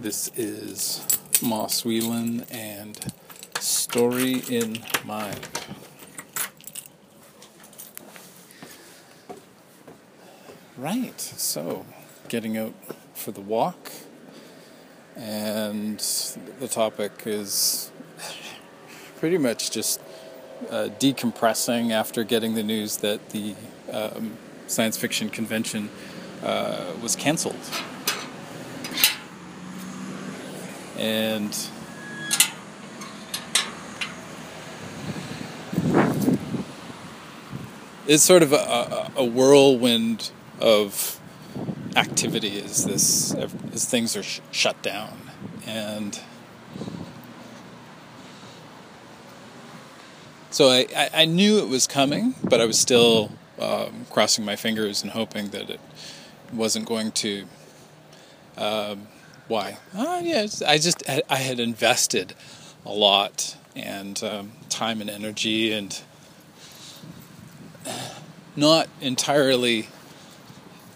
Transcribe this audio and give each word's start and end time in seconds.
This 0.00 0.30
is 0.36 1.04
Moss 1.42 1.84
Whelan 1.84 2.46
and 2.52 2.96
Story 3.58 4.44
in 4.48 4.78
Mind. 5.04 5.48
Right, 10.76 11.20
so 11.20 11.84
getting 12.28 12.56
out 12.56 12.74
for 13.14 13.32
the 13.32 13.40
walk, 13.40 13.90
and 15.16 15.98
the 16.60 16.68
topic 16.68 17.10
is 17.26 17.90
pretty 19.16 19.36
much 19.36 19.72
just 19.72 20.00
uh, 20.70 20.90
decompressing 21.00 21.90
after 21.90 22.22
getting 22.22 22.54
the 22.54 22.62
news 22.62 22.98
that 22.98 23.30
the 23.30 23.56
um, 23.90 24.36
science 24.68 24.96
fiction 24.96 25.28
convention 25.28 25.90
uh, 26.44 26.92
was 27.02 27.16
canceled. 27.16 27.56
And 30.98 31.56
it's 38.08 38.22
sort 38.22 38.42
of 38.42 38.52
a, 38.52 39.10
a 39.16 39.24
whirlwind 39.24 40.32
of 40.60 41.20
activity 41.94 42.60
as 42.62 42.84
this 42.84 43.34
as 43.72 43.84
things 43.84 44.16
are 44.16 44.22
sh- 44.22 44.40
shut 44.50 44.80
down. 44.82 45.18
And 45.66 46.18
so 50.50 50.68
I, 50.70 51.10
I, 51.12 51.24
knew 51.26 51.58
it 51.58 51.68
was 51.68 51.86
coming 51.86 52.34
but 52.42 52.60
I 52.60 52.64
was 52.64 52.78
still 52.78 53.30
um, 53.60 54.06
crossing 54.10 54.44
my 54.44 54.56
fingers 54.56 55.02
and 55.02 55.12
hoping 55.12 55.50
that 55.50 55.68
it 55.68 55.80
wasn't 56.52 56.86
going 56.86 57.12
to 57.12 57.44
um, 58.56 59.06
why 59.48 59.78
uh, 59.94 60.20
yeah 60.22 60.46
I 60.66 60.78
just 60.78 61.02
I 61.08 61.36
had 61.36 61.58
invested 61.58 62.34
a 62.84 62.92
lot 62.92 63.56
and 63.74 64.22
um, 64.22 64.52
time 64.68 65.00
and 65.00 65.08
energy 65.10 65.72
and 65.72 66.00
not 68.56 68.88
entirely 69.00 69.88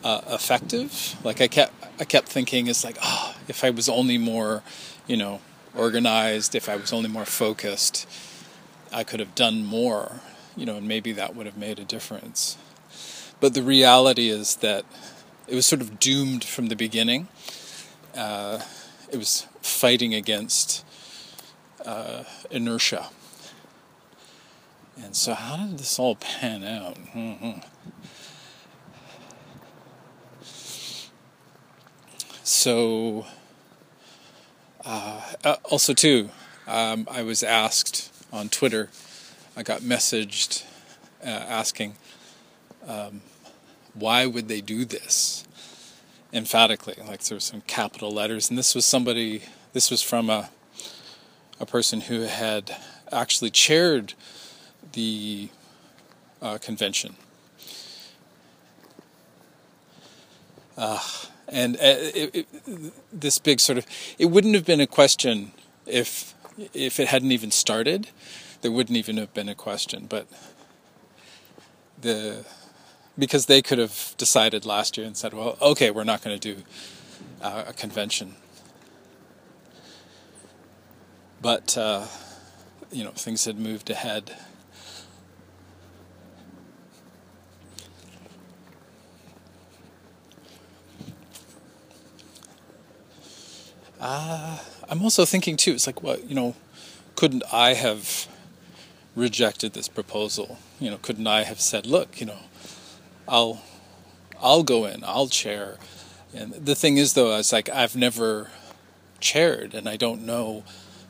uh, 0.05 0.21
effective. 0.29 1.17
Like 1.25 1.41
I 1.41 1.49
kept 1.49 1.73
I 2.01 2.05
kept 2.05 2.29
thinking 2.29 2.67
it's 2.67 2.85
like 2.85 2.99
oh 3.03 3.37
if 3.49 3.65
I 3.65 3.71
was 3.71 3.89
only 3.89 4.19
more 4.19 4.63
you 5.07 5.17
know 5.17 5.41
organized, 5.75 6.55
if 6.55 6.69
I 6.69 6.77
was 6.77 6.93
only 6.93 7.09
more 7.09 7.25
focused, 7.25 8.07
I 8.93 9.05
could 9.05 9.21
have 9.21 9.35
done 9.35 9.65
more. 9.65 10.21
You 10.55 10.67
know, 10.67 10.77
and 10.77 10.87
maybe 10.87 11.13
that 11.13 11.35
would 11.35 11.47
have 11.47 11.57
made 11.57 11.79
a 11.79 11.85
difference. 11.85 12.59
But 13.41 13.55
the 13.55 13.63
reality 13.63 14.29
is 14.29 14.57
that 14.57 14.85
it 15.49 15.55
was 15.55 15.65
sort 15.65 15.81
of 15.81 15.99
doomed 15.99 16.45
from 16.45 16.67
the 16.67 16.77
beginning. 16.77 17.29
Uh, 18.15 18.61
it 19.11 19.17
was 19.17 19.47
fighting 19.61 20.15
against 20.15 20.85
uh, 21.85 22.25
inertia. 22.51 23.09
And 25.03 25.17
so, 25.17 25.35
how 25.35 25.57
did 25.57 25.79
this 25.79 25.99
all 25.99 26.17
pan 26.17 26.65
out? 26.65 26.97
Mm-hmm. 27.15 27.61
So, 32.43 33.27
uh, 34.85 35.21
uh, 35.45 35.57
also 35.65 35.95
too, 35.95 36.29
um, 36.67 37.09
I 37.11 37.23
was 37.23 37.43
asked 37.43 38.13
on 38.33 38.49
Twitter. 38.49 38.91
I 39.57 39.63
got 39.63 39.81
messaged 39.81 40.65
uh, 41.25 41.29
asking, 41.29 41.95
um, 42.87 43.23
why 43.95 44.27
would 44.27 44.49
they 44.49 44.61
do 44.61 44.85
this? 44.85 45.45
Emphatically, 46.33 46.95
like 47.07 47.21
there 47.25 47.37
were 47.37 47.41
some 47.41 47.61
capital 47.63 48.11
letters, 48.11 48.49
and 48.49 48.59
this 48.59 48.75
was 48.75 48.87
somebody. 48.87 49.43
This 49.75 49.91
was 49.91 50.03
from 50.03 50.31
a 50.31 50.51
a 51.61 51.67
person 51.67 52.01
who 52.01 52.23
had 52.23 52.75
actually 53.13 53.51
chaired 53.51 54.15
the 54.93 55.49
uh, 56.41 56.59
convention. 56.59 57.17
Uh, 60.77 60.99
and 61.49 61.77
uh, 61.77 61.81
it, 61.83 62.35
it, 62.35 62.93
this 63.13 63.39
big 63.39 63.61
sort 63.61 63.79
of 63.79 63.87
it 64.19 64.27
wouldn't 64.27 64.55
have 64.55 64.65
been 64.65 64.81
a 64.81 64.87
question 64.87 65.53
if 65.87 66.35
if 66.73 66.99
it 66.99 67.09
hadn't 67.09 67.33
even 67.33 67.51
started. 67.51 68.09
There 68.63 68.71
wouldn't 68.71 68.97
even 68.97 69.17
have 69.19 69.35
been 69.35 69.49
a 69.49 69.55
question, 69.55 70.07
but 70.09 70.27
the 72.01 72.45
because 73.19 73.47
they 73.47 73.63
could 73.63 73.79
have 73.79 74.15
decided 74.17 74.65
last 74.65 74.97
year 74.97 75.07
and 75.07 75.17
said, 75.17 75.35
"Well, 75.35 75.57
okay, 75.61 75.91
we're 75.91 76.05
not 76.05 76.23
going 76.23 76.39
to 76.39 76.55
do 76.55 76.63
uh, 77.41 77.65
a 77.69 77.73
convention." 77.73 78.37
But 81.41 81.77
uh, 81.77 82.07
you 82.91 83.05
know, 83.05 83.11
things 83.11 83.45
had 83.45 83.59
moved 83.59 83.91
ahead 83.91 84.33
Uh, 94.03 94.59
I'm 94.89 95.01
also 95.01 95.25
thinking 95.25 95.57
too. 95.57 95.75
It's 95.75 95.87
like, 95.87 96.03
what 96.03 96.29
you 96.29 96.35
know, 96.35 96.57
couldn't 97.15 97.45
I 97.53 97.75
have 97.75 98.27
rejected 99.15 99.75
this 99.75 99.87
proposal? 99.87 100.59
You 100.81 100.91
know, 100.91 100.97
couldn't 100.97 101.29
I 101.29 101.45
have 101.45 101.61
said, 101.61 101.87
look, 101.87 102.19
you 102.21 102.27
know, 102.27 102.41
I'll 103.29 103.63
I'll 104.41 104.63
go 104.63 104.85
in, 104.85 105.05
I'll 105.05 105.29
chair. 105.29 105.79
And 106.35 106.53
the 106.53 106.75
thing 106.75 106.97
is, 106.97 107.15
though, 107.15 107.37
it's 107.37 107.53
like 107.53 107.69
I've 107.69 107.95
never 107.95 108.51
chaired, 109.21 109.75
and 109.75 109.89
I 109.89 109.97
don't 109.97 110.25
know 110.25 110.65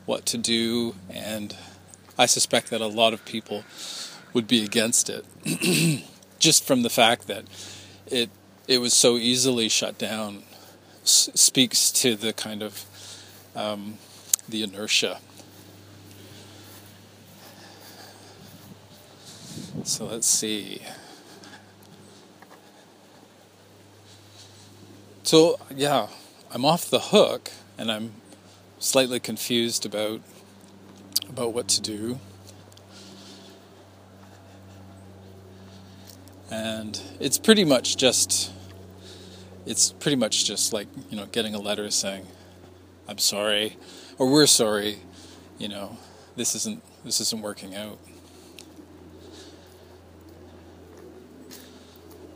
what 0.04 0.26
to 0.26 0.38
do, 0.38 0.96
and 1.08 1.56
I 2.18 2.26
suspect 2.26 2.70
that 2.70 2.80
a 2.80 2.86
lot 2.86 3.14
of 3.14 3.24
people 3.24 3.64
would 4.32 4.46
be 4.46 4.64
against 4.64 5.08
it, 5.08 5.24
just 6.38 6.66
from 6.66 6.82
the 6.82 6.90
fact 6.90 7.26
that 7.28 7.44
it 8.06 8.30
it 8.68 8.78
was 8.78 8.94
so 8.94 9.16
easily 9.16 9.68
shut 9.68 9.98
down 9.98 10.42
speaks 11.04 11.90
to 11.90 12.14
the 12.14 12.32
kind 12.32 12.62
of 12.62 12.84
um, 13.56 13.98
the 14.48 14.62
inertia. 14.62 15.18
So 19.84 20.06
let's 20.06 20.28
see. 20.28 20.80
So 25.22 25.58
yeah, 25.74 26.08
I'm 26.50 26.64
off 26.64 26.90
the 26.90 26.98
hook, 26.98 27.50
and 27.78 27.90
I'm 27.90 28.12
slightly 28.78 29.20
confused 29.20 29.86
about 29.86 30.20
about 31.28 31.52
what 31.52 31.68
to 31.68 31.80
do. 31.80 32.18
And 36.50 37.00
it's 37.18 37.38
pretty 37.38 37.64
much 37.64 37.96
just 37.96 38.52
it's 39.66 39.92
pretty 39.92 40.16
much 40.16 40.44
just 40.44 40.72
like 40.72 40.88
you 41.10 41.16
know 41.16 41.26
getting 41.26 41.54
a 41.54 41.58
letter 41.58 41.90
saying 41.90 42.26
i'm 43.08 43.18
sorry 43.18 43.76
or 44.18 44.30
we're 44.30 44.46
sorry 44.46 44.98
you 45.58 45.68
know 45.68 45.96
this 46.36 46.54
isn't 46.54 46.82
this 47.04 47.20
isn't 47.20 47.42
working 47.42 47.74
out 47.74 47.98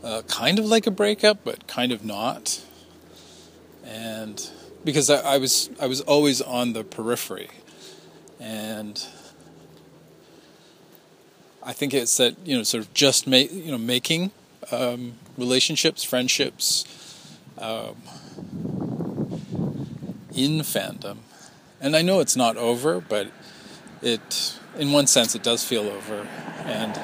uh, 0.05 0.23
kind 0.23 0.59
of 0.59 0.65
like 0.65 0.87
a 0.87 0.91
breakup 0.91 1.39
but 1.43 1.67
kind 1.67 1.91
of 1.91 2.05
not 2.05 2.65
and 3.97 4.51
because 4.85 5.09
I, 5.11 5.35
I 5.35 5.39
was 5.39 5.71
i 5.81 5.87
was 5.87 6.01
always 6.03 6.43
on 6.43 6.73
the 6.73 6.85
periphery 6.85 7.51
and 8.39 9.05
i 11.63 11.73
think 11.73 11.95
it's 11.95 12.17
that 12.19 12.37
you 12.45 12.57
know 12.57 12.63
sort 12.63 12.85
of 12.85 12.93
just 12.95 13.27
make 13.27 13.53
you 13.53 13.71
know 13.71 13.79
making 13.79 14.31
um, 14.71 15.15
relationships 15.39 16.05
friendships 16.05 16.85
um, 17.59 17.97
in 20.37 20.61
fandom. 20.61 21.19
And 21.81 21.97
I 21.97 22.03
know 22.03 22.21
it's 22.21 22.37
not 22.37 22.57
over, 22.57 23.01
but 23.01 23.29
it, 24.03 24.59
in 24.79 24.93
one 24.93 25.07
sense, 25.07 25.35
it 25.35 25.43
does 25.43 25.65
feel 25.65 25.89
over. 25.89 26.29
And 26.65 27.01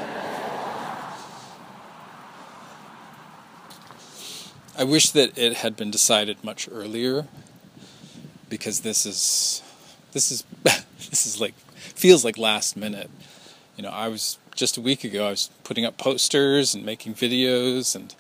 I 4.77 4.85
wish 4.85 5.11
that 5.11 5.37
it 5.37 5.55
had 5.59 5.77
been 5.77 5.91
decided 5.91 6.43
much 6.43 6.69
earlier, 6.71 7.27
because 8.49 8.81
this 8.81 9.05
is, 9.05 9.63
this 10.13 10.33
is, 10.33 10.45
this 10.65 11.27
is 11.27 11.41
like 11.41 11.55
feels 11.77 12.25
like 12.25 12.39
last 12.39 12.77
minute. 12.77 13.11
You 13.77 13.83
know, 13.83 13.91
I 13.91 14.09
was 14.09 14.39
just 14.55 14.77
a 14.77 14.81
week 14.81 15.05
ago. 15.05 15.27
I 15.27 15.31
was 15.31 15.51
putting 15.65 15.85
up 15.85 15.99
posters 15.99 16.75
and 16.75 16.85
making 16.85 17.15
videos 17.15 17.95
and. 17.95 18.15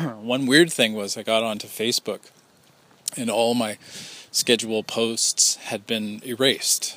one 0.22 0.46
weird 0.46 0.72
thing 0.72 0.94
was 0.94 1.16
I 1.16 1.22
got 1.22 1.42
onto 1.42 1.66
Facebook 1.66 2.20
and 3.16 3.30
all 3.30 3.54
my 3.54 3.78
scheduled 4.30 4.86
posts 4.86 5.56
had 5.56 5.86
been 5.86 6.20
erased. 6.24 6.96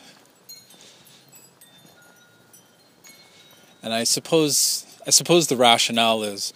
And 3.83 3.93
I 3.93 4.03
suppose 4.03 4.85
I 5.07 5.11
suppose 5.11 5.47
the 5.47 5.57
rationale 5.57 6.23
is, 6.23 6.53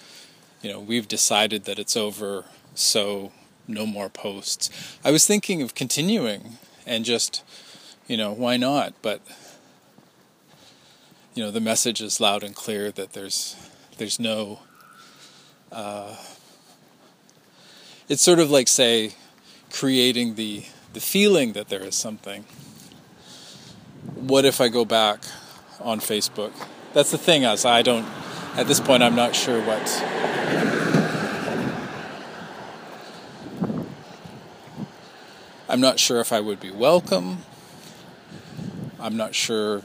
you 0.61 0.71
know, 0.71 0.79
we've 0.79 1.07
decided 1.07 1.65
that 1.65 1.77
it's 1.77 1.95
over 1.95 2.45
so 2.73 3.31
no 3.67 3.85
more 3.85 4.09
posts. 4.09 4.69
I 5.05 5.11
was 5.11 5.27
thinking 5.27 5.61
of 5.61 5.75
continuing 5.75 6.57
and 6.85 7.05
just, 7.05 7.43
you 8.07 8.17
know, 8.17 8.31
why 8.31 8.57
not? 8.57 8.93
But 9.01 9.21
you 11.35 11.43
know, 11.43 11.51
the 11.51 11.61
message 11.61 12.01
is 12.01 12.19
loud 12.19 12.43
and 12.43 12.55
clear 12.55 12.91
that 12.91 13.13
there's 13.13 13.55
there's 13.97 14.19
no. 14.19 14.59
Uh, 15.71 16.15
it's 18.09 18.21
sort 18.21 18.39
of 18.39 18.49
like 18.49 18.67
say, 18.67 19.13
creating 19.71 20.35
the 20.35 20.65
the 20.93 20.99
feeling 20.99 21.53
that 21.53 21.69
there 21.69 21.83
is 21.83 21.95
something. 21.95 22.43
What 24.15 24.43
if 24.43 24.59
I 24.59 24.69
go 24.69 24.83
back 24.83 25.23
on 25.79 25.99
Facebook? 25.99 26.51
That's 26.93 27.11
the 27.11 27.17
thing, 27.17 27.45
as 27.45 27.63
I 27.63 27.83
don't. 27.83 28.07
At 28.55 28.67
this 28.67 28.79
point, 28.79 29.03
I'm 29.03 29.15
not 29.15 29.35
sure 29.35 29.61
what 29.61 30.03
I'm 35.69 35.79
not 35.79 35.99
sure 35.99 36.19
if 36.19 36.33
I 36.33 36.39
would 36.39 36.59
be 36.59 36.71
welcome. 36.71 37.43
I'm 38.99 39.15
not 39.15 39.35
sure. 39.35 39.83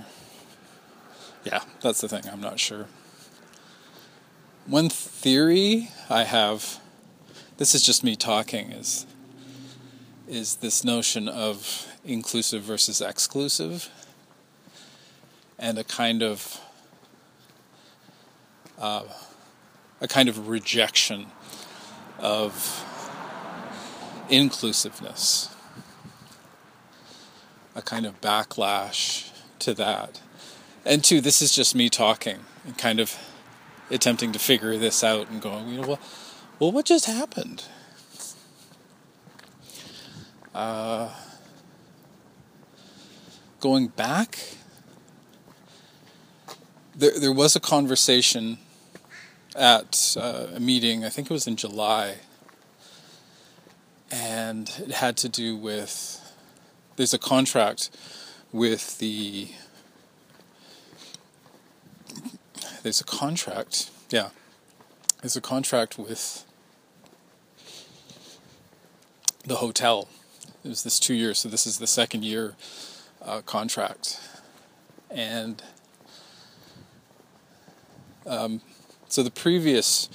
Yeah, 1.44 1.60
that's 1.82 2.00
the 2.00 2.08
thing. 2.08 2.22
I'm 2.32 2.40
not 2.40 2.58
sure. 2.58 2.86
One 4.66 4.88
theory 4.88 5.90
I 6.08 6.24
have, 6.24 6.80
this 7.58 7.74
is 7.74 7.84
just 7.84 8.02
me 8.02 8.16
talking, 8.16 8.72
is 8.72 9.06
is 10.26 10.56
this 10.56 10.82
notion 10.82 11.28
of 11.28 11.86
inclusive 12.02 12.62
versus 12.62 13.02
exclusive, 13.02 13.90
and 15.58 15.78
a 15.78 15.84
kind 15.84 16.22
of 16.22 16.60
uh, 18.78 19.04
a 20.00 20.08
kind 20.08 20.28
of 20.28 20.48
rejection 20.48 21.26
of 22.18 22.84
inclusiveness 24.28 25.54
a 27.74 27.82
kind 27.82 28.06
of 28.06 28.20
backlash 28.20 29.30
to 29.58 29.74
that. 29.74 30.20
And 30.84 31.02
two, 31.02 31.20
this 31.20 31.42
is 31.42 31.52
just 31.52 31.74
me 31.74 31.88
talking 31.88 32.38
and 32.64 32.76
kind 32.78 33.00
of 33.00 33.16
attempting 33.90 34.32
to 34.32 34.38
figure 34.38 34.76
this 34.76 35.02
out 35.02 35.28
and 35.30 35.40
going, 35.40 35.68
you 35.68 35.80
know, 35.80 35.88
well, 35.88 36.00
well 36.58 36.72
what 36.72 36.86
just 36.86 37.06
happened? 37.06 37.64
Uh, 40.54 41.10
going 43.58 43.88
back, 43.88 44.38
there 46.94 47.18
there 47.18 47.32
was 47.32 47.56
a 47.56 47.60
conversation 47.60 48.58
at 49.54 50.16
uh, 50.18 50.46
a 50.54 50.60
meeting. 50.60 51.04
I 51.04 51.08
think 51.08 51.30
it 51.30 51.32
was 51.32 51.46
in 51.46 51.56
July, 51.56 52.16
and 54.10 54.70
it 54.78 54.92
had 54.92 55.16
to 55.18 55.28
do 55.28 55.56
with 55.56 56.20
there's 56.96 57.14
a 57.14 57.18
contract 57.18 57.90
with 58.52 58.98
the 58.98 59.48
there's 62.82 63.00
a 63.00 63.04
contract 63.04 63.90
yeah. 64.10 64.28
There's 65.22 65.36
a 65.36 65.40
contract 65.40 65.98
with 65.98 66.44
the 69.44 69.56
hotel. 69.56 70.08
It 70.62 70.68
was 70.68 70.84
this 70.84 71.00
two 71.00 71.14
years 71.14 71.38
so 71.40 71.48
this 71.48 71.66
is 71.66 71.78
the 71.78 71.86
second 71.86 72.24
year 72.24 72.54
uh, 73.20 73.40
contract. 73.40 74.20
And 75.10 75.62
um, 78.26 78.60
so 79.14 79.22
the 79.22 79.30
previous 79.30 80.08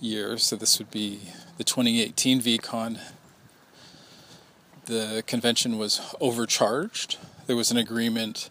year 0.00 0.38
so 0.38 0.54
this 0.54 0.78
would 0.78 0.90
be 0.90 1.20
the 1.58 1.64
2018 1.64 2.40
vcon 2.40 2.98
the 4.86 5.24
convention 5.26 5.78
was 5.78 6.00
overcharged. 6.20 7.18
There 7.46 7.56
was 7.56 7.70
an 7.70 7.76
agreement 7.76 8.50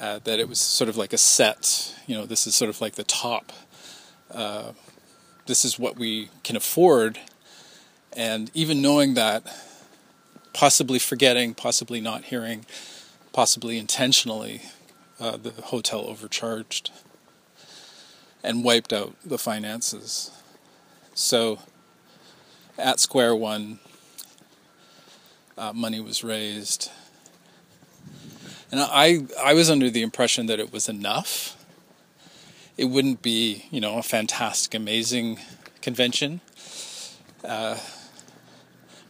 uh, 0.00 0.20
that 0.22 0.38
it 0.38 0.48
was 0.48 0.60
sort 0.60 0.88
of 0.88 0.96
like 0.96 1.12
a 1.12 1.18
set, 1.18 1.94
you 2.06 2.16
know, 2.16 2.26
this 2.26 2.46
is 2.46 2.54
sort 2.54 2.68
of 2.68 2.80
like 2.80 2.94
the 2.94 3.04
top. 3.04 3.52
Uh, 4.30 4.72
this 5.46 5.64
is 5.64 5.78
what 5.78 5.96
we 5.96 6.30
can 6.44 6.54
afford. 6.54 7.18
And 8.16 8.52
even 8.54 8.80
knowing 8.80 9.14
that, 9.14 9.42
possibly 10.52 11.00
forgetting, 11.00 11.54
possibly 11.54 12.00
not 12.00 12.24
hearing, 12.24 12.64
possibly 13.32 13.78
intentionally, 13.78 14.62
uh, 15.18 15.36
the 15.36 15.50
hotel 15.50 16.06
overcharged 16.06 16.92
and 18.42 18.64
wiped 18.64 18.92
out 18.92 19.14
the 19.24 19.38
finances. 19.38 20.30
So 21.14 21.58
at 22.78 23.00
square 23.00 23.34
one, 23.34 23.80
uh, 25.56 25.72
money 25.72 26.00
was 26.00 26.22
raised. 26.22 26.90
And 28.70 28.80
I, 28.80 29.26
I 29.42 29.54
was 29.54 29.70
under 29.70 29.90
the 29.90 30.02
impression 30.02 30.46
that 30.46 30.60
it 30.60 30.72
was 30.72 30.88
enough. 30.88 31.56
It 32.76 32.84
wouldn't 32.84 33.22
be, 33.22 33.64
you 33.70 33.80
know, 33.80 33.98
a 33.98 34.02
fantastic, 34.02 34.74
amazing 34.74 35.40
convention. 35.82 36.40
Uh, 37.42 37.78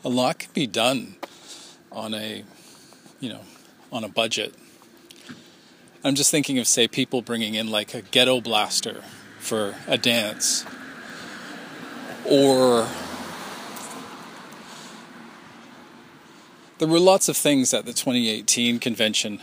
a 0.05 0.09
lot 0.09 0.39
can 0.39 0.53
be 0.55 0.67
done 0.67 1.17
on 1.93 2.15
a, 2.15 2.45
you 3.21 3.29
know, 3.29 3.41
on 3.93 4.05
a 4.05 4.09
budget. 4.09 4.55
I'm 6.05 6.15
just 6.15 6.31
thinking 6.31 6.59
of, 6.59 6.67
say, 6.67 6.89
people 6.89 7.21
bringing 7.21 7.55
in 7.55 7.71
like 7.71 7.93
a 7.93 8.01
ghetto 8.01 8.41
blaster 8.41 9.03
for 9.39 9.75
a 9.87 9.97
dance, 9.97 10.65
or 12.25 12.87
there 16.79 16.89
were 16.89 17.01
lots 17.01 17.29
of 17.29 17.37
things 17.37 17.75
at 17.75 17.87
the 17.87 17.93
2018 17.93 18.79
convention. 18.79 19.41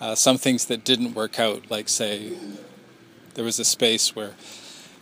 Uh, 0.00 0.14
some 0.14 0.38
things 0.38 0.66
that 0.66 0.84
didn't 0.84 1.14
work 1.14 1.40
out, 1.40 1.68
like, 1.70 1.88
say, 1.88 2.38
there 3.34 3.44
was 3.44 3.58
a 3.58 3.64
space 3.64 4.14
where 4.14 4.34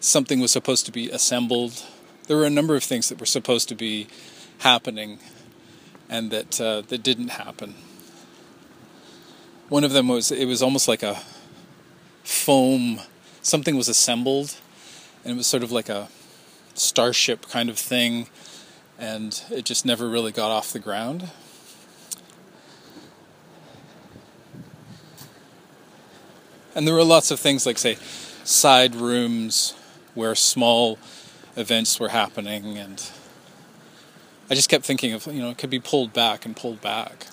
something 0.01 0.41
was 0.41 0.51
supposed 0.51 0.87
to 0.87 0.93
be 0.93 1.11
assembled. 1.11 1.85
There 2.29 2.37
were 2.37 2.47
a 2.47 2.51
number 2.51 2.77
of 2.77 2.83
things 2.83 3.11
that 3.11 3.21
were 3.21 3.27
supposed 3.27 3.69
to 3.69 3.75
be 3.75 4.09
happening 4.59 5.19
and 6.09 6.31
that, 6.31 6.61
uh, 6.61 6.83
that 6.83 7.03
didn't 7.03 7.29
happen. 7.29 7.75
One 9.69 9.85
of 9.85 9.93
them 9.93 10.09
was, 10.09 10.31
it 10.31 10.47
was 10.47 10.63
almost 10.63 10.89
like 10.89 11.03
a 11.03 11.21
foam, 12.23 13.01
something 13.47 13.77
was 13.77 13.89
assembled, 13.89 14.57
and 15.23 15.35
it 15.35 15.37
was 15.37 15.47
sort 15.47 15.63
of 15.63 15.71
like 15.71 15.89
a 15.89 16.09
starship 16.75 17.49
kind 17.49 17.71
of 17.71 17.79
thing 17.79 18.27
and 18.99 19.43
it 19.51 19.65
just 19.65 19.85
never 19.85 20.09
really 20.09 20.33
got 20.33 20.51
off 20.51 20.73
the 20.73 20.79
ground. 20.79 21.31
And 26.75 26.87
there 26.87 26.95
were 26.95 27.05
lots 27.05 27.31
of 27.31 27.41
things 27.41 27.65
like, 27.65 27.79
say, 27.79 27.97
side 28.45 28.95
rooms 28.95 29.75
where 30.15 30.35
small 30.35 30.99
events 31.57 31.99
were 31.99 32.09
happening, 32.09 32.77
and 32.77 33.03
I 34.51 34.55
just 34.55 34.69
kept 34.69 34.85
thinking 34.85 35.15
of, 35.15 35.27
you 35.27 35.41
know, 35.41 35.51
it 35.51 35.59
could 35.59 35.71
be 35.71 35.81
pulled 35.81 36.13
back 36.13 36.45
and 36.45 36.55
pulled 36.55 36.83
back. 36.83 37.27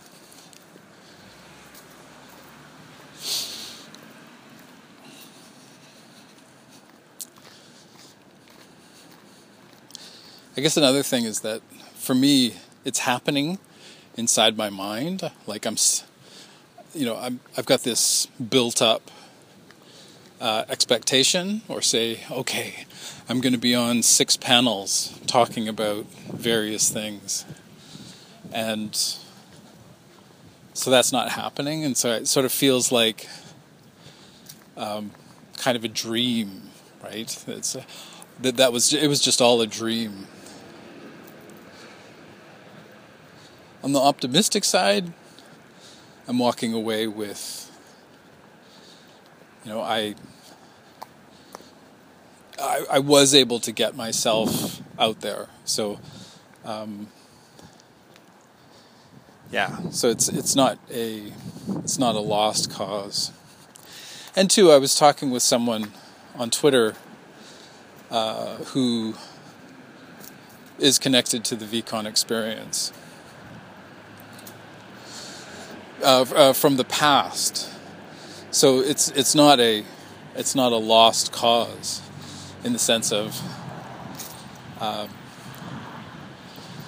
I 10.56 10.62
guess 10.62 10.78
another 10.78 11.02
thing 11.02 11.24
is 11.24 11.40
that 11.40 11.62
for 11.96 12.14
me, 12.14 12.56
it's 12.86 13.00
happening 13.00 13.58
inside 14.16 14.56
my 14.56 14.70
mind. 14.70 15.32
Like 15.48 15.66
I'm, 15.66 15.78
you 16.94 17.06
know, 17.08 17.18
I'm, 17.18 17.40
I've 17.58 17.66
got 17.66 17.82
this 17.82 18.28
built 18.38 18.80
up 18.80 19.10
uh, 20.40 20.66
expectation, 20.68 21.62
or 21.70 21.82
say, 21.82 22.20
okay, 22.30 22.86
I'm 23.30 23.40
going 23.40 23.54
to 23.54 23.60
be 23.60 23.74
on 23.74 24.04
six 24.04 24.36
panels 24.36 25.18
talking 25.26 25.70
about 25.70 26.06
various 26.06 26.90
things. 26.90 27.46
And 28.52 28.94
so 30.74 30.92
that's 30.92 31.14
not 31.14 31.30
happening. 31.30 31.86
And 31.86 31.96
so 31.96 32.12
it 32.12 32.28
sort 32.28 32.46
of 32.46 32.52
feels 32.52 32.92
like 32.92 33.28
um, 34.76 35.12
kind 35.58 35.78
of 35.78 35.86
a 35.86 35.88
dream, 35.88 36.64
right? 37.02 37.44
It's, 37.48 37.78
that, 38.42 38.58
that 38.58 38.74
was, 38.74 38.94
it 38.94 39.08
was 39.08 39.22
just 39.22 39.42
all 39.42 39.62
a 39.62 39.68
dream. 39.68 40.28
On 43.84 43.92
the 43.92 44.00
optimistic 44.00 44.63
side, 44.63 45.12
I'm 46.25 46.40
walking 46.40 46.74
away 46.74 47.06
with, 47.06 47.70
you 49.66 49.72
know, 49.72 49.82
I, 49.82 50.16
I, 52.58 52.86
I 52.92 53.00
was 53.00 53.36
able 53.36 53.60
to 53.60 53.74
get 53.74 53.98
myself 53.98 54.82
out 54.98 55.20
there. 55.20 55.48
So, 55.66 56.00
um, 56.63 57.08
yeah. 59.52 59.90
So 59.90 60.08
it's 60.08 60.30
it's 60.30 60.56
not 60.56 60.80
a 60.90 61.34
it's 61.84 62.00
not 62.00 62.16
a 62.16 62.20
lost 62.20 62.72
cause. 62.72 63.34
And 64.34 64.50
two, 64.50 64.72
I 64.72 64.78
was 64.78 64.96
talking 64.96 65.30
with 65.30 65.44
someone 65.44 65.92
on 66.36 66.50
Twitter 66.50 66.96
uh, 68.10 68.56
who 68.58 69.16
is 70.80 70.98
connected 70.98 71.44
to 71.46 71.56
the 71.56 71.66
VCon 71.66 72.06
experience 72.06 72.94
uh, 76.04 76.26
uh, 76.36 76.54
from 76.54 76.78
the 76.78 76.84
past. 76.84 77.70
So 78.52 78.80
it's 78.80 79.10
it's 79.10 79.34
not 79.34 79.60
a 79.60 79.84
it's 80.36 80.54
not 80.54 80.72
a 80.72 80.78
lost 80.78 81.32
cause 81.32 82.02
in 82.64 82.74
the 82.74 82.80
sense 82.80 83.12
of 83.12 83.42
um, 84.80 85.10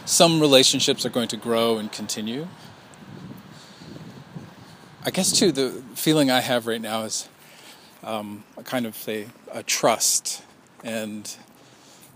some 0.06 0.40
relationships 0.40 1.06
are 1.06 1.10
going 1.10 1.28
to 1.30 1.38
grow 1.38 1.78
and 1.78 1.92
continue. 1.92 2.48
I 5.04 5.12
guess 5.12 5.32
too 5.32 5.52
the 5.52 5.84
feeling 5.96 6.30
I 6.30 6.42
have 6.42 6.68
right 6.68 6.82
now 6.82 7.04
is 7.04 7.30
um, 8.04 8.44
a 8.58 8.64
kind 8.64 8.86
of 8.86 9.08
a, 9.08 9.28
a 9.52 9.64
trust 9.64 10.44
and 10.84 11.36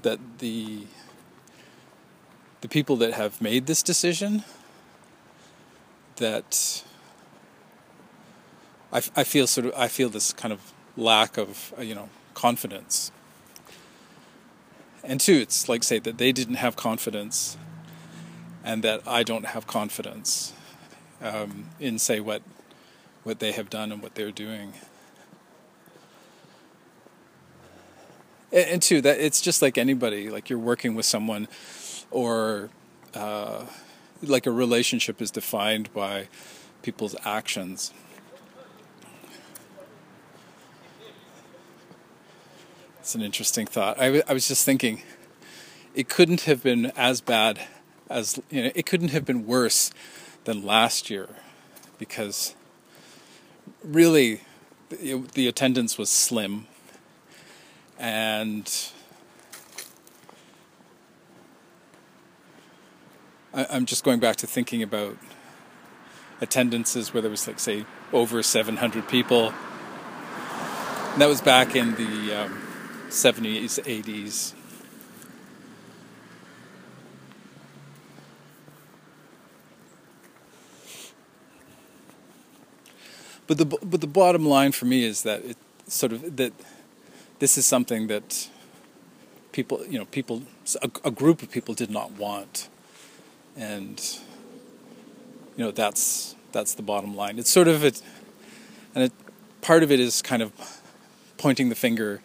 that 0.02 0.20
the 0.40 0.86
the 2.62 2.68
people 2.68 2.96
that 2.98 3.14
have 3.14 3.42
made 3.42 3.68
this 3.68 3.82
decision 3.82 4.44
that 6.18 6.84
I, 8.92 8.98
I 9.16 9.24
feel 9.24 9.48
sort 9.48 9.68
of 9.68 9.74
I 9.76 9.88
feel 9.88 10.10
this 10.10 10.34
kind 10.34 10.52
of 10.54 10.74
lack 10.98 11.38
of 11.38 11.74
uh, 11.78 11.82
you 11.82 11.96
know 11.96 12.10
confidence. 12.34 13.12
And 15.04 15.20
two 15.20 15.36
it's 15.36 15.70
like 15.70 15.84
say 15.84 16.00
that 16.00 16.18
they 16.18 16.32
didn't 16.32 16.56
have 16.56 16.76
confidence 16.76 17.58
and 18.64 18.84
that 18.84 19.02
I 19.08 19.24
don't 19.24 19.46
have 19.46 19.68
confidence 19.68 20.54
um, 21.22 21.70
in 21.80 22.00
say 22.00 22.20
what 22.20 22.42
what 23.24 23.40
they 23.40 23.52
have 23.52 23.70
done 23.70 23.92
and 23.92 24.02
what 24.02 24.16
they're 24.16 24.32
doing. 24.32 24.74
And, 28.52 28.82
two 28.82 29.00
that 29.02 29.20
it's 29.20 29.42
just 29.42 29.62
like 29.62 29.78
anybody 29.78 30.32
like 30.32 30.50
you're 30.50 30.58
working 30.58 30.96
with 30.96 31.06
someone 31.06 31.48
or 32.10 32.72
uh, 33.14 33.66
like 34.24 34.48
a 34.48 34.52
relationship 34.52 35.22
is 35.22 35.30
defined 35.30 35.94
by 35.94 36.28
people's 36.82 37.16
actions 37.24 37.94
it's 43.10 43.16
an 43.16 43.24
interesting 43.24 43.66
thought. 43.66 44.00
I, 44.00 44.06
w- 44.06 44.24
I 44.28 44.34
was 44.34 44.48
just 44.48 44.64
thinking 44.64 45.02
it 45.96 46.10
couldn't 46.10 46.42
have 46.42 46.62
been 46.62 46.92
as 46.96 47.22
bad 47.22 47.60
as 48.08 48.40
you 48.52 48.66
know 48.66 48.72
it 48.76 48.86
couldn't 48.86 49.08
have 49.08 49.26
been 49.26 49.48
worse 49.48 49.90
than 50.44 50.64
last 50.64 51.10
year 51.10 51.28
because 51.98 52.54
really 53.84 54.42
the, 54.90 55.24
the 55.34 55.48
attendance 55.48 55.98
was 55.98 56.12
slim 56.12 56.68
and 57.98 58.92
I, 63.56 63.66
I'm 63.72 63.88
just 63.88 64.04
going 64.04 64.20
back 64.20 64.36
to 64.36 64.46
thinking 64.46 64.84
about 64.84 65.18
attendances 66.42 67.12
where 67.12 67.22
there 67.22 67.32
was 67.32 67.48
like 67.48 67.60
say 67.60 67.88
over 68.14 68.44
700 68.44 69.08
people. 69.08 69.52
And 71.14 71.20
that 71.24 71.28
was 71.28 71.42
back 71.42 71.76
in 71.76 71.96
the 71.96 72.44
um, 72.44 72.59
70s 73.10 73.80
80s 73.84 74.54
but 83.48 83.58
the 83.58 83.66
but 83.66 84.02
the 84.02 84.08
bottom 84.08 84.46
line 84.46 84.72
for 84.72 84.86
me 84.86 85.04
is 85.04 85.24
that 85.24 85.44
it 85.44 85.58
sort 85.88 86.14
of 86.14 86.38
that 86.38 86.54
this 87.40 87.58
is 87.58 87.66
something 87.66 88.08
that 88.08 88.50
people, 89.52 89.84
you 89.90 89.98
know, 89.98 90.06
people, 90.06 90.44
a, 90.82 90.92
a 91.04 91.12
group 91.12 91.42
of 91.42 91.50
people 91.50 91.74
did 91.74 91.90
not 91.90 92.12
want, 92.12 92.70
and 93.58 94.20
you 95.58 95.64
know 95.66 95.72
that's 95.72 96.36
that's 96.52 96.74
the 96.74 96.82
bottom 96.82 97.16
line. 97.16 97.40
It's 97.40 97.50
sort 97.50 97.68
of 97.68 97.84
it, 97.84 98.02
and 98.94 99.06
it, 99.06 99.14
part 99.62 99.84
of 99.84 99.92
it 99.92 100.00
is 100.00 100.22
kind 100.22 100.42
of 100.42 100.52
pointing 101.38 101.70
the 101.70 101.76
finger 101.76 102.22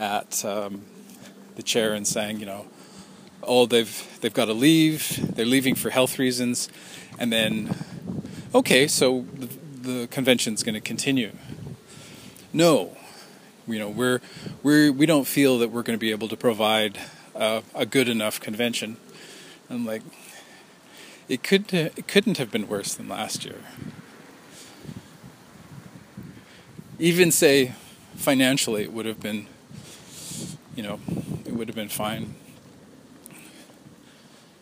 at 0.00 0.44
um, 0.44 0.82
the 1.54 1.62
chair 1.62 1.92
and 1.92 2.06
saying, 2.06 2.40
you 2.40 2.46
know, 2.46 2.66
oh, 3.44 3.66
they've 3.66 4.18
they've 4.20 4.34
got 4.34 4.46
to 4.46 4.54
leave. 4.54 5.36
They're 5.36 5.46
leaving 5.46 5.76
for 5.76 5.90
health 5.90 6.18
reasons, 6.18 6.68
and 7.18 7.32
then, 7.32 7.76
okay, 8.52 8.88
so 8.88 9.26
the, 9.34 9.46
the 9.88 10.06
convention's 10.08 10.64
going 10.64 10.74
to 10.74 10.80
continue. 10.80 11.30
No, 12.52 12.96
you 13.68 13.78
know 13.78 13.88
we're 13.88 14.20
we're 14.62 14.90
we 14.90 15.06
don't 15.06 15.26
feel 15.26 15.58
that 15.58 15.70
we're 15.70 15.82
going 15.82 15.96
to 15.96 16.00
be 16.00 16.10
able 16.10 16.28
to 16.28 16.36
provide 16.36 16.98
uh, 17.36 17.60
a 17.74 17.86
good 17.86 18.08
enough 18.08 18.40
convention. 18.40 18.96
I'm 19.68 19.86
like, 19.86 20.02
it 21.28 21.42
could 21.42 21.72
it 21.72 22.08
couldn't 22.08 22.38
have 22.38 22.50
been 22.50 22.66
worse 22.66 22.94
than 22.94 23.08
last 23.08 23.44
year. 23.44 23.60
Even 26.98 27.30
say 27.30 27.74
financially, 28.16 28.82
it 28.82 28.92
would 28.92 29.06
have 29.06 29.20
been, 29.20 29.46
you 30.74 30.82
know, 30.82 31.00
it 31.44 31.52
would 31.52 31.68
have 31.68 31.76
been 31.76 31.88
fine. 31.88 32.34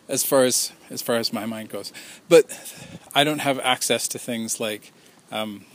As 0.07 0.23
far 0.23 0.43
as 0.43 0.71
as 0.89 1.01
far 1.03 1.17
as 1.17 1.31
my 1.31 1.45
mind 1.45 1.69
goes, 1.69 1.93
but 2.27 2.45
I 3.13 3.23
don't 3.23 3.39
have 3.39 3.59
access 3.59 4.07
to 4.09 4.19
things 4.19 4.59
like. 4.59 4.91
Um, 5.31 5.65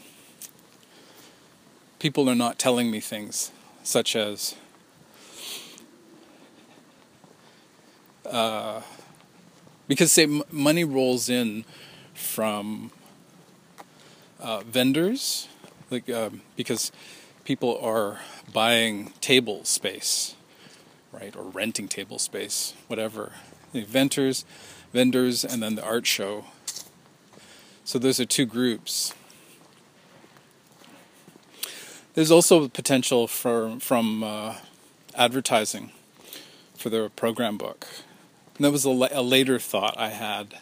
people 2.04 2.28
are 2.28 2.34
not 2.34 2.58
telling 2.58 2.90
me 2.90 3.00
things 3.00 3.50
such 3.82 4.14
as 4.14 4.54
uh, 8.26 8.82
because 9.88 10.12
say 10.12 10.24
m- 10.24 10.42
money 10.50 10.84
rolls 10.84 11.30
in 11.30 11.64
from 12.12 12.90
uh, 14.38 14.60
vendors 14.66 15.48
like 15.90 16.10
uh, 16.10 16.28
because 16.56 16.92
people 17.44 17.78
are 17.80 18.20
buying 18.52 19.12
table 19.20 19.64
space 19.64 20.34
right 21.12 21.36
or 21.36 21.44
renting 21.44 21.88
table 21.88 22.18
space 22.18 22.74
whatever 22.86 23.32
the 23.72 23.82
vendors 23.82 24.44
vendors 24.92 25.44
and 25.44 25.62
then 25.62 25.74
the 25.74 25.84
art 25.84 26.06
show 26.06 26.44
so 27.84 27.98
those 27.98 28.18
are 28.18 28.24
two 28.24 28.46
groups 28.46 29.14
there's 32.14 32.30
also 32.30 32.68
potential 32.68 33.26
for 33.26 33.78
from 33.80 34.22
uh, 34.22 34.54
advertising 35.16 35.90
for 36.76 36.88
the 36.88 37.10
program 37.16 37.58
book. 37.58 37.86
And 38.56 38.64
that 38.64 38.70
was 38.70 38.84
a, 38.84 38.90
a, 38.90 39.22
later 39.22 39.58
thought 39.58 39.98
I 39.98 40.10
had. 40.10 40.54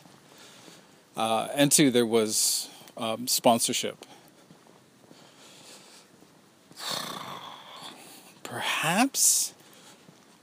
Uh, 1.14 1.48
and 1.54 1.70
two, 1.70 1.90
there 1.90 2.06
was 2.06 2.70
um, 2.96 3.26
sponsorship. 3.26 4.06
Perhaps, 8.82 9.54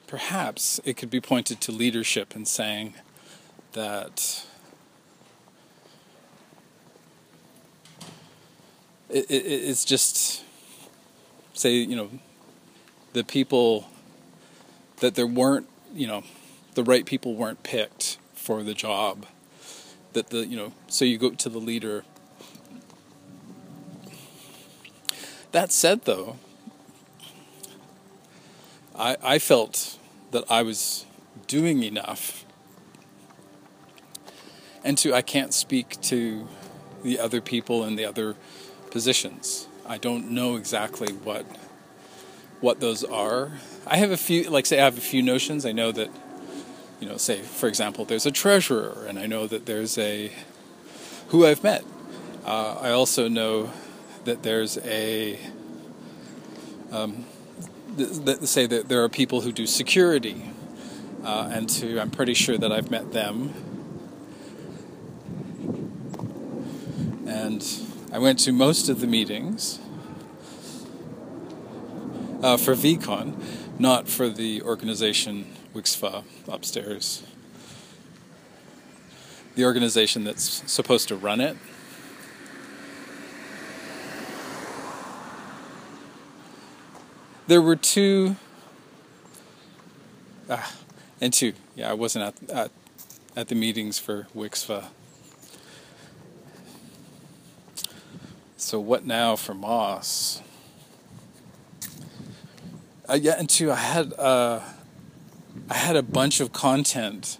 perhaps 0.07 0.79
it 0.85 0.95
could 0.95 1.09
be 1.09 1.19
pointed 1.19 1.59
to 1.59 1.73
leadership 1.73 2.33
and 2.33 2.47
saying 2.47 2.93
that 3.73 4.45
it, 9.09 9.29
it, 9.29 9.33
it's 9.33 9.83
just 9.83 10.45
say, 11.51 11.73
you 11.73 11.97
know, 11.97 12.09
the 13.11 13.25
people 13.25 13.89
that 15.01 15.15
there 15.15 15.27
weren't, 15.27 15.67
you 15.93 16.07
know, 16.07 16.23
the 16.75 16.83
right 16.85 17.05
people 17.05 17.35
weren't 17.35 17.63
picked 17.63 18.19
for 18.33 18.63
the 18.63 18.73
job. 18.73 19.25
That 20.13 20.29
the, 20.29 20.47
you 20.47 20.55
know, 20.55 20.71
so 20.87 21.03
you 21.03 21.17
go 21.17 21.31
to 21.31 21.49
the 21.49 21.59
leader. 21.59 22.05
That 25.51 25.73
said, 25.73 26.05
though, 26.05 26.37
I, 28.99 29.15
I 29.23 29.39
felt 29.39 29.97
that 30.31 30.43
I 30.51 30.61
was 30.61 31.05
doing 31.47 31.83
enough. 31.83 32.45
And 34.83 34.97
two, 34.97 35.13
I 35.13 35.21
can't 35.21 35.53
speak 35.53 35.99
to 36.01 36.47
the 37.01 37.17
other 37.17 37.39
people 37.39 37.85
in 37.85 37.95
the 37.95 38.03
other 38.03 38.35
positions. 38.91 39.67
I 39.87 39.97
don't 39.97 40.31
know 40.31 40.55
exactly 40.57 41.13
what 41.13 41.45
what 42.59 42.81
those 42.81 43.05
are. 43.05 43.53
I 43.87 43.95
have 43.95 44.11
a 44.11 44.17
few, 44.17 44.49
like 44.49 44.65
say, 44.65 44.81
I 44.81 44.83
have 44.83 44.97
a 44.97 45.01
few 45.01 45.21
notions. 45.21 45.65
I 45.65 45.71
know 45.71 45.93
that, 45.93 46.09
you 46.99 47.07
know, 47.07 47.15
say 47.15 47.41
for 47.41 47.69
example, 47.69 48.03
there's 48.03 48.25
a 48.25 48.31
treasurer, 48.31 49.05
and 49.07 49.17
I 49.17 49.27
know 49.27 49.47
that 49.47 49.65
there's 49.65 49.97
a 49.97 50.33
who 51.29 51.45
I've 51.45 51.63
met. 51.63 51.85
Uh, 52.43 52.77
I 52.81 52.91
also 52.91 53.29
know 53.29 53.71
that 54.25 54.43
there's 54.43 54.77
a 54.79 55.39
um, 56.91 57.23
th- 57.99 58.25
th- 58.25 58.39
say 58.43 58.65
that 58.65 58.87
there 58.87 59.03
are 59.03 59.09
people 59.09 59.41
who 59.41 59.51
do 59.51 59.67
security, 59.67 60.51
uh, 61.23 61.49
and 61.51 61.69
to 61.69 61.99
I'm 61.99 62.09
pretty 62.09 62.33
sure 62.33 62.57
that 62.57 62.71
I've 62.71 62.89
met 62.89 63.11
them. 63.11 63.53
And 67.27 67.65
I 68.11 68.19
went 68.19 68.39
to 68.39 68.51
most 68.51 68.89
of 68.89 69.01
the 69.01 69.07
meetings 69.07 69.79
uh, 72.41 72.57
for 72.57 72.73
VCon, 72.73 73.35
not 73.77 74.07
for 74.07 74.29
the 74.29 74.61
organization 74.63 75.45
WCSFA 75.75 76.23
upstairs. 76.47 77.23
the 79.55 79.65
organization 79.65 80.23
that's 80.23 80.63
supposed 80.71 81.09
to 81.09 81.15
run 81.15 81.41
it. 81.41 81.57
There 87.49 87.63
were 87.63 87.75
two, 87.75 88.35
ah, 90.47 90.71
and 91.19 91.33
two. 91.33 91.53
Yeah, 91.75 91.89
I 91.89 91.93
wasn't 91.93 92.25
at 92.25 92.55
at, 92.55 92.71
at 93.35 93.47
the 93.47 93.55
meetings 93.55 93.97
for 93.97 94.27
WCSFA. 94.35 94.85
So 98.55 98.79
what 98.79 99.03
now 99.03 99.35
for 99.35 99.55
Moss? 99.55 100.43
Uh, 103.09 103.17
yeah, 103.19 103.33
and 103.39 103.49
two, 103.49 103.71
I 103.71 103.77
had 103.77 104.13
uh, 104.13 104.59
I 105.71 105.73
had 105.73 105.95
a 105.95 106.03
bunch 106.03 106.39
of 106.41 106.53
content, 106.53 107.39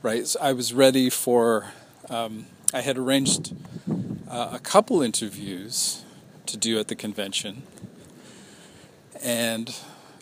right? 0.00 0.26
So 0.26 0.40
I 0.40 0.54
was 0.54 0.72
ready 0.72 1.10
for. 1.10 1.66
Um, 2.08 2.46
I 2.72 2.80
had 2.80 2.96
arranged 2.96 3.54
uh, 4.26 4.52
a 4.54 4.58
couple 4.58 5.02
interviews 5.02 6.02
to 6.46 6.56
do 6.56 6.78
at 6.78 6.88
the 6.88 6.94
convention, 6.94 7.64
and 9.22 9.74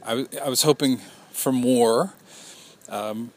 I, 0.04 0.10
w- 0.10 0.28
I 0.44 0.48
was 0.48 0.62
hoping 0.62 0.98
for 1.30 1.52
more. 1.52 2.14
Um, 2.88 3.32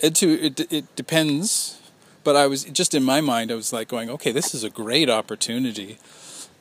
it 0.00 0.14
too, 0.14 0.38
it 0.40 0.72
it 0.72 0.96
depends, 0.96 1.80
but 2.24 2.36
I 2.36 2.46
was 2.46 2.64
just 2.64 2.94
in 2.94 3.02
my 3.02 3.20
mind. 3.20 3.50
I 3.50 3.54
was 3.54 3.72
like 3.72 3.88
going, 3.88 4.10
okay, 4.10 4.32
this 4.32 4.54
is 4.54 4.64
a 4.64 4.70
great 4.70 5.08
opportunity 5.10 5.98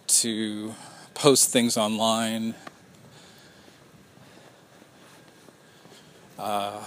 to 0.08 0.76
post 1.14 1.50
things 1.52 1.78
online 1.78 2.56
Uh, 6.44 6.84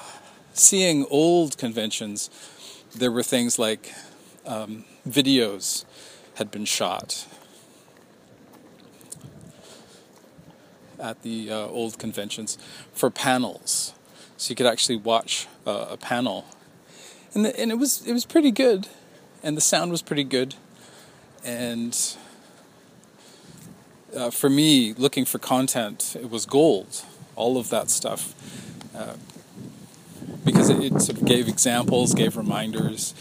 seeing 0.53 1.07
old 1.09 1.57
conventions, 1.57 2.29
there 2.95 3.11
were 3.11 3.23
things 3.23 3.59
like 3.59 3.95
um, 4.45 4.85
videos 5.09 5.87
had 6.35 6.51
been 6.51 6.67
shot 6.67 7.27
at 10.99 11.23
the 11.23 11.51
uh, 11.51 11.67
old 11.67 11.99
conventions 11.99 12.59
for 12.93 13.11
panels, 13.11 13.95
so 14.37 14.51
you 14.51 14.57
could 14.57 14.67
actually 14.67 14.97
watch 14.97 15.47
uh, 15.67 15.87
a 15.91 15.97
panel, 15.97 16.47
and 17.35 17.45
the, 17.45 17.59
and 17.59 17.71
it 17.71 17.77
was 17.77 18.07
it 18.07 18.13
was 18.13 18.25
pretty 18.25 18.51
good, 18.51 18.89
and 19.43 19.57
the 19.57 19.61
sound 19.61 19.91
was 19.91 20.03
pretty 20.03 20.25
good, 20.25 20.55
and 21.45 22.17
uh, 24.17 24.31
for 24.31 24.49
me 24.49 24.95
looking 24.95 25.25
for 25.25 25.39
content, 25.39 26.17
it 26.19 26.31
was 26.31 26.47
gold, 26.47 27.05
all 27.35 27.59
of 27.59 27.71
that 27.71 27.91
stuff. 27.91 28.35
Uh, 28.95 29.15
because 30.45 30.71
it, 30.71 30.81
it, 30.83 31.01
sort 31.01 31.19
of 31.19 31.25
gave 31.25 31.49
examples, 31.49 32.15
gave 32.15 32.37
reminders, 32.37 33.15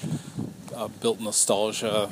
uh, 0.76 0.88
built 0.88 1.20
nostalgia, 1.20 2.12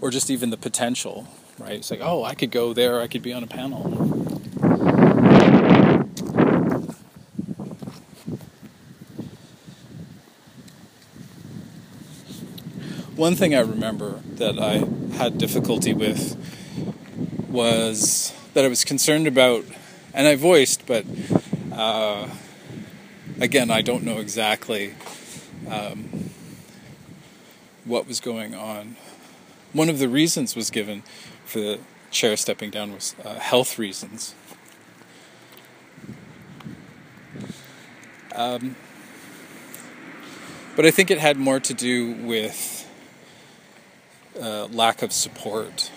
or 0.00 0.10
just 0.10 0.30
even 0.30 0.50
the 0.50 0.56
potential, 0.56 1.26
right? 1.58 1.72
It's 1.72 1.90
like, 1.90 2.00
oh, 2.02 2.24
I 2.24 2.34
could 2.34 2.50
go 2.50 2.72
there, 2.72 3.00
I 3.00 3.06
could 3.06 3.22
be 3.22 3.32
on 3.32 3.42
a 3.42 3.46
panel. 3.46 3.82
One 13.16 13.34
thing 13.34 13.52
I 13.54 13.60
remember 13.60 14.20
that 14.36 14.60
I 14.60 14.84
had 15.16 15.38
difficulty 15.38 15.92
with 15.92 16.36
was 17.48 18.32
that 18.54 18.64
I 18.64 18.68
was 18.68 18.84
concerned 18.84 19.26
about, 19.26 19.64
and 20.14 20.28
I 20.28 20.36
voiced, 20.36 20.86
but 20.86 21.04
uh, 21.72 22.28
again, 23.40 23.72
I 23.72 23.82
don't 23.82 24.04
know 24.04 24.18
exactly 24.18 24.94
um, 25.68 26.30
what 27.84 28.06
was 28.06 28.20
going 28.20 28.54
on. 28.54 28.96
One 29.72 29.88
of 29.88 29.98
the 29.98 30.08
reasons 30.08 30.54
was 30.54 30.70
given 30.70 31.02
for 31.48 31.58
the 31.60 31.78
chair 32.10 32.36
stepping 32.36 32.70
down 32.70 32.92
was 32.92 33.14
uh, 33.24 33.34
health 33.38 33.78
reasons. 33.78 34.34
Um, 38.34 38.76
but 40.76 40.86
I 40.86 40.90
think 40.90 41.10
it 41.10 41.18
had 41.18 41.36
more 41.36 41.58
to 41.58 41.74
do 41.74 42.12
with 42.12 42.88
uh, 44.40 44.66
lack 44.66 45.02
of 45.02 45.12
support. 45.12 45.90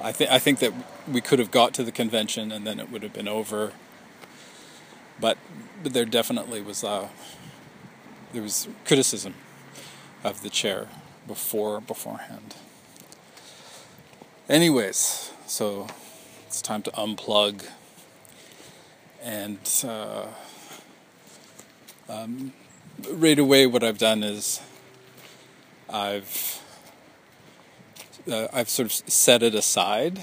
I 0.00 0.10
think 0.12 0.30
I 0.30 0.38
think 0.38 0.58
that 0.58 0.72
we 1.06 1.20
could 1.20 1.38
have 1.38 1.50
got 1.50 1.74
to 1.74 1.84
the 1.84 1.92
convention 1.92 2.50
and 2.50 2.66
then 2.66 2.80
it 2.80 2.90
would 2.90 3.02
have 3.02 3.12
been 3.12 3.28
over 3.28 3.72
but, 5.20 5.38
but 5.82 5.92
there 5.92 6.04
definitely 6.04 6.60
was 6.60 6.82
uh, 6.82 7.08
there 8.32 8.42
was 8.42 8.68
criticism 8.84 9.34
of 10.22 10.42
the 10.42 10.50
chair 10.50 10.88
before 11.26 11.80
beforehand. 11.80 12.54
Anyways, 14.46 15.32
so 15.46 15.86
it's 16.46 16.60
time 16.60 16.82
to 16.82 16.90
unplug 16.90 17.66
and 19.22 19.58
uh, 19.88 20.26
um, 22.10 22.52
right 23.10 23.38
away 23.38 23.66
what 23.66 23.82
I've 23.82 23.96
done 23.96 24.22
is 24.22 24.60
I've 25.88 26.60
uh, 28.30 28.48
I've 28.52 28.68
sort 28.68 28.84
of 28.84 28.92
set 28.92 29.42
it 29.42 29.54
aside. 29.54 30.20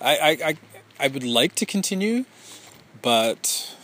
I, 0.00 0.16
I, 0.16 0.30
I, 0.30 0.56
I 0.98 1.06
would 1.06 1.22
like 1.22 1.54
to 1.54 1.64
continue, 1.64 2.24
but 3.00 3.76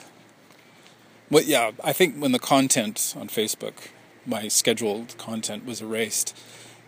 well, 1.31 1.45
yeah, 1.45 1.71
I 1.85 1.93
think 1.93 2.17
when 2.17 2.33
the 2.33 2.41
content 2.41 3.14
on 3.17 3.29
Facebook, 3.29 3.91
my 4.27 4.49
scheduled 4.49 5.17
content 5.19 5.64
was 5.64 5.81
erased, 5.81 6.37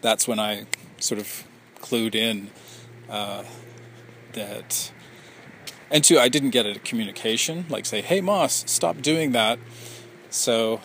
that's 0.01 0.27
when 0.27 0.41
I 0.41 0.67
sort 0.99 1.21
of 1.21 1.45
clued 1.81 2.17
in 2.17 2.51
uh, 3.11 3.45
that. 4.33 4.93
And 5.91 6.05
two, 6.05 6.19
I 6.19 6.29
didn't 6.29 6.51
get 6.51 6.67
a 6.67 6.79
communication 6.79 7.67
like 7.69 7.85
say, 7.85 8.01
"Hey, 8.01 8.21
Moss, 8.21 8.65
stop 8.67 9.03
doing 9.03 9.33
that." 9.33 9.59
So. 10.31 10.81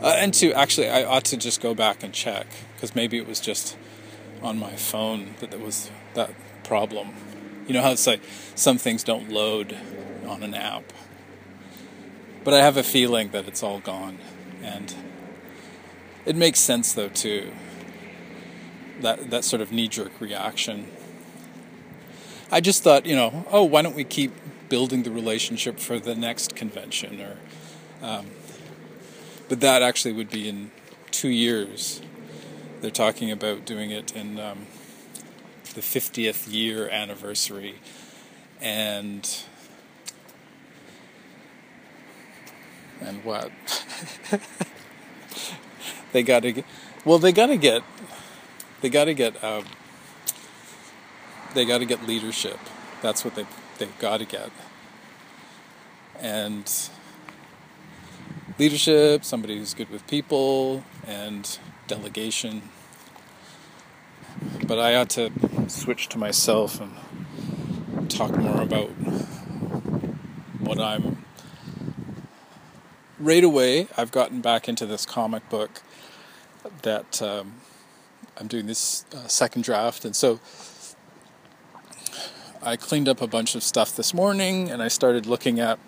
Uh, 0.00 0.16
and 0.18 0.34
two, 0.34 0.52
actually, 0.52 0.88
I 0.90 1.02
ought 1.02 1.24
to 1.26 1.36
just 1.38 1.62
go 1.62 1.74
back 1.74 2.02
and 2.02 2.12
check 2.12 2.46
because 2.74 2.94
maybe 2.94 3.16
it 3.16 3.26
was 3.26 3.40
just 3.40 3.76
on 4.42 4.58
my 4.58 4.76
phone 4.76 5.34
that 5.40 5.50
there 5.50 5.58
was 5.58 5.90
that 6.12 6.30
problem. 6.62 7.14
You 7.66 7.72
know 7.72 7.80
how 7.80 7.92
it's 7.92 8.06
like 8.06 8.20
some 8.54 8.76
things 8.76 9.02
don't 9.02 9.30
load 9.30 9.76
on 10.26 10.42
an 10.42 10.54
app. 10.54 10.92
But 12.44 12.52
I 12.52 12.58
have 12.58 12.76
a 12.76 12.82
feeling 12.82 13.30
that 13.30 13.48
it's 13.48 13.62
all 13.62 13.80
gone. 13.80 14.18
And 14.62 14.94
it 16.26 16.36
makes 16.36 16.60
sense 16.60 16.92
though 16.92 17.08
too. 17.08 17.52
That 19.00 19.30
that 19.30 19.44
sort 19.44 19.62
of 19.62 19.72
knee 19.72 19.88
jerk 19.88 20.12
reaction. 20.20 20.88
I 22.50 22.60
just 22.60 22.82
thought, 22.82 23.06
you 23.06 23.16
know, 23.16 23.46
oh, 23.50 23.64
why 23.64 23.82
don't 23.82 23.96
we 23.96 24.04
keep 24.04 24.32
building 24.68 25.02
the 25.02 25.10
relationship 25.10 25.78
for 25.78 25.98
the 25.98 26.14
next 26.14 26.54
convention 26.54 27.20
or 27.20 27.36
um, 28.02 28.26
but 29.48 29.60
that 29.60 29.82
actually 29.82 30.12
would 30.12 30.30
be 30.30 30.48
in 30.48 30.70
two 31.10 31.28
years. 31.28 32.02
They're 32.80 32.90
talking 32.90 33.30
about 33.30 33.64
doing 33.64 33.90
it 33.90 34.14
in 34.14 34.38
um, 34.38 34.66
the 35.74 35.80
50th 35.80 36.52
year 36.52 36.88
anniversary, 36.88 37.76
and 38.60 39.44
and 43.00 43.24
what 43.24 43.50
they 46.14 46.22
got 46.22 46.44
to 46.44 46.52
get. 46.52 46.64
Well, 47.04 47.18
they 47.18 47.32
got 47.32 47.48
to 47.48 47.56
get. 47.56 47.82
They 48.80 48.88
got 48.88 49.06
to 49.06 49.14
get. 49.14 49.42
Uh, 49.42 49.62
they 51.54 51.64
got 51.64 51.78
to 51.78 51.84
get 51.84 52.06
leadership. 52.06 52.58
That's 53.02 53.24
what 53.24 53.34
they 53.34 53.44
they've 53.78 53.98
got 53.98 54.18
to 54.18 54.24
get. 54.24 54.50
And 56.20 56.72
leadership, 58.60 59.24
somebody 59.24 59.58
who's 59.58 59.74
good 59.74 59.90
with 59.90 60.06
people, 60.06 60.84
and 61.04 61.58
delegation. 61.88 62.62
But 64.66 64.78
I 64.78 64.94
ought 64.94 65.10
to 65.10 65.32
switch 65.66 66.08
to 66.10 66.18
myself 66.18 66.80
and 66.80 68.08
talk 68.08 68.36
more 68.36 68.62
about 68.62 68.90
what 70.60 70.80
I'm. 70.80 71.24
Right 73.18 73.42
away, 73.42 73.88
I've 73.96 74.12
gotten 74.12 74.40
back 74.40 74.68
into 74.68 74.86
this 74.86 75.06
comic 75.06 75.48
book 75.48 75.82
that 76.82 77.22
um, 77.22 77.54
I'm 78.38 78.46
doing 78.46 78.66
this 78.66 79.04
uh, 79.14 79.26
second 79.26 79.64
draft, 79.64 80.04
and 80.04 80.14
so 80.14 80.40
I 82.62 82.76
cleaned 82.76 83.08
up 83.08 83.20
a 83.20 83.26
bunch 83.26 83.54
of 83.54 83.62
stuff 83.62 83.94
this 83.94 84.14
morning 84.14 84.70
and 84.70 84.82
I 84.82 84.88
started 84.88 85.26
looking 85.26 85.60
at 85.60 85.78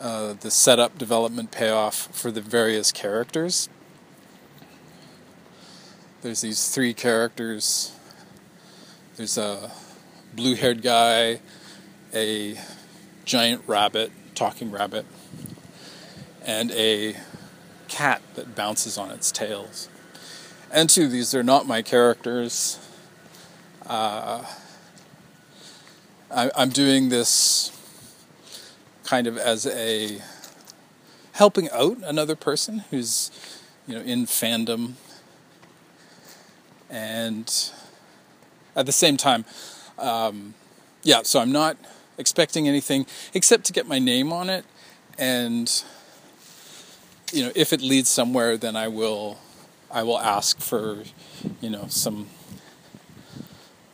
uh, 0.00 0.34
the 0.34 0.50
setup, 0.50 0.98
development, 0.98 1.50
payoff 1.50 2.08
for 2.12 2.30
the 2.30 2.40
various 2.40 2.92
characters. 2.92 3.68
There's 6.22 6.42
these 6.42 6.68
three 6.68 6.94
characters 6.94 7.94
there's 9.16 9.38
a 9.38 9.70
blue 10.34 10.56
haired 10.56 10.82
guy, 10.82 11.38
a 12.12 12.58
giant 13.24 13.62
rabbit, 13.68 14.10
talking 14.34 14.72
rabbit, 14.72 15.06
and 16.44 16.72
a 16.72 17.14
cat 17.94 18.20
that 18.34 18.56
bounces 18.56 18.98
on 18.98 19.12
its 19.12 19.30
tails. 19.30 19.88
And 20.72 20.90
two, 20.90 21.06
these 21.06 21.32
are 21.32 21.44
not 21.44 21.64
my 21.64 21.80
characters. 21.80 22.80
Uh, 23.86 24.44
I, 26.28 26.50
I'm 26.56 26.70
doing 26.70 27.08
this 27.08 27.70
kind 29.04 29.28
of 29.28 29.38
as 29.38 29.64
a 29.66 30.20
helping 31.34 31.70
out 31.70 31.98
another 32.02 32.34
person 32.34 32.80
who's 32.90 33.30
you 33.86 33.94
know 33.94 34.00
in 34.00 34.24
fandom 34.24 34.94
and 36.90 37.70
at 38.74 38.86
the 38.86 38.92
same 38.92 39.16
time 39.16 39.44
um, 39.98 40.54
yeah 41.02 41.20
so 41.22 41.40
i'm 41.40 41.52
not 41.52 41.76
expecting 42.16 42.66
anything 42.66 43.04
except 43.34 43.64
to 43.64 43.72
get 43.72 43.86
my 43.86 43.98
name 43.98 44.32
on 44.32 44.48
it 44.48 44.64
and 45.18 45.84
you 47.32 47.44
know 47.44 47.52
if 47.54 47.72
it 47.72 47.80
leads 47.80 48.08
somewhere 48.08 48.56
then 48.56 48.76
i 48.76 48.88
will 48.88 49.38
i 49.90 50.02
will 50.02 50.18
ask 50.18 50.60
for 50.60 51.02
you 51.60 51.70
know 51.70 51.86
some 51.88 52.28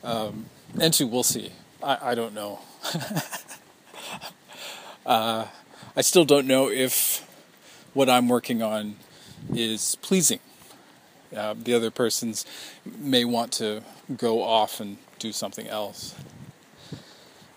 um, 0.02 0.46
and 0.80 0.94
two 0.94 1.06
we'll 1.06 1.22
see 1.22 1.52
i, 1.82 2.10
I 2.10 2.14
don't 2.14 2.34
know 2.34 2.60
uh, 5.06 5.46
i 5.96 6.00
still 6.00 6.24
don't 6.24 6.46
know 6.46 6.68
if 6.68 7.26
what 7.92 8.08
I'm 8.08 8.28
working 8.28 8.62
on 8.62 8.96
is 9.52 9.96
pleasing. 9.96 10.40
Uh, 11.34 11.54
the 11.56 11.74
other 11.74 11.90
persons 11.90 12.44
may 12.84 13.24
want 13.24 13.52
to 13.52 13.82
go 14.16 14.42
off 14.42 14.80
and 14.80 14.98
do 15.18 15.32
something 15.32 15.68
else. 15.68 16.14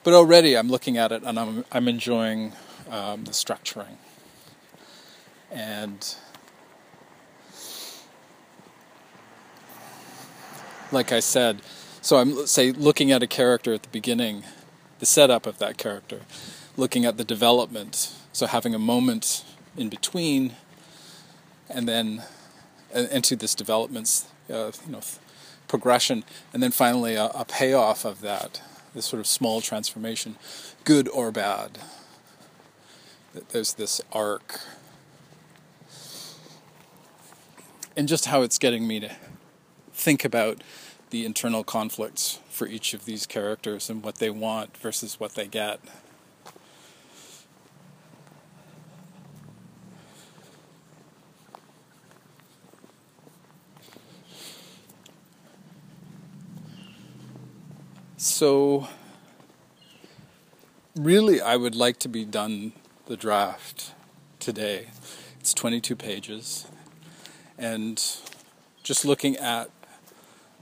But 0.03 0.13
already 0.13 0.57
I'm 0.57 0.69
looking 0.69 0.97
at 0.97 1.11
it 1.11 1.23
and 1.23 1.39
I'm, 1.39 1.65
I'm 1.71 1.87
enjoying 1.87 2.53
um, 2.89 3.23
the 3.23 3.31
structuring. 3.31 3.97
And 5.53 6.15
like 10.91 11.11
I 11.11 11.19
said, 11.19 11.61
so 12.01 12.17
I'm 12.17 12.47
say 12.47 12.71
looking 12.71 13.11
at 13.11 13.21
a 13.21 13.27
character 13.27 13.73
at 13.73 13.83
the 13.83 13.89
beginning, 13.89 14.43
the 14.99 15.05
setup 15.05 15.45
of 15.45 15.59
that 15.59 15.77
character, 15.77 16.21
looking 16.75 17.05
at 17.05 17.17
the 17.17 17.23
development, 17.23 18.11
so 18.33 18.47
having 18.47 18.73
a 18.73 18.79
moment 18.79 19.45
in 19.77 19.89
between, 19.89 20.53
and 21.69 21.87
then 21.87 22.23
into 22.93 23.35
this 23.35 23.55
development, 23.55 24.25
uh, 24.49 24.71
you 24.85 24.91
know, 24.91 25.01
progression, 25.67 26.23
and 26.51 26.61
then 26.61 26.71
finally 26.71 27.15
a, 27.15 27.25
a 27.27 27.45
payoff 27.45 28.05
of 28.05 28.21
that, 28.21 28.61
this 28.93 29.05
sort 29.05 29.19
of 29.19 29.27
small 29.27 29.61
transformation, 29.61 30.35
good 30.83 31.07
or 31.09 31.31
bad. 31.31 31.79
There's 33.49 33.73
this 33.73 34.01
arc, 34.11 34.59
and 37.95 38.07
just 38.07 38.25
how 38.25 38.41
it's 38.41 38.57
getting 38.57 38.87
me 38.87 38.99
to 38.99 39.11
think 39.91 40.25
about 40.25 40.61
the 41.11 41.25
internal 41.25 41.63
conflicts 41.63 42.39
for 42.49 42.67
each 42.67 42.93
of 42.93 43.05
these 43.05 43.25
characters 43.25 43.89
and 43.89 44.03
what 44.03 44.15
they 44.15 44.29
want 44.29 44.75
versus 44.77 45.19
what 45.19 45.35
they 45.35 45.47
get. 45.47 45.79
So, 58.17 58.87
really, 60.95 61.41
I 61.41 61.55
would 61.57 61.75
like 61.75 61.99
to 61.99 62.07
be 62.07 62.25
done 62.25 62.73
the 63.05 63.17
draft 63.17 63.91
today. 64.39 64.87
It's 65.39 65.53
22 65.53 65.95
pages. 65.95 66.65
And 67.63 68.03
just 68.83 69.05
looking 69.05 69.37
at 69.37 69.69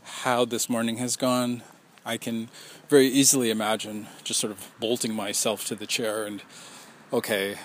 how 0.03 0.45
this 0.45 0.69
morning 0.69 0.97
has 0.97 1.15
gone, 1.15 1.63
I 2.05 2.17
can 2.17 2.49
very 2.89 3.07
easily 3.07 3.49
imagine 3.49 4.05
just 4.23 4.39
sort 4.39 4.51
of 4.51 4.69
bolting 4.79 5.15
myself 5.15 5.65
to 5.65 5.75
the 5.75 5.87
chair 5.87 6.25
and, 6.25 6.43
okay, 7.11 7.55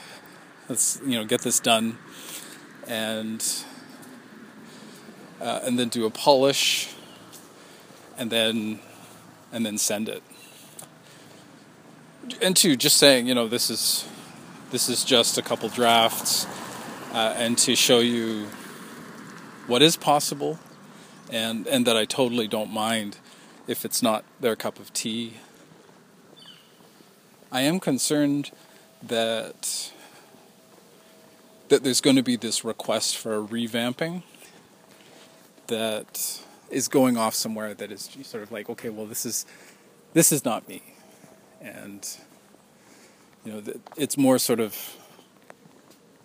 let's 0.71 1.03
you 1.05 1.19
know 1.19 1.27
get 1.27 1.43
this 1.43 1.61
done, 1.61 1.99
and 2.89 3.47
uh, 5.43 5.61
and 5.65 5.79
then 5.79 5.91
do 5.91 6.07
a 6.07 6.11
polish, 6.11 6.95
and 8.17 8.33
then 8.33 8.81
and 9.53 9.67
then 9.67 9.77
send 9.77 10.09
it. 10.09 10.23
And 12.41 12.57
two, 12.57 12.75
just 12.75 12.97
saying, 12.97 13.27
you 13.27 13.35
know, 13.35 13.49
this 13.49 13.69
is 13.69 14.09
this 14.71 14.89
is 14.89 15.05
just 15.05 15.37
a 15.37 15.43
couple 15.43 15.69
drafts, 15.69 16.47
uh, 17.13 17.35
and 17.37 17.59
to 17.59 17.77
show 17.77 17.99
you 17.99 18.47
what 19.67 19.83
is 19.83 19.97
possible, 19.97 20.59
and 21.31 21.67
and 21.67 21.87
that 21.87 21.97
I 21.97 22.05
totally 22.05 22.49
don't 22.49 22.73
mind 22.73 23.19
if 23.67 23.85
it's 23.85 24.03
not 24.03 24.25
their 24.41 24.57
cup 24.57 24.79
of 24.79 24.93
tea. 24.93 25.35
I 27.51 27.63
am 27.63 27.81
concerned 27.81 28.51
that 29.03 29.93
that 31.69 31.83
there's 31.83 32.01
going 32.01 32.17
to 32.17 32.23
be 32.23 32.37
this 32.37 32.65
request 32.65 33.17
for 33.17 33.37
a 33.37 33.43
revamping 33.43 34.23
that 35.67 36.41
is 36.71 36.89
going 36.89 37.17
off 37.17 37.35
somewhere 37.35 37.75
that 37.75 37.91
is 37.91 38.09
sort 38.23 38.43
of 38.43 38.53
like, 38.53 38.71
okay, 38.71 38.89
well, 38.89 39.07
this 39.07 39.27
is 39.27 39.47
this 40.13 40.33
is 40.33 40.45
not 40.45 40.69
me, 40.69 40.83
and 41.61 42.19
you 43.45 43.53
know, 43.53 43.63
it's 43.97 44.17
more 44.17 44.39
sort 44.39 44.61
of 44.61 44.97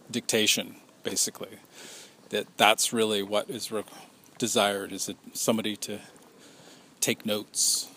dictation, 0.10 0.76
basically. 1.04 1.60
That 2.32 2.48
that's 2.58 2.92
really 2.92 3.24
what 3.24 3.50
is 3.50 3.72
re- 3.72 3.84
desired 4.38 4.92
is 4.92 5.10
somebody 5.34 5.76
to 5.78 6.00
take 7.00 7.26
notes. 7.26 7.88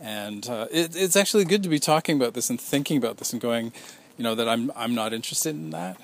And 0.00 0.48
uh, 0.48 0.66
it, 0.70 0.96
it's 0.96 1.14
actually 1.14 1.44
good 1.44 1.62
to 1.62 1.68
be 1.68 1.78
talking 1.78 2.16
about 2.16 2.34
this 2.34 2.50
and 2.50 2.60
thinking 2.60 2.96
about 2.96 3.18
this 3.18 3.32
and 3.32 3.40
going, 3.40 3.72
you 4.18 4.24
know, 4.24 4.34
that 4.34 4.48
I'm 4.48 4.72
I'm 4.74 4.94
not 4.94 5.12
interested 5.12 5.54
in 5.54 5.70
that. 5.70 5.96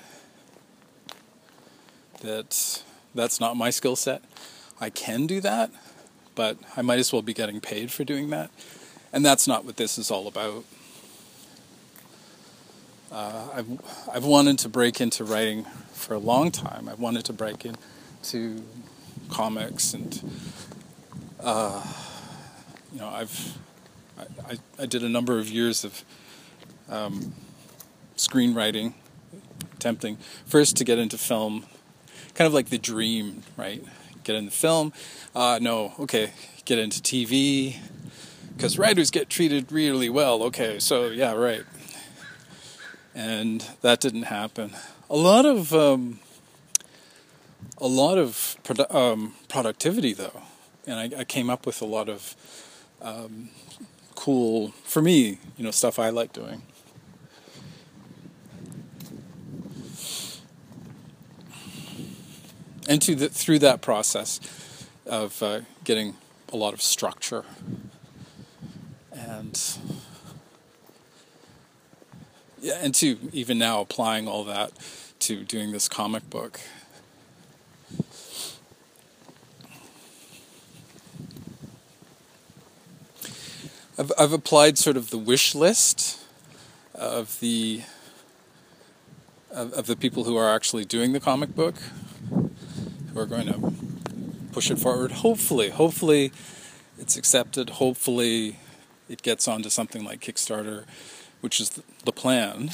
That 2.21 2.83
that's 3.13 3.39
not 3.39 3.57
my 3.57 3.69
skill 3.71 3.95
set. 3.95 4.23
I 4.79 4.89
can 4.89 5.27
do 5.27 5.41
that, 5.41 5.71
but 6.35 6.57
I 6.77 6.81
might 6.81 6.99
as 6.99 7.11
well 7.11 7.21
be 7.21 7.33
getting 7.33 7.59
paid 7.59 7.91
for 7.91 8.03
doing 8.03 8.29
that. 8.29 8.51
And 9.11 9.25
that's 9.25 9.47
not 9.47 9.65
what 9.65 9.77
this 9.77 9.97
is 9.97 10.11
all 10.11 10.27
about. 10.27 10.63
Uh, 13.11 13.47
I've, 13.53 13.67
I've 14.13 14.25
wanted 14.25 14.59
to 14.59 14.69
break 14.69 15.01
into 15.01 15.23
writing 15.23 15.65
for 15.93 16.13
a 16.13 16.19
long 16.19 16.51
time. 16.51 16.87
I've 16.87 16.99
wanted 16.99 17.25
to 17.25 17.33
break 17.33 17.65
into 17.65 18.63
comics 19.29 19.93
and, 19.93 20.21
uh, 21.39 21.83
you 22.93 22.99
know, 22.99 23.07
I've, 23.07 23.57
I, 24.17 24.51
I, 24.51 24.57
I, 24.83 24.85
did 24.85 25.03
a 25.03 25.09
number 25.09 25.39
of 25.39 25.49
years 25.49 25.83
of 25.83 26.03
um, 26.87 27.33
screenwriting, 28.15 28.93
attempting 29.73 30.17
first 30.45 30.77
to 30.77 30.83
get 30.83 30.99
into 30.99 31.17
film 31.17 31.65
kind 32.39 32.47
of 32.47 32.53
like 32.53 32.69
the 32.69 32.77
dream, 32.77 33.43
right? 33.57 33.83
Get 34.23 34.35
into 34.35 34.51
film. 34.51 34.93
Uh, 35.35 35.59
no, 35.61 35.93
okay, 35.99 36.31
get 36.63 36.79
into 36.79 37.01
TV 37.01 37.75
because 38.55 38.77
writers 38.77 39.11
get 39.11 39.29
treated 39.29 39.71
really 39.71 40.09
well. 40.09 40.43
Okay, 40.43 40.79
so 40.79 41.07
yeah, 41.07 41.33
right. 41.33 41.63
And 43.19 43.67
that 43.81 43.99
didn't 43.99 44.23
happen. 44.23 44.71
A 45.09 45.17
lot 45.17 45.45
of 45.45 45.73
um, 45.73 46.19
a 47.77 47.87
lot 47.87 48.17
of 48.17 48.55
produ- 48.63 48.93
um, 48.95 49.33
productivity 49.49 50.13
though, 50.13 50.41
and 50.87 50.99
I, 50.99 51.19
I, 51.19 51.23
came 51.25 51.49
up 51.49 51.65
with 51.65 51.81
a 51.81 51.85
lot 51.85 52.07
of 52.07 52.35
um, 53.01 53.49
cool 54.15 54.69
for 54.85 55.01
me, 55.01 55.37
you 55.57 55.65
know, 55.65 55.71
stuff 55.71 55.99
I 55.99 56.11
like 56.11 56.31
doing. 56.31 56.61
and 62.87 63.01
to 63.01 63.15
the, 63.15 63.29
through 63.29 63.59
that 63.59 63.81
process 63.81 64.39
of 65.05 65.43
uh, 65.43 65.59
getting 65.83 66.15
a 66.53 66.55
lot 66.55 66.73
of 66.73 66.81
structure 66.81 67.43
and 69.11 69.77
yeah, 72.61 72.79
and 72.81 72.93
to 72.95 73.17
even 73.33 73.57
now 73.57 73.81
applying 73.81 74.27
all 74.27 74.43
that 74.45 74.71
to 75.19 75.43
doing 75.43 75.71
this 75.71 75.87
comic 75.87 76.29
book. 76.29 76.59
I've, 83.97 84.11
I've 84.17 84.33
applied 84.33 84.77
sort 84.77 84.95
of 84.95 85.09
the 85.09 85.17
wish 85.17 85.53
list 85.53 86.23
of 86.95 87.39
the 87.39 87.83
of, 89.51 89.73
of 89.73 89.87
the 89.87 89.95
people 89.95 90.23
who 90.23 90.37
are 90.37 90.53
actually 90.53 90.85
doing 90.85 91.11
the 91.11 91.19
comic 91.19 91.55
book 91.55 91.75
who 92.29 93.19
are 93.19 93.25
going 93.25 93.47
to 93.47 93.73
push 94.51 94.69
it 94.71 94.79
forward. 94.79 95.11
Hopefully, 95.11 95.69
hopefully 95.69 96.31
it's 96.97 97.17
accepted. 97.17 97.71
Hopefully 97.71 98.59
it 99.09 99.21
gets 99.21 99.47
onto 99.47 99.69
something 99.69 100.03
like 100.05 100.21
Kickstarter, 100.21 100.85
which 101.41 101.59
is 101.59 101.81
the 102.05 102.11
plan, 102.11 102.71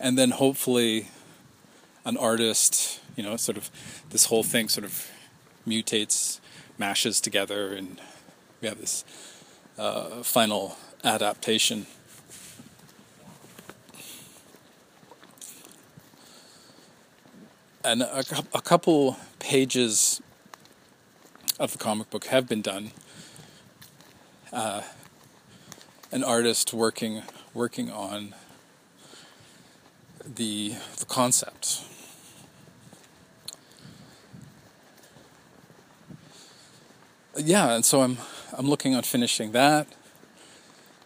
and 0.00 0.18
then 0.18 0.32
hopefully 0.32 1.08
an 2.04 2.16
artist, 2.16 3.00
you 3.16 3.22
know, 3.22 3.36
sort 3.36 3.56
of 3.56 3.70
this 4.10 4.26
whole 4.26 4.42
thing 4.42 4.68
sort 4.68 4.84
of 4.84 5.10
mutates, 5.66 6.40
mashes 6.78 7.20
together, 7.20 7.72
and 7.72 8.00
we 8.60 8.68
have 8.68 8.78
this 8.78 9.04
uh, 9.78 10.22
final 10.22 10.76
adaptation. 11.04 11.86
And 17.84 18.02
a, 18.02 18.24
a 18.52 18.60
couple 18.60 19.16
pages 19.38 20.20
of 21.60 21.72
the 21.72 21.78
comic 21.78 22.10
book 22.10 22.26
have 22.26 22.48
been 22.48 22.62
done. 22.62 22.90
Uh, 24.52 24.82
an 26.12 26.22
artist 26.24 26.72
working 26.72 27.22
working 27.54 27.90
on 27.90 28.34
the 30.24 30.74
the 30.98 31.04
concept. 31.06 31.82
Yeah, 37.36 37.74
and 37.74 37.84
so 37.84 38.02
I'm 38.02 38.18
I'm 38.56 38.68
looking 38.68 38.94
on 38.94 39.02
finishing 39.02 39.52
that, 39.52 39.86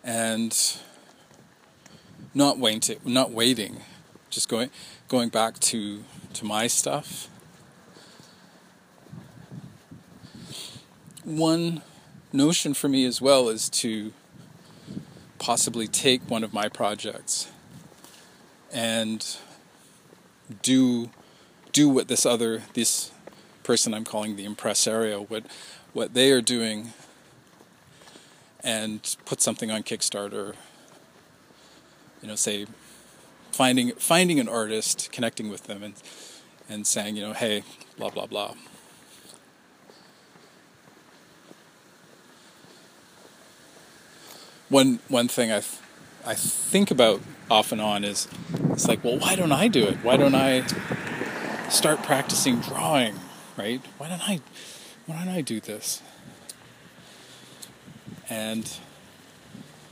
and 0.05 0.57
not 2.35 2.59
waiting, 2.59 3.01
not 3.05 3.33
waiting, 3.33 3.81
just 4.31 4.49
going 4.49 4.71
going 5.09 5.29
back 5.29 5.59
to 5.61 6.05
to 6.35 6.45
my 6.45 6.67
stuff. 6.67 7.29
One 11.25 11.83
notion 12.33 12.75
for 12.75 12.89
me 12.89 13.05
as 13.05 13.21
well 13.21 13.49
is 13.49 13.69
to 13.71 14.13
possibly 15.41 15.89
take 15.89 16.21
one 16.31 16.45
of 16.45 16.53
my 16.53 16.69
projects 16.69 17.51
and 18.71 19.39
do 20.63 21.11
do 21.73 21.89
what 21.89 22.09
this 22.09 22.25
other 22.27 22.63
this 22.75 23.11
person 23.65 23.95
I'm 23.95 24.05
calling 24.05 24.37
the 24.37 24.45
impresario 24.45 25.23
what 25.25 25.45
what 25.93 26.15
they 26.15 26.31
are 26.31 26.43
doing 26.43 26.93
and 28.63 29.17
put 29.25 29.41
something 29.41 29.71
on 29.71 29.83
Kickstarter. 29.83 30.55
You 32.21 32.29
know 32.29 32.37
say 32.37 32.67
finding 33.51 33.93
finding 33.93 34.39
an 34.39 34.49
artist 34.49 35.09
connecting 35.11 35.49
with 35.49 35.65
them 35.65 35.83
and 35.83 35.95
and 36.69 36.87
saying 36.87 37.17
you 37.17 37.23
know 37.23 37.33
hey 37.33 37.65
blah 37.97 38.11
blah 38.11 38.27
blah 38.27 38.55
one 44.71 45.01
one 45.09 45.29
thing 45.29 45.53
I 45.53 45.63
I 46.25 46.35
think 46.35 46.91
about 46.91 47.21
off 47.51 47.73
and 47.73 47.81
on 47.81 48.05
is 48.05 48.29
it's 48.71 48.89
like, 48.89 49.05
well, 49.05 49.19
why 49.19 49.35
don't 49.35 49.53
I 49.53 49.69
do 49.69 49.85
it? 49.85 49.97
Why 50.03 50.17
don't 50.17 50.35
I 50.35 50.65
start 51.69 52.03
practicing 52.03 52.61
drawing? 52.61 53.17
Right? 53.59 53.83
Why 53.99 54.09
don't 54.09 54.27
I 54.27 54.41
why 55.07 55.19
don't 55.19 55.29
I 55.29 55.43
do 55.43 55.61
this? 55.61 56.01
And 58.31 58.73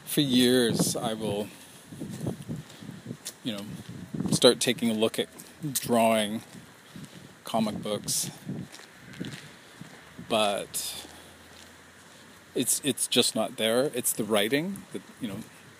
for 0.06 0.20
years, 0.20 0.94
I 0.94 1.12
will, 1.12 1.48
you 3.42 3.52
know, 3.52 3.64
start 4.30 4.60
taking 4.60 4.90
a 4.90 4.94
look 4.94 5.18
at 5.18 5.28
drawing 5.72 6.42
comic 7.42 7.82
books, 7.82 8.30
but 10.28 11.07
it's 12.58 12.80
it's 12.82 13.06
just 13.06 13.36
not 13.36 13.56
there. 13.56 13.90
It's 13.94 14.12
the 14.12 14.24
writing 14.24 14.82
that 14.92 15.02
you 15.20 15.28
know 15.28 15.36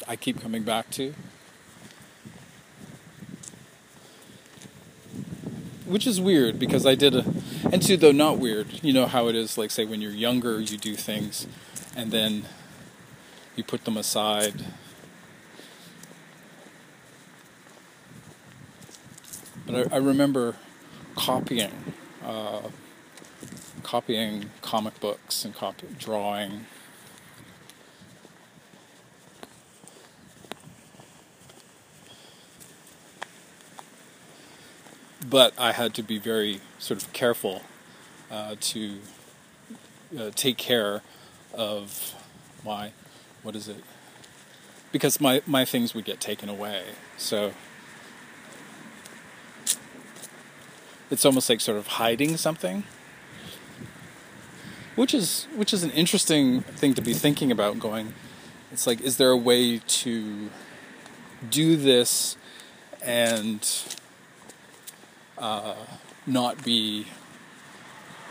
I 0.07 0.14
keep 0.14 0.41
coming 0.41 0.62
back 0.62 0.91
to. 0.91 1.12
Which 5.85 6.07
is 6.07 6.21
weird 6.21 6.59
because 6.59 6.87
I 6.87 6.95
did 6.95 7.17
a, 7.17 7.25
and 7.73 7.83
two 7.83 7.97
though 7.97 8.12
not 8.12 8.38
weird. 8.38 8.85
You 8.85 8.93
know 8.93 9.07
how 9.07 9.27
it 9.27 9.35
is. 9.35 9.59
Like 9.59 9.73
say 9.73 9.85
when 9.85 10.01
you're 10.01 10.12
younger, 10.12 10.61
you 10.61 10.79
do 10.79 10.95
things, 10.95 11.49
and 11.97 12.12
then 12.12 12.45
you 13.57 13.64
put 13.64 13.85
them 13.85 13.97
aside. 13.97 14.64
But 19.67 19.93
I, 19.93 19.97
I 19.97 19.99
remember 19.99 20.55
copying. 21.17 21.73
Uh, 22.25 22.69
copying 23.88 24.51
comic 24.61 25.01
books 25.01 25.46
and 25.46 25.55
copy, 25.55 25.87
drawing. 25.98 26.66
But 35.27 35.55
I 35.57 35.72
had 35.72 35.94
to 35.94 36.03
be 36.03 36.18
very 36.18 36.61
sort 36.79 37.03
of 37.03 37.11
careful 37.14 37.62
uh, 38.31 38.57
to 38.61 38.98
uh, 40.18 40.31
take 40.35 40.59
care 40.59 41.01
of 41.55 42.14
my, 42.62 42.92
what 43.42 43.57
is 43.57 43.68
it? 43.68 43.83
Because 44.92 45.18
my, 45.18 45.40
my 45.46 45.64
things 45.64 45.94
would 45.94 46.05
get 46.05 46.20
taken 46.20 46.51
away. 46.51 46.83
So 47.16 47.53
it's 51.11 51.24
almost 51.24 51.48
like 51.48 51.62
sort 51.62 51.79
of 51.79 51.87
hiding 51.87 52.37
something 52.37 52.85
which 54.99 55.15
is 55.15 55.47
which 55.55 55.73
is 55.73 55.85
an 55.85 55.93
interesting 55.93 56.61
thing 56.61 56.93
to 56.93 57.01
be 57.01 57.15
thinking 57.15 57.53
about. 57.53 57.79
Going, 57.79 58.15
it's 58.73 58.85
like, 58.85 59.01
is 59.01 59.17
there 59.17 59.31
a 59.31 59.37
way 59.37 59.79
to 59.79 60.51
do 61.49 61.77
this 61.77 62.37
and 63.01 63.65
uh, 65.39 65.77
not 66.27 66.65
be 66.65 67.07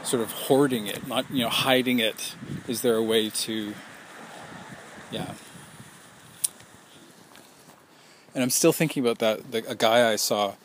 sort 0.04 0.22
of 0.22 0.32
hoarding 0.32 0.88
it, 0.88 1.08
not 1.08 1.32
you 1.32 1.44
know 1.44 1.50
hiding 1.50 2.00
it? 2.00 2.36
Is 2.68 2.82
there 2.82 2.96
a 2.96 3.04
way 3.04 3.30
to, 3.30 3.74
yeah? 5.10 5.36
And 8.36 8.44
I'm 8.44 8.50
still 8.50 8.74
thinking 8.74 9.02
about 9.02 9.20
that. 9.20 9.54
The, 9.54 9.72
a 9.72 9.76
guy 9.76 10.12
I 10.12 10.18
saw 10.18 10.56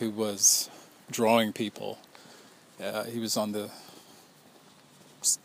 who 0.00 0.10
was 0.10 0.68
drawing 1.10 1.54
people. 1.54 1.98
Uh, 2.78 3.04
he 3.04 3.18
was 3.18 3.38
on 3.38 3.52
the 3.52 3.70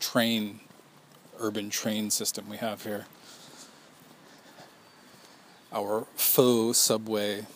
train, 0.00 0.60
urban 1.38 1.70
train 1.70 2.10
system 2.10 2.48
we 2.48 2.56
have 2.58 2.84
here. 2.84 3.06
Our 5.72 6.06
faux 6.16 6.78
subway, 6.78 7.46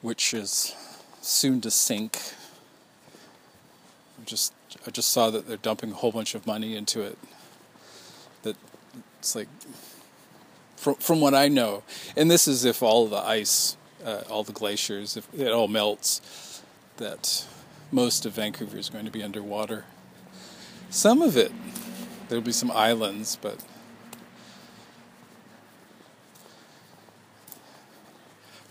which 0.00 0.34
is 0.34 0.74
soon 1.20 1.60
to 1.60 1.70
sink. 1.70 2.18
I 4.20 4.24
just 4.24 4.52
I 4.86 4.90
just 4.90 5.12
saw 5.12 5.30
that 5.30 5.46
they're 5.46 5.56
dumping 5.56 5.92
a 5.92 5.94
whole 5.94 6.12
bunch 6.12 6.34
of 6.34 6.46
money 6.46 6.76
into 6.76 7.02
it. 7.02 7.18
That 8.42 8.56
it's 9.18 9.34
like 9.36 9.48
from 10.76 10.94
from 10.96 11.20
what 11.20 11.34
I 11.34 11.48
know, 11.48 11.82
and 12.16 12.30
this 12.30 12.48
is 12.48 12.64
if 12.64 12.82
all 12.82 13.06
the 13.06 13.18
ice, 13.18 13.76
uh, 14.04 14.22
all 14.30 14.42
the 14.44 14.52
glaciers, 14.52 15.16
if 15.16 15.28
it 15.34 15.52
all 15.52 15.68
melts, 15.68 16.62
that 16.96 17.46
most 17.92 18.24
of 18.24 18.32
Vancouver 18.32 18.78
is 18.78 18.88
going 18.88 19.04
to 19.04 19.10
be 19.10 19.22
underwater. 19.22 19.84
Some 20.88 21.20
of 21.20 21.36
it, 21.36 21.52
there'll 22.28 22.42
be 22.42 22.52
some 22.52 22.70
islands, 22.70 23.36
but 23.40 23.62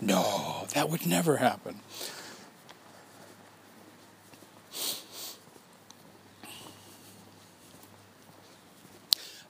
no, 0.00 0.66
that 0.74 0.90
would 0.90 1.06
never 1.06 1.36
happen. 1.36 1.76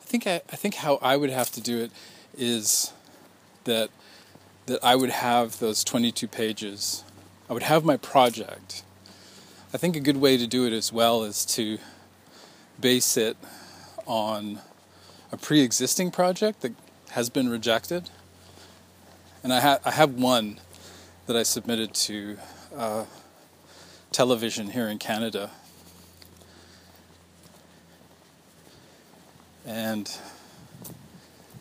I 0.01 0.05
think 0.05 0.27
I, 0.27 0.43
I 0.53 0.57
think 0.57 0.75
how 0.75 0.99
I 1.01 1.17
would 1.17 1.31
have 1.31 1.51
to 1.53 1.61
do 1.63 1.79
it 1.79 1.91
is 2.37 2.93
that 3.65 3.89
that 4.67 4.79
I 4.85 4.95
would 4.95 5.11
have 5.11 5.59
those 5.59 5.83
22 5.83 6.29
pages. 6.29 7.03
I 7.49 7.55
would 7.55 7.63
have 7.65 7.85
my 7.85 7.97
project 7.97 8.85
I 9.75 9.79
think 9.79 9.97
a 9.97 10.01
good 10.01 10.19
way 10.19 10.37
to 10.37 10.47
do 10.47 10.67
it 10.67 10.75
as 10.75 10.93
well 10.93 11.23
is 11.23 11.47
to 11.47 11.79
base 12.79 13.17
it 13.17 13.39
on 14.05 14.61
a 15.33 15.39
pre-existing 15.39 16.11
project 16.11 16.61
that 16.61 16.75
has 17.13 17.31
been 17.31 17.49
rejected. 17.49 18.11
And 19.43 19.51
I, 19.51 19.61
ha- 19.61 19.79
I 19.83 19.93
have 19.93 20.13
one 20.13 20.61
that 21.25 21.37
I 21.39 21.43
submitted 21.43 21.95
to 21.95 22.37
uh, 22.77 23.05
television 24.11 24.69
here 24.69 24.89
in 24.89 24.99
Canada. 24.99 25.51
And 29.65 30.15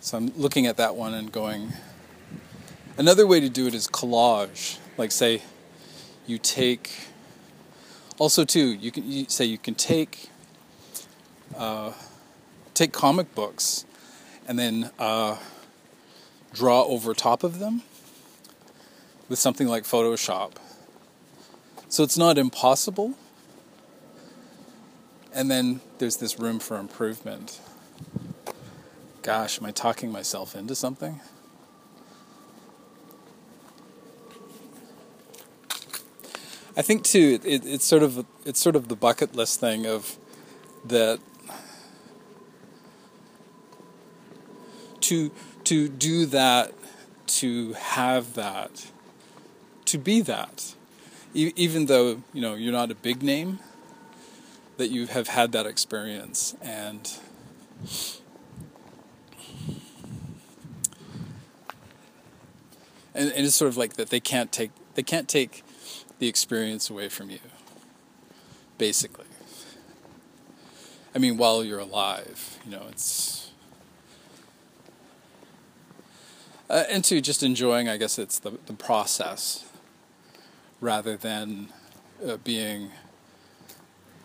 so 0.01 0.17
I'm 0.17 0.33
looking 0.35 0.67
at 0.67 0.75
that 0.75 0.97
one 0.97 1.13
and 1.13 1.31
going, 1.31 1.71
another 2.97 3.25
way 3.25 3.39
to 3.39 3.47
do 3.47 3.67
it 3.67 3.73
is 3.73 3.87
collage. 3.87 4.79
Like, 4.97 5.13
say, 5.13 5.43
you 6.27 6.37
take 6.37 6.91
also 8.21 8.45
too 8.45 8.67
you 8.73 8.91
can 8.91 9.11
you 9.11 9.25
say 9.27 9.43
you 9.43 9.57
can 9.57 9.73
take 9.73 10.29
uh, 11.57 11.91
take 12.75 12.93
comic 12.93 13.33
books 13.33 13.83
and 14.47 14.59
then 14.59 14.91
uh, 14.99 15.37
draw 16.53 16.83
over 16.83 17.15
top 17.15 17.43
of 17.43 17.57
them 17.57 17.81
with 19.27 19.39
something 19.39 19.67
like 19.67 19.85
Photoshop. 19.85 20.51
So 21.89 22.03
it's 22.03 22.17
not 22.17 22.37
impossible. 22.37 23.15
And 25.33 25.49
then 25.49 25.81
there's 25.97 26.17
this 26.17 26.39
room 26.39 26.59
for 26.59 26.77
improvement. 26.77 27.59
Gosh, 29.23 29.59
am 29.59 29.65
I 29.65 29.71
talking 29.71 30.11
myself 30.11 30.55
into 30.55 30.75
something? 30.75 31.21
I 36.81 36.83
think 36.83 37.03
too, 37.03 37.39
it, 37.43 37.63
it's 37.63 37.85
sort 37.85 38.01
of 38.01 38.25
it's 38.43 38.59
sort 38.59 38.75
of 38.75 38.87
the 38.87 38.95
bucket 38.95 39.35
list 39.35 39.59
thing 39.59 39.85
of 39.85 40.17
that 40.83 41.19
to 45.01 45.29
to 45.65 45.87
do 45.87 46.25
that, 46.25 46.73
to 47.27 47.73
have 47.73 48.33
that, 48.33 48.87
to 49.85 49.99
be 49.99 50.21
that, 50.21 50.73
e- 51.35 51.53
even 51.55 51.85
though 51.85 52.23
you 52.33 52.41
know 52.41 52.55
you're 52.55 52.73
not 52.73 52.89
a 52.89 52.95
big 52.95 53.21
name, 53.21 53.59
that 54.77 54.89
you 54.89 55.05
have 55.05 55.27
had 55.27 55.51
that 55.51 55.67
experience 55.67 56.55
and. 56.63 57.19
And, 63.13 63.29
and 63.33 63.45
it's 63.45 63.55
sort 63.55 63.69
of 63.69 63.77
like 63.77 63.97
that 63.97 64.09
they 64.09 64.21
can't 64.21 64.51
take 64.51 64.71
they 64.95 65.03
can't 65.03 65.27
take 65.27 65.63
the 66.21 66.27
experience 66.27 66.87
away 66.91 67.09
from 67.09 67.31
you 67.31 67.39
basically. 68.77 69.25
I 71.15 71.17
mean 71.17 71.35
while 71.35 71.63
you're 71.63 71.79
alive 71.79 72.59
you 72.63 72.69
know 72.69 72.85
it's 72.89 73.49
uh, 76.69 76.83
just 76.99 77.41
enjoying 77.41 77.89
i 77.89 77.97
guess 77.97 78.19
it's 78.19 78.37
the, 78.37 78.51
the 78.67 78.73
process 78.73 79.65
rather 80.79 81.17
than 81.17 81.69
uh, 82.25 82.37
being 82.37 82.91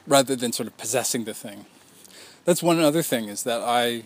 rather 0.07 0.37
than 0.37 0.53
sort 0.53 0.67
of 0.67 0.77
possessing 0.77 1.25
the 1.25 1.35
thing. 1.35 1.65
That's 2.45 2.63
one 2.63 2.79
other 2.79 3.03
thing 3.03 3.29
is 3.29 3.43
that 3.45 3.63
i 3.63 4.03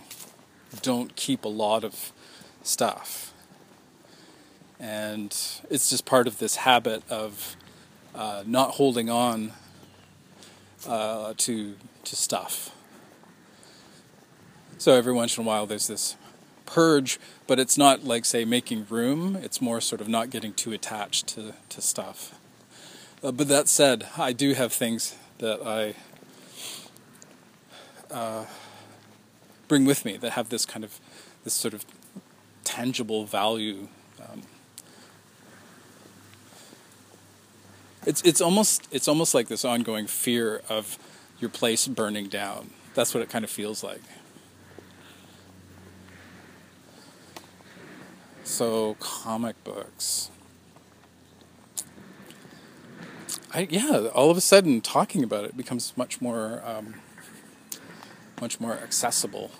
don't 0.82 1.16
keep 1.16 1.44
a 1.44 1.48
lot 1.48 1.82
of 1.82 2.12
stuff. 2.62 3.34
And 4.78 5.36
it's 5.68 5.90
just 5.90 6.04
part 6.04 6.28
of 6.28 6.38
this 6.38 6.56
habit 6.56 7.02
of 7.10 7.56
uh, 8.14 8.42
not 8.46 8.72
holding 8.72 9.10
on 9.10 9.52
uh, 10.86 11.34
to 11.36 11.76
to 12.04 12.16
stuff. 12.16 12.74
So 14.78 14.94
every 14.94 15.12
once 15.12 15.36
in 15.36 15.44
a 15.44 15.46
while, 15.46 15.66
there's 15.66 15.88
this 15.88 16.16
purge, 16.64 17.20
but 17.46 17.58
it's 17.58 17.76
not 17.76 18.04
like 18.04 18.24
say 18.24 18.44
making 18.44 18.86
room. 18.88 19.36
It's 19.36 19.60
more 19.60 19.80
sort 19.80 20.00
of 20.00 20.08
not 20.08 20.30
getting 20.30 20.54
too 20.54 20.72
attached 20.72 21.26
to 21.28 21.54
to 21.68 21.80
stuff. 21.80 22.34
Uh, 23.22 23.32
but 23.32 23.48
that 23.48 23.68
said, 23.68 24.08
I 24.16 24.32
do 24.32 24.54
have 24.54 24.72
things 24.72 25.14
that 25.38 25.60
I 25.66 25.94
uh, 28.10 28.46
bring 29.68 29.84
with 29.84 30.04
me 30.04 30.16
that 30.16 30.32
have 30.32 30.48
this 30.48 30.64
kind 30.64 30.84
of 30.84 30.98
this 31.44 31.54
sort 31.54 31.74
of 31.74 31.84
tangible 32.64 33.24
value. 33.24 33.88
Um, 34.20 34.42
it's 38.06 38.22
it's 38.22 38.40
almost 38.40 38.88
it's 38.90 39.08
almost 39.08 39.34
like 39.34 39.48
this 39.48 39.64
ongoing 39.64 40.06
fear 40.06 40.62
of 40.68 40.98
your 41.38 41.50
place 41.50 41.86
burning 41.86 42.28
down. 42.28 42.70
That's 42.94 43.14
what 43.14 43.22
it 43.22 43.28
kind 43.28 43.44
of 43.44 43.50
feels 43.50 43.84
like. 43.84 44.02
So 48.44 48.96
comic 48.98 49.62
books. 49.64 50.30
I 53.52 53.66
yeah, 53.70 54.08
all 54.14 54.30
of 54.30 54.36
a 54.36 54.40
sudden 54.40 54.80
talking 54.80 55.22
about 55.22 55.44
it 55.44 55.56
becomes 55.56 55.96
much 55.96 56.20
more 56.20 56.62
um, 56.64 56.94
much 58.40 58.60
more 58.60 58.72
accessible. 58.74 59.50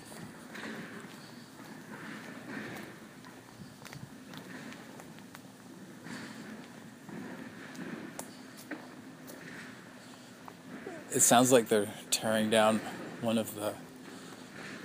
It 11.13 11.19
sounds 11.19 11.51
like 11.51 11.67
they're 11.67 11.89
tearing 12.09 12.49
down 12.49 12.79
one 13.19 13.37
of 13.37 13.53
the 13.55 13.73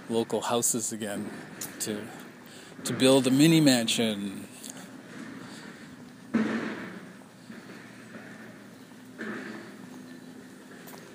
local 0.09 0.41
houses 0.41 0.93
again 0.93 1.31
to 1.81 2.01
to 2.83 2.93
build 2.93 3.29
a 3.29 3.31
mini 3.31 3.61
mansion. 3.61 4.49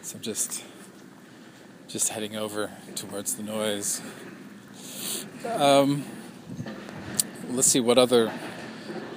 So 0.02 0.15
I'm 0.15 0.21
just 0.21 0.63
just 1.89 2.08
heading 2.10 2.38
over 2.38 2.71
towards 2.95 3.36
the 3.36 3.43
noise. 3.43 4.02
Um, 5.45 6.06
let's 7.50 7.67
see 7.67 7.82
what 7.82 7.97
other 7.97 8.32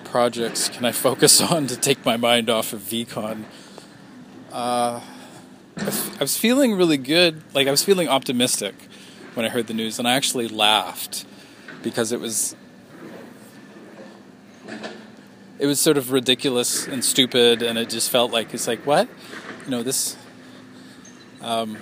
projects 0.03 0.69
can 0.69 0.85
I 0.85 0.91
focus 0.91 1.41
on 1.53 1.69
to 1.69 1.77
take 1.77 2.05
my 2.05 2.17
mind 2.17 2.51
off 2.51 2.73
of 2.73 2.81
VCon. 2.81 3.45
Uh, 4.51 5.01
I 5.77 6.19
was 6.21 6.37
feeling 6.37 6.75
really 6.75 6.97
good. 6.97 7.43
Like 7.53 7.67
I 7.67 7.71
was 7.71 7.83
feeling 7.83 8.09
optimistic 8.09 8.75
when 9.35 9.45
I 9.45 9.49
heard 9.49 9.67
the 9.67 9.75
news, 9.75 9.99
and 9.99 10.07
I 10.07 10.13
actually 10.13 10.49
laughed 10.49 11.27
because 11.83 12.13
it 12.13 12.21
was 12.21 12.55
it 15.59 15.67
was 15.67 15.81
sort 15.81 15.97
of 15.97 16.13
ridiculous 16.13 16.87
and 16.87 17.05
stupid, 17.05 17.63
and 17.63 17.79
it 17.79 17.89
just 17.89 18.11
felt 18.11 18.33
like 18.33 18.55
it's 18.55 18.67
like 18.67 18.87
what, 18.87 19.09
you 19.65 19.71
know, 19.71 19.83
this. 19.83 20.17
Um, 21.41 21.77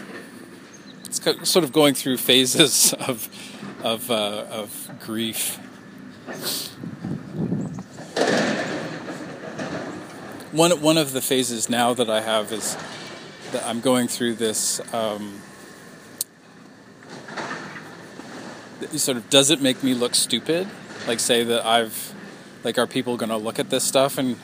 it's 1.05 1.21
sort 1.49 1.65
of 1.65 1.73
going 1.73 1.95
through 1.95 2.17
phases 2.17 2.93
of 2.99 3.29
of 3.83 4.11
uh, 4.11 4.47
of 4.51 4.91
grief. 5.01 5.57
One 10.53 10.81
one 10.83 10.99
of 10.99 11.13
the 11.13 11.21
phases 11.21 11.69
now 11.69 11.95
that 11.95 12.11
I 12.11 12.21
have 12.21 12.53
is 12.53 12.77
I'm 13.55 13.81
going 13.81 14.09
through 14.09 14.35
this. 14.35 14.81
Um, 14.95 15.41
sort 18.99 19.17
of 19.17 19.29
does 19.31 19.51
it 19.51 19.61
make 19.61 19.83
me 19.83 19.95
look 19.95 20.15
stupid? 20.15 20.69
Like 21.07 21.21
say 21.21 21.45
that 21.45 21.65
I've 21.65 22.15
like 22.65 22.79
are 22.79 22.87
people 22.87 23.17
going 23.17 23.31
to 23.31 23.37
look 23.37 23.59
at 23.59 23.71
this 23.71 23.85
stuff 23.85 24.19
and 24.19 24.37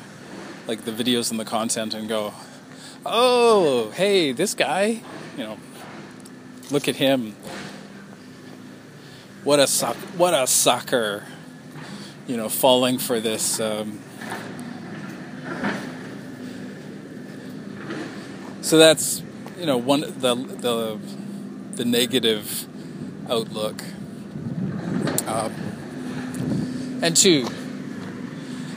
like 0.67 0.85
the 0.85 0.91
videos 0.91 1.31
and 1.31 1.39
the 1.39 1.45
content 1.45 1.95
and 1.95 2.09
go, 2.09 2.35
"Oh, 3.07 3.91
hey, 3.91 4.33
this 4.33 4.55
guy, 4.55 5.03
you 5.37 5.45
know, 5.45 5.59
look 6.71 6.89
at 6.89 6.97
him. 6.97 7.35
What 9.45 9.61
a 9.61 9.67
suck 9.67 9.97
what 10.17 10.35
a 10.35 10.47
sucker." 10.47 11.25
You 12.27 12.37
know, 12.37 12.51
falling 12.51 12.99
for 12.99 13.21
this 13.21 13.59
um, 13.59 14.01
so 18.69 18.77
that's 18.77 19.23
you 19.59 19.65
know 19.65 19.79
one 19.79 20.03
the 20.03 20.35
the 20.35 20.99
the 21.73 21.87
negative 21.87 22.69
outlook. 23.31 23.83
Um, 25.27 26.99
and 27.03 27.17
two 27.17 27.47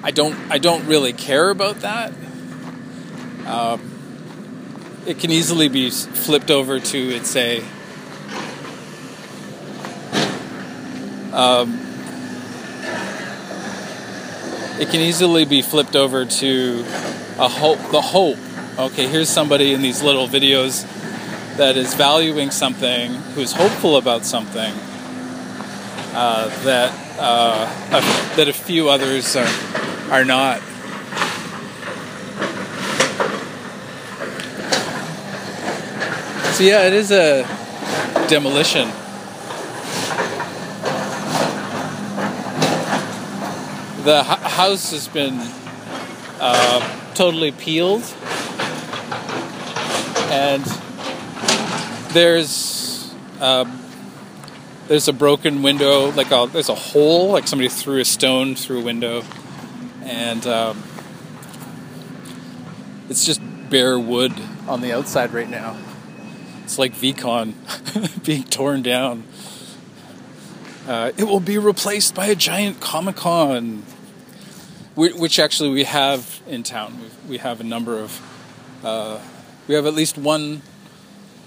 I 0.01 0.11
don't 0.11 0.33
I 0.49 0.59
don't 0.59 0.85
really 0.87 1.11
care 1.11 1.49
about 1.49 1.81
that. 1.81 2.13
Um, 3.45 3.81
it 5.05 5.19
can 5.19 5.29
easily 5.29 5.67
be 5.67 5.89
flipped 5.89 6.51
over 6.51 6.79
to 6.79 6.97
it's 6.97 7.35
a 7.35 7.59
um, 11.33 11.77
it 14.79 14.87
can 14.87 15.01
easily 15.01 15.43
be 15.43 15.61
flipped 15.61 15.97
over 15.97 16.23
to 16.23 16.85
a 17.37 17.49
hope 17.49 17.79
the 17.91 17.99
hope 17.99 18.37
okay, 18.77 19.07
here's 19.07 19.29
somebody 19.29 19.73
in 19.73 19.81
these 19.81 20.01
little 20.01 20.27
videos 20.27 20.85
that 21.57 21.77
is 21.77 21.93
valuing 21.93 22.51
something, 22.51 23.13
who's 23.35 23.53
hopeful 23.53 23.97
about 23.97 24.25
something 24.25 24.73
uh, 26.13 26.47
that 26.63 26.91
uh, 27.19 27.69
a, 27.87 28.35
that 28.35 28.47
a 28.47 28.53
few 28.53 28.89
others 28.89 29.35
are 29.35 29.47
are 30.09 30.25
not. 30.25 30.61
So 36.55 36.63
yeah, 36.63 36.87
it 36.87 36.93
is 36.93 37.11
a 37.11 37.43
demolition. 38.27 38.87
The 44.03 44.23
house 44.23 44.91
has 44.91 45.07
been 45.07 45.39
uh, 46.39 47.13
totally 47.13 47.51
peeled 47.51 48.03
and 50.31 50.63
there's 52.13 53.13
um, 53.41 53.81
there's 54.87 55.07
a 55.07 55.13
broken 55.13 55.61
window, 55.61 56.11
like 56.11 56.31
a, 56.31 56.49
there's 56.51 56.69
a 56.69 56.75
hole, 56.75 57.29
like 57.31 57.47
somebody 57.47 57.69
threw 57.69 57.99
a 57.99 58.05
stone 58.05 58.55
through 58.55 58.81
a 58.81 58.83
window, 58.83 59.23
and 60.03 60.45
um, 60.47 60.83
it's 63.09 63.25
just 63.25 63.41
bare 63.69 63.99
wood 63.99 64.33
on 64.67 64.81
the 64.81 64.93
outside 64.93 65.33
right 65.33 65.49
now. 65.49 65.77
It's 66.63 66.79
like 66.79 66.93
VCon 66.93 68.23
being 68.25 68.43
torn 68.43 68.81
down. 68.81 69.23
Uh, 70.87 71.11
it 71.17 71.25
will 71.25 71.39
be 71.39 71.57
replaced 71.57 72.15
by 72.15 72.27
a 72.27 72.35
giant 72.35 72.79
Comic 72.79 73.17
Con, 73.17 73.83
which 74.95 75.39
actually 75.39 75.69
we 75.69 75.83
have 75.83 76.41
in 76.47 76.63
town. 76.63 76.99
We 77.27 77.37
have 77.37 77.61
a 77.61 77.63
number 77.63 77.99
of, 77.99 78.21
uh, 78.83 79.19
we 79.67 79.75
have 79.75 79.85
at 79.85 79.93
least 79.93 80.17
one. 80.17 80.61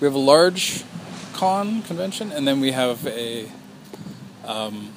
We 0.00 0.06
have 0.06 0.14
a 0.14 0.18
large 0.18 0.84
con 1.32 1.82
convention, 1.82 2.32
and 2.32 2.46
then 2.46 2.60
we 2.60 2.72
have 2.72 3.06
a. 3.06 3.50
Um, 4.44 4.92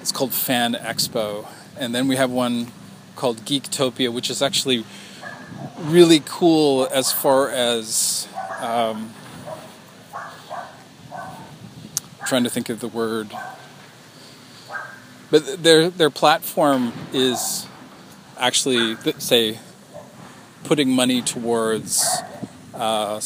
it's 0.00 0.12
called 0.12 0.32
Fan 0.32 0.74
Expo, 0.74 1.46
and 1.78 1.94
then 1.94 2.08
we 2.08 2.16
have 2.16 2.30
one 2.30 2.68
called 3.16 3.38
Geektopia, 3.44 4.12
which 4.12 4.30
is 4.30 4.42
actually 4.42 4.84
really 5.80 6.22
cool 6.24 6.88
as 6.90 7.12
far 7.12 7.48
as 7.48 8.28
um, 8.60 9.12
trying 12.26 12.44
to 12.44 12.50
think 12.50 12.68
of 12.68 12.80
the 12.80 12.88
word. 12.88 13.28
But 15.30 15.62
their 15.62 15.90
their 15.90 16.10
platform 16.10 16.92
is 17.12 17.66
actually 18.38 18.96
say 19.18 19.58
putting 20.64 20.90
money 20.90 21.22
towards 21.22 22.04
uh, 22.74 23.20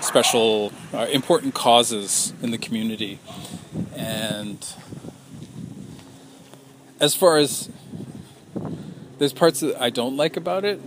special 0.00 0.72
uh, 0.92 1.06
important 1.10 1.54
causes 1.54 2.34
in 2.42 2.50
the 2.50 2.58
community, 2.58 3.18
and 3.94 4.66
as 7.00 7.14
far 7.14 7.38
as 7.38 7.70
there's 9.18 9.32
parts 9.32 9.60
that 9.60 9.80
I 9.80 9.90
don't 9.90 10.16
like 10.16 10.36
about 10.36 10.64
it. 10.64 10.80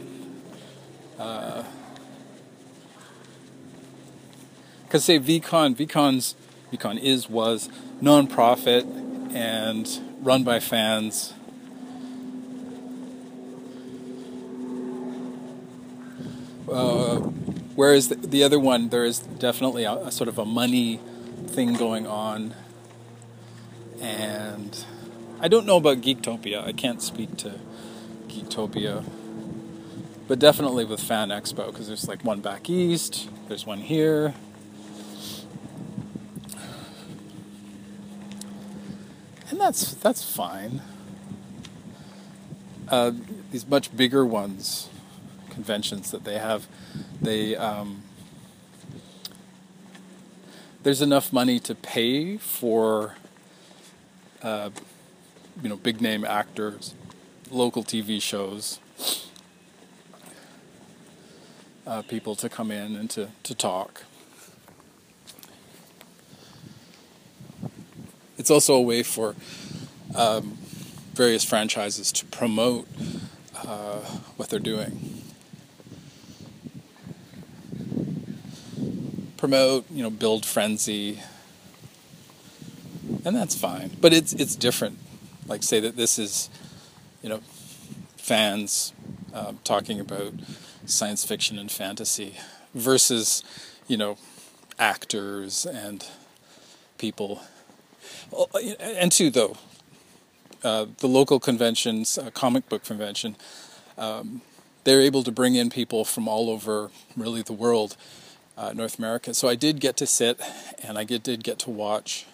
Because 1.18 1.66
uh, 4.94 5.00
say 5.00 5.20
VCon, 5.20 5.76
VCon's 5.76 6.36
VCon 6.72 7.00
is 7.00 7.30
was 7.30 7.70
non-profit 8.02 8.86
and 9.34 9.88
run 10.22 10.44
by 10.44 10.60
fans. 10.60 11.34
Uh, 16.72 17.20
whereas 17.76 18.10
the, 18.10 18.16
the, 18.16 18.44
other 18.44 18.60
one, 18.60 18.90
there 18.90 19.06
is 19.06 19.20
definitely 19.20 19.84
a, 19.84 19.94
a 19.94 20.12
sort 20.12 20.28
of 20.28 20.38
a 20.38 20.46
money 20.46 21.00
thing 21.48 21.74
going 21.74 22.06
on, 22.06 22.54
and 24.02 24.86
I 25.40 25.48
don't 25.48 25.66
know 25.66 25.78
about 25.78 26.02
Geektopia. 26.02 26.64
I 26.66 26.74
can't 26.74 27.02
speak 27.02 27.38
to 27.38 27.60
Geektopia. 28.28 29.04
But 30.28 30.38
definitely 30.38 30.86
with 30.86 31.00
Fan 31.02 31.30
Expo, 31.30 31.68
because 31.72 31.88
there's 31.88 32.08
like 32.08 32.24
one 32.24 32.40
back 32.40 32.70
east, 32.70 33.30
there's 33.48 33.66
one 33.66 33.80
here. 33.80 34.36
And 39.50 39.60
that's 39.60 39.96
that's 39.96 40.24
fine. 40.24 40.82
Uh, 42.88 43.12
these 43.52 43.68
much 43.68 43.96
bigger 43.96 44.24
ones, 44.26 44.89
conventions 45.60 46.12
that 46.12 46.24
they 46.24 46.38
have, 46.38 46.68
they 47.22 47.56
um, 47.56 48.04
there's 50.84 51.02
enough 51.02 51.34
money 51.34 51.60
to 51.60 51.76
pay 51.76 52.38
for 52.38 53.16
uh, 54.42 54.70
you 55.62 55.70
know 55.70 55.76
big 55.76 56.00
name 56.02 56.24
actors 56.24 56.96
local 57.52 57.84
TV 57.84 58.22
shows, 58.22 58.80
uh, 61.86 62.02
people 62.04 62.36
to 62.36 62.50
come 62.50 62.72
in 62.72 62.96
and 62.96 63.10
to, 63.12 63.30
to 63.44 63.56
talk. 63.56 64.04
It's 68.38 68.52
also 68.52 68.76
a 68.76 68.82
way 68.82 69.04
for 69.04 69.36
um, 70.16 70.58
various 71.14 71.44
franchises 71.44 72.12
to 72.14 72.26
promote 72.26 72.88
uh, 73.56 74.00
what 74.38 74.50
they're 74.50 74.60
doing. 74.60 75.19
Promote, 79.40 79.90
you 79.90 80.04
know, 80.04 80.10
build 80.10 80.46
frenzy, 80.46 81.22
and 83.24 83.36
that's 83.36 83.56
fine. 83.56 83.92
But 84.02 84.14
it's 84.14 84.34
it's 84.34 84.56
different. 84.56 85.00
Like 85.48 85.64
say 85.64 85.80
that 85.80 85.96
this 85.96 86.20
is 86.20 86.50
you 87.22 87.30
know, 87.30 87.40
fans 88.18 88.94
uh, 89.34 89.54
talking 89.64 90.00
about 90.00 90.34
science 90.86 91.26
fiction 91.26 91.58
and 91.60 91.72
fantasy 91.72 92.36
versus, 92.74 93.44
you 93.88 93.98
know, 93.98 94.18
actors 94.78 95.66
and 95.66 96.06
people. 96.98 97.42
And 98.80 99.12
two, 99.12 99.30
though, 99.30 99.58
uh, 100.64 100.86
the 101.00 101.08
local 101.08 101.40
conventions, 101.40 102.18
uh, 102.18 102.32
comic 102.32 102.70
book 102.70 102.84
convention, 102.84 103.36
um, 103.98 104.42
they're 104.84 105.02
able 105.02 105.24
to 105.24 105.32
bring 105.32 105.56
in 105.56 105.70
people 105.70 106.06
from 106.06 106.28
all 106.28 106.50
over, 106.50 106.90
really, 107.18 107.42
the 107.42 107.54
world, 107.54 107.98
uh, 108.60 108.74
North 108.74 109.00
America. 109.00 109.34
So 109.34 109.48
I 109.48 109.56
did 109.56 109.80
get 109.80 109.96
to 109.98 110.06
sit, 110.06 110.40
and 110.84 110.98
I 110.98 111.06
did 111.06 111.44
get 111.44 111.60
to 111.60 111.70
watch, 111.70 112.26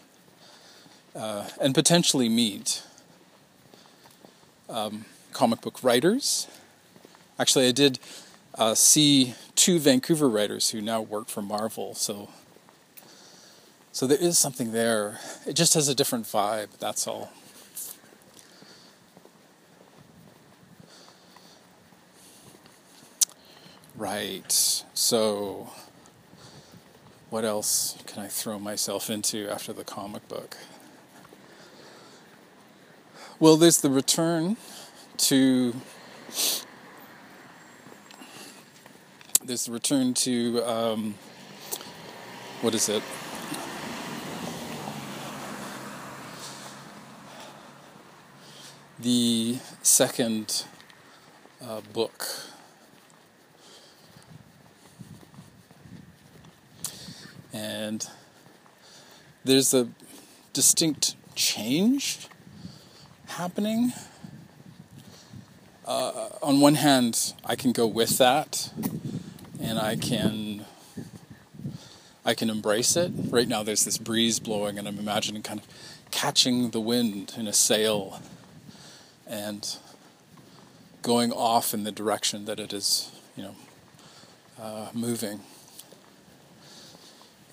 uh, 1.15 1.47
and 1.61 1.75
potentially 1.75 2.27
meet 2.27 2.81
um, 4.67 5.05
comic 5.31 5.61
book 5.61 5.83
writers. 5.83 6.47
Actually, 7.37 7.67
I 7.67 7.71
did 7.71 7.99
uh, 8.55 8.73
see 8.73 9.35
two 9.53 9.77
Vancouver 9.77 10.27
writers 10.27 10.71
who 10.71 10.81
now 10.81 10.99
work 10.99 11.27
for 11.27 11.43
Marvel, 11.43 11.93
so 11.93 12.29
so 13.91 14.07
there 14.07 14.17
is 14.17 14.39
something 14.39 14.71
there. 14.71 15.19
It 15.45 15.53
just 15.53 15.75
has 15.75 15.87
a 15.87 15.95
different 15.95 16.25
vibe. 16.25 16.67
That's 16.79 17.07
all. 17.07 17.31
Right. 23.95 24.51
So, 24.93 25.69
what 27.29 27.43
else 27.43 27.97
can 28.05 28.23
I 28.23 28.27
throw 28.27 28.59
myself 28.59 29.09
into 29.09 29.49
after 29.49 29.73
the 29.73 29.83
comic 29.83 30.27
book? 30.27 30.57
Well, 33.39 33.57
there's 33.57 33.81
the 33.81 33.89
return 33.89 34.55
to. 35.17 35.73
The 39.43 39.67
return 39.69 40.13
to. 40.13 40.61
Um, 40.63 41.15
what 42.61 42.73
is 42.73 42.87
it? 42.87 43.03
The 48.99 49.57
second 49.81 50.63
uh, 51.61 51.81
book. 51.91 52.27
And 57.55 58.05
there's 59.45 59.73
a 59.73 59.87
distinct 60.51 61.15
change 61.35 62.27
happening. 63.27 63.93
Uh, 65.85 66.29
on 66.43 66.59
one 66.59 66.75
hand, 66.75 67.33
I 67.45 67.55
can 67.55 67.71
go 67.71 67.87
with 67.87 68.17
that, 68.17 68.73
and 69.61 69.79
I 69.79 69.95
can 69.95 70.65
I 72.25 72.33
can 72.33 72.49
embrace 72.49 72.97
it. 72.97 73.13
Right 73.29 73.47
now, 73.47 73.63
there's 73.63 73.85
this 73.85 73.99
breeze 73.99 74.37
blowing, 74.39 74.77
and 74.77 74.85
I'm 74.85 74.99
imagining 74.99 75.41
kind 75.41 75.61
of 75.61 75.67
catching 76.11 76.71
the 76.71 76.81
wind 76.81 77.35
in 77.37 77.47
a 77.47 77.53
sail 77.53 78.19
and 79.25 79.77
going 81.03 81.31
off 81.31 81.73
in 81.73 81.85
the 81.85 81.91
direction 81.91 82.45
that 82.45 82.59
it 82.59 82.73
is, 82.73 83.11
you 83.37 83.43
know, 83.43 83.55
uh, 84.59 84.89
moving. 84.93 85.39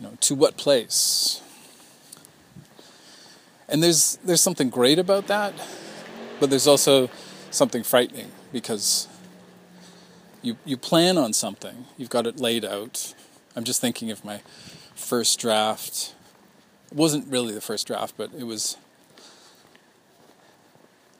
Know, 0.03 0.17
to 0.21 0.35
what 0.35 0.57
place? 0.57 1.41
And 3.69 3.81
there's 3.81 4.19
there's 4.25 4.41
something 4.41 4.69
great 4.69 4.99
about 4.99 5.29
that, 5.29 5.55
but 6.41 6.51
there's 6.51 6.67
also 6.67 7.09
something 7.53 7.85
frightening 7.85 8.33
because 8.53 9.07
you 10.43 10.57
you 10.65 10.77
plan 10.77 11.17
on 11.17 11.33
something, 11.33 11.87
you've 11.97 12.11
got 12.11 12.27
it 12.27 12.41
laid 12.41 12.65
out. 12.65 13.15
I'm 13.55 13.63
just 13.63 13.81
thinking 13.81 14.11
of 14.11 14.25
my 14.25 14.41
first 14.97 15.39
draft. 15.39 16.15
It 16.91 16.97
wasn't 16.97 17.29
really 17.29 17.55
the 17.55 17.61
first 17.61 17.87
draft, 17.87 18.15
but 18.17 18.31
it 18.37 18.45
was 18.45 18.77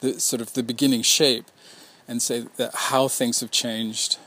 the 0.01 0.19
sort 0.19 0.41
of 0.41 0.53
the 0.55 0.63
beginning 0.63 1.03
shape 1.03 1.45
and 2.05 2.21
say 2.21 2.47
that 2.57 2.75
how 2.75 3.07
things 3.07 3.39
have 3.39 3.49
changed 3.49 4.17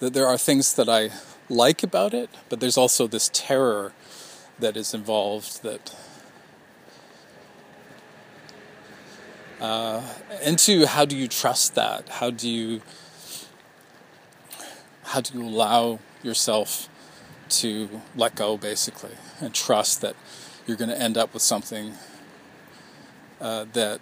that 0.00 0.12
there 0.12 0.26
are 0.26 0.36
things 0.36 0.74
that 0.74 0.88
I 0.88 1.10
like 1.48 1.82
about 1.82 2.14
it, 2.14 2.30
but 2.48 2.60
there's 2.60 2.76
also 2.76 3.06
this 3.06 3.30
terror 3.32 3.92
that 4.58 4.76
is 4.76 4.94
involved 4.94 5.62
that. 5.62 5.94
Uh, 9.60 10.02
and 10.42 10.58
two, 10.58 10.86
how 10.86 11.04
do 11.04 11.16
you 11.16 11.26
trust 11.26 11.74
that? 11.74 12.08
How 12.08 12.30
do 12.30 12.48
you 12.48 12.80
how 15.08 15.20
do 15.22 15.38
you 15.38 15.44
allow 15.44 15.98
yourself 16.22 16.88
to 17.48 17.88
let 18.14 18.34
go, 18.34 18.56
basically, 18.56 19.16
and 19.40 19.54
trust 19.54 20.00
that 20.02 20.14
you're 20.66 20.76
going 20.76 20.90
to 20.90 21.00
end 21.00 21.16
up 21.16 21.32
with 21.32 21.42
something 21.42 21.94
uh, 23.40 23.64
that 23.72 24.00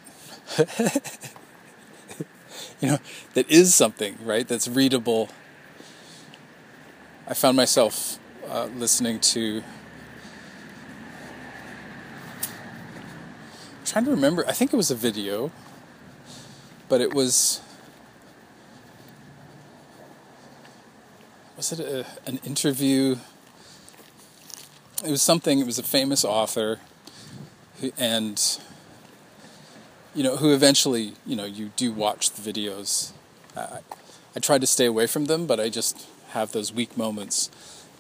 you 2.81 2.89
know 2.89 2.99
that 3.35 3.49
is 3.49 3.75
something 3.75 4.19
right 4.23 4.49
that's 4.49 4.67
readable. 4.67 5.29
I 7.29 7.35
found 7.35 7.57
myself 7.57 8.21
uh, 8.49 8.67
listening 8.77 9.19
to. 9.19 9.65
I'm 13.79 13.85
trying 13.85 14.05
to 14.05 14.13
remember. 14.13 14.47
I 14.47 14.53
think 14.53 14.73
it 14.73 14.77
was 14.77 14.93
a 14.93 14.95
video, 14.95 15.51
but 16.89 17.01
it 17.01 17.13
was. 17.13 17.61
Was 21.57 21.73
it 21.73 21.81
a, 21.81 22.07
an 22.27 22.39
interview? 22.45 23.17
It 25.05 25.11
was 25.11 25.23
something. 25.23 25.59
It 25.59 25.67
was 25.67 25.81
a 25.81 25.83
famous 25.83 26.25
author, 26.25 26.79
and 27.99 28.41
you 30.15 30.23
know, 30.23 30.37
who 30.37 30.55
eventually, 30.55 31.15
you 31.27 31.35
know, 31.35 31.45
you 31.45 31.73
do 31.75 31.91
watch 31.91 32.31
the 32.31 32.53
videos. 32.53 33.11
Uh, 33.57 33.79
I 34.37 34.39
try 34.39 34.59
to 34.59 34.67
stay 34.67 34.87
away 34.87 35.09
from 35.09 35.25
them, 35.25 35.47
but 35.47 35.59
I 35.59 35.71
just 35.71 36.07
have 36.31 36.53
those 36.53 36.73
weak 36.73 36.97
moments, 36.97 37.51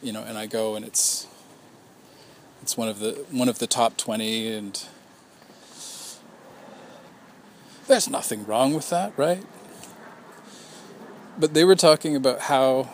you 0.02 0.12
know, 0.12 0.22
and 0.22 0.36
I 0.38 0.46
go 0.46 0.74
and 0.76 0.84
it's 0.84 1.26
it's 2.62 2.76
one 2.76 2.88
of 2.88 2.98
the 2.98 3.24
one 3.30 3.48
of 3.48 3.58
the 3.58 3.66
top 3.66 3.96
20 3.96 4.52
and 4.52 4.84
there's 7.86 8.08
nothing 8.08 8.44
wrong 8.46 8.74
with 8.74 8.90
that, 8.90 9.12
right? 9.16 9.44
But 11.38 11.54
they 11.54 11.64
were 11.64 11.76
talking 11.76 12.16
about 12.16 12.40
how 12.42 12.88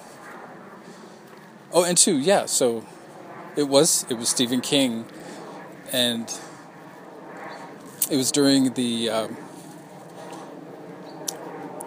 Oh, 1.74 1.84
and 1.84 1.96
two, 1.96 2.18
yeah, 2.18 2.44
so 2.44 2.84
it 3.56 3.62
was 3.62 4.04
it 4.10 4.14
was 4.18 4.28
Stephen 4.28 4.60
King 4.60 5.06
and 5.90 6.30
it 8.10 8.16
was 8.16 8.30
during 8.30 8.74
the 8.74 9.08
um, 9.08 9.36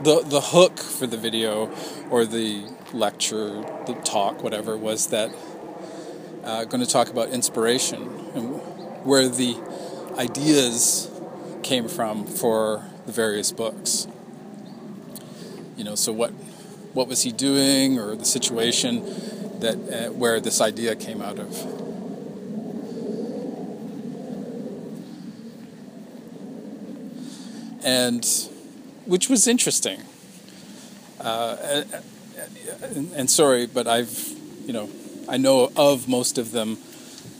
the 0.01 0.23
the 0.25 0.41
hook 0.41 0.79
for 0.79 1.05
the 1.05 1.17
video 1.17 1.71
or 2.09 2.25
the 2.25 2.63
lecture, 2.95 3.61
the 3.85 3.93
talk, 4.03 4.41
whatever 4.41 4.77
was 4.77 5.07
that 5.07 5.31
uh, 6.43 6.65
going 6.65 6.83
to 6.83 6.89
talk 6.89 7.09
about 7.09 7.29
inspiration 7.29 8.01
and 8.33 8.55
where 9.05 9.27
the 9.27 9.57
ideas 10.17 11.09
came 11.63 11.87
from 11.87 12.25
for 12.25 12.85
the 13.05 13.11
various 13.11 13.51
books. 13.51 14.07
You 15.77 15.83
know, 15.83 15.95
so 15.95 16.11
what 16.11 16.31
what 16.93 17.07
was 17.07 17.23
he 17.23 17.31
doing 17.31 17.99
or 17.99 18.15
the 18.15 18.25
situation 18.25 19.03
that 19.59 19.75
uh, 19.75 20.11
where 20.13 20.39
this 20.39 20.61
idea 20.61 20.95
came 20.95 21.21
out 21.21 21.39
of. 21.39 21.75
and 27.85 28.25
which 29.05 29.29
was 29.29 29.47
interesting. 29.47 30.01
Uh, 31.21 31.83
and, 32.81 33.11
and, 33.13 33.29
sorry, 33.29 33.65
but 33.65 33.87
I've, 33.87 34.33
you 34.65 34.73
know, 34.73 34.89
I 35.27 35.37
know 35.37 35.71
of 35.75 36.07
most 36.07 36.37
of 36.37 36.51
them, 36.51 36.77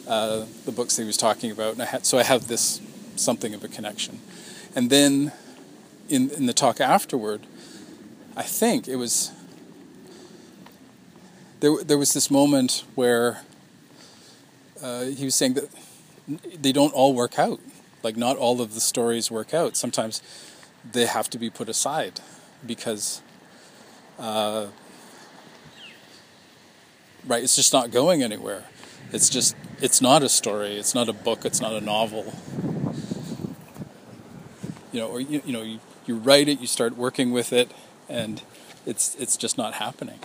uh, 0.08 0.46
the 0.66 0.72
books 0.72 0.98
he 0.98 1.04
was 1.04 1.18
talking 1.18 1.52
about, 1.52 1.74
and 1.74 1.82
I 1.82 1.86
had, 1.86 2.06
so 2.06 2.18
I 2.18 2.24
have 2.24 2.48
this 2.48 2.82
something 3.16 3.54
of 3.54 3.64
a 3.64 3.68
connection. 3.68 4.20
And 4.76 4.90
then, 4.90 5.32
in 6.10 6.30
in 6.32 6.46
the 6.46 6.54
talk 6.54 6.80
afterward, 6.82 7.42
I 8.36 8.44
think 8.44 8.88
it 8.88 8.98
was 8.98 9.32
there. 11.60 11.84
There 11.84 11.98
was 11.98 12.14
this 12.14 12.30
moment 12.30 12.84
where 12.96 13.42
uh, 14.82 15.06
he 15.06 15.26
was 15.26 15.36
saying 15.36 15.54
that 15.54 15.70
they 16.62 16.72
don't 16.72 16.94
all 16.94 17.14
work 17.14 17.40
out 17.40 17.60
like 18.06 18.16
not 18.16 18.38
all 18.38 18.62
of 18.62 18.76
the 18.76 18.80
stories 18.80 19.32
work 19.32 19.52
out. 19.52 19.76
Sometimes 19.76 20.22
they 20.90 21.08
have 21.08 21.28
to 21.32 21.40
be 21.40 21.50
put 21.50 21.68
aside 21.68 22.22
because 22.66 23.22
uh, 24.20 24.68
right 27.28 27.44
it's 27.44 27.56
just 27.56 27.74
not 27.74 27.92
going 27.92 28.24
anywhere 28.24 28.66
it's 29.12 29.30
just 29.30 29.56
it's 29.82 30.02
not 30.02 30.24
a 30.24 30.30
story 30.30 30.78
it's 30.78 30.96
not 30.96 31.10
a 31.10 31.14
book 31.14 31.46
it's 31.46 31.62
not 31.62 31.74
a 31.74 31.82
novel 31.82 32.34
you 34.92 35.00
know 35.00 35.08
or 35.08 35.20
you, 35.20 35.42
you 35.46 35.54
know 35.54 35.62
you, 35.62 35.80
you 36.06 36.16
write 36.16 36.48
it 36.48 36.60
you 36.60 36.68
start 36.68 36.98
working 36.98 37.32
with 37.32 37.52
it 37.52 37.72
and 38.08 38.42
it's 38.86 39.16
it's 39.16 39.38
just 39.38 39.58
not 39.58 39.76
happening 39.76 40.20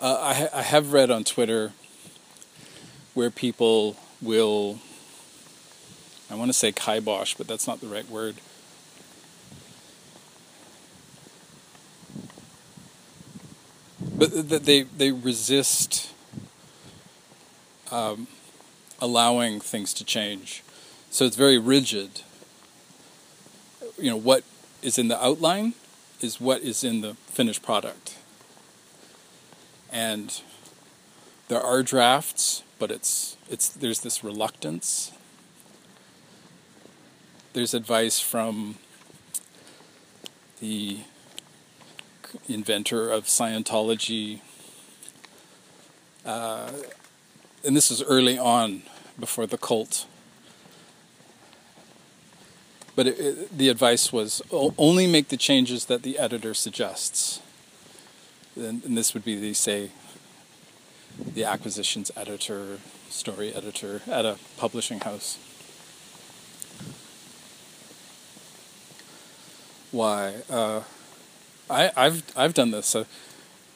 Uh, 0.00 0.48
I, 0.54 0.60
I 0.60 0.62
have 0.62 0.94
read 0.94 1.10
on 1.10 1.24
Twitter 1.24 1.72
where 3.12 3.30
people 3.30 3.96
will, 4.22 4.78
I 6.30 6.36
want 6.36 6.48
to 6.48 6.54
say 6.54 6.72
kibosh, 6.72 7.34
but 7.34 7.46
that's 7.46 7.66
not 7.66 7.82
the 7.82 7.86
right 7.86 8.08
word. 8.08 8.36
But 14.20 14.64
they, 14.66 14.82
they 14.82 15.12
resist 15.12 16.12
um, 17.90 18.28
allowing 19.00 19.60
things 19.60 19.94
to 19.94 20.04
change. 20.04 20.62
So 21.10 21.24
it's 21.24 21.36
very 21.36 21.58
rigid. 21.58 22.22
You 23.98 24.10
know, 24.10 24.16
what 24.16 24.44
is 24.82 24.98
in 24.98 25.08
the 25.08 25.22
outline 25.24 25.74
is 26.20 26.40
what 26.40 26.60
is 26.60 26.84
in 26.84 27.00
the 27.00 27.14
finished 27.14 27.62
product 27.62 28.16
and 29.92 30.40
there 31.48 31.60
are 31.60 31.82
drafts, 31.82 32.62
but 32.78 32.90
it's 32.90 33.36
it's 33.48 33.68
there's 33.68 34.00
this 34.00 34.22
reluctance. 34.22 35.12
There's 37.52 37.74
advice 37.74 38.20
from 38.20 38.76
the 40.60 40.98
inventor 42.48 43.10
of 43.10 43.24
Scientology, 43.24 44.40
uh, 46.24 46.70
and 47.64 47.76
this 47.76 47.90
is 47.90 48.02
early 48.02 48.38
on 48.38 48.82
before 49.18 49.46
the 49.46 49.58
cult. 49.58 50.06
But 52.96 53.06
it, 53.06 53.20
it, 53.20 53.58
the 53.58 53.68
advice 53.68 54.12
was 54.12 54.42
only 54.50 55.06
make 55.06 55.28
the 55.28 55.36
changes 55.36 55.86
that 55.86 56.02
the 56.02 56.18
editor 56.18 56.54
suggests 56.54 57.40
and, 58.56 58.84
and 58.84 58.96
this 58.96 59.14
would 59.14 59.24
be 59.24 59.38
the 59.38 59.54
say 59.54 59.90
the 61.34 61.44
acquisitions 61.44 62.10
editor, 62.16 62.78
story 63.08 63.52
editor 63.52 64.00
at 64.06 64.24
a 64.24 64.38
publishing 64.56 65.00
house. 65.00 65.38
Why? 69.90 70.36
Uh, 70.48 70.82
I, 71.70 71.92
I've 71.96 72.22
I've 72.36 72.54
done 72.54 72.72
this. 72.72 72.96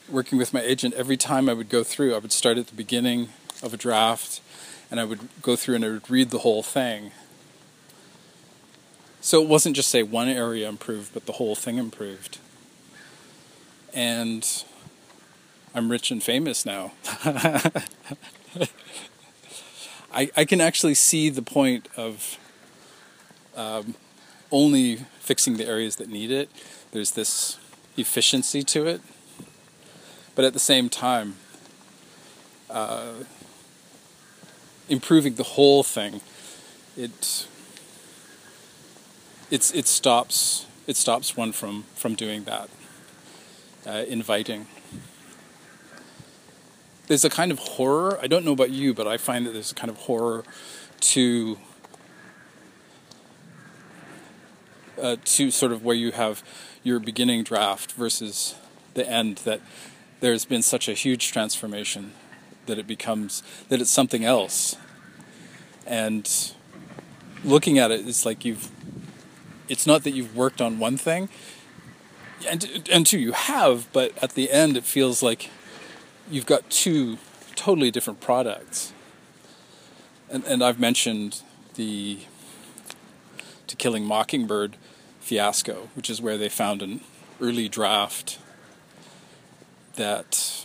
Working 0.09 0.37
with 0.37 0.53
my 0.53 0.61
agent, 0.61 0.95
every 0.95 1.17
time 1.17 1.49
I 1.49 1.55
would 1.55 1.71
go 1.71 1.83
through, 1.83 2.15
I 2.15 2.19
would 2.19 2.33
start 2.33 2.59
at 2.59 2.67
the 2.67 2.75
beginning 2.75 3.31
of 3.63 3.73
a 3.73 3.77
draft, 3.77 4.41
and 4.91 5.01
I 5.01 5.05
would 5.05 5.29
go 5.41 5.57
through 5.57 5.77
and 5.77 5.85
I 5.85 5.89
would 5.89 6.11
read 6.11 6.31
the 6.31 6.41
whole 6.41 6.63
thing. 6.63 7.13
So 9.21 9.41
it 9.41 9.49
wasn't 9.49 9.77
just 9.77 9.89
say 9.89 10.03
one 10.03 10.29
area 10.29 10.69
improved, 10.69 11.15
but 11.15 11.25
the 11.25 11.33
whole 11.33 11.55
thing 11.55 11.79
improved. 11.79 12.37
And 13.95 14.47
I'm 15.75 15.91
rich 15.91 16.11
and 16.11 16.23
famous 16.23 16.67
now. 16.67 16.93
I, 20.13 20.31
I 20.37 20.45
can 20.45 20.61
actually 20.61 20.95
see 20.95 21.31
the 21.31 21.41
point 21.41 21.89
of 21.97 22.39
um, 23.57 23.95
only 24.53 24.97
fixing 25.21 25.57
the 25.57 25.67
areas 25.67 25.97
that 25.97 26.11
need 26.11 26.31
it. 26.31 26.51
There's 26.93 27.13
this 27.13 27.59
efficiency 27.97 28.63
to 28.63 28.87
it. 28.87 29.01
But 30.35 30.45
at 30.45 30.53
the 30.53 30.59
same 30.59 30.89
time, 30.89 31.37
uh, 32.69 33.25
improving 34.89 35.35
the 35.35 35.45
whole 35.45 35.83
thing, 35.83 36.21
it 36.97 37.47
it's 39.51 39.73
it 39.73 39.87
stops 39.87 40.67
it 40.87 40.97
stops 40.97 41.37
one 41.37 41.53
from 41.53 41.85
from 41.95 42.15
doing 42.15 42.45
that. 42.45 42.69
Uh, 43.87 44.05
inviting 44.09 44.67
there's 47.07 47.25
a 47.25 47.31
kind 47.31 47.53
of 47.53 47.59
horror. 47.59 48.19
I 48.21 48.27
don't 48.27 48.45
know 48.45 48.53
about 48.53 48.71
you, 48.71 48.95
but 48.95 49.07
I 49.07 49.17
find 49.17 49.47
that 49.47 49.53
there's 49.53 49.73
a 49.73 49.75
kind 49.75 49.91
of 49.91 49.97
horror 49.99 50.45
to 51.01 51.59
uh, 55.01 55.17
to 55.25 55.51
sort 55.51 55.73
of 55.73 55.85
where 55.85 55.97
you 55.97 56.13
have 56.13 56.43
your 56.83 56.99
beginning 56.99 57.43
draft 57.43 57.93
versus 57.93 58.55
the 58.95 59.09
end 59.09 59.39
that 59.39 59.61
there's 60.21 60.45
been 60.45 60.63
such 60.63 60.89
a 60.89 60.95
huge 60.95 61.33
transformation 61.33 62.13
that 62.67 62.79
it 62.79 62.87
becomes 62.87 63.43
that 63.69 63.81
it's 63.81 63.91
something 63.91 64.25
else. 64.25 64.77
And 65.87 66.29
looking 67.45 67.79
at 67.79 67.91
it 67.91 68.07
it's 68.09 68.25
like 68.25 68.45
you've 68.45 68.71
it's 69.69 69.87
not 69.87 70.03
that 70.05 70.13
you've 70.13 70.35
worked 70.35 70.61
on 70.63 70.79
one 70.79 70.97
thing 70.97 71.29
and 72.49 72.89
and 72.91 73.07
two 73.07 73.19
you 73.19 73.33
have 73.33 73.87
but 73.93 74.13
at 74.23 74.31
the 74.31 74.51
end 74.51 74.77
it 74.77 74.85
feels 74.85 75.23
like 75.23 75.51
you've 76.31 76.47
got 76.47 76.69
two 76.71 77.19
totally 77.55 77.91
different 77.91 78.21
products. 78.21 78.93
And 80.31 80.45
and 80.45 80.63
I've 80.63 80.81
mentioned 80.81 81.43
the 81.75 82.21
To 83.75 83.79
Kill 83.79 83.97
a 83.97 84.01
Mockingbird 84.01 84.77
fiasco 85.19 85.89
which 85.95 86.09
is 86.09 86.23
where 86.23 86.39
they 86.39 86.49
found 86.49 86.81
an 86.81 87.01
early 87.41 87.69
draft 87.69 88.39
that 89.97 90.65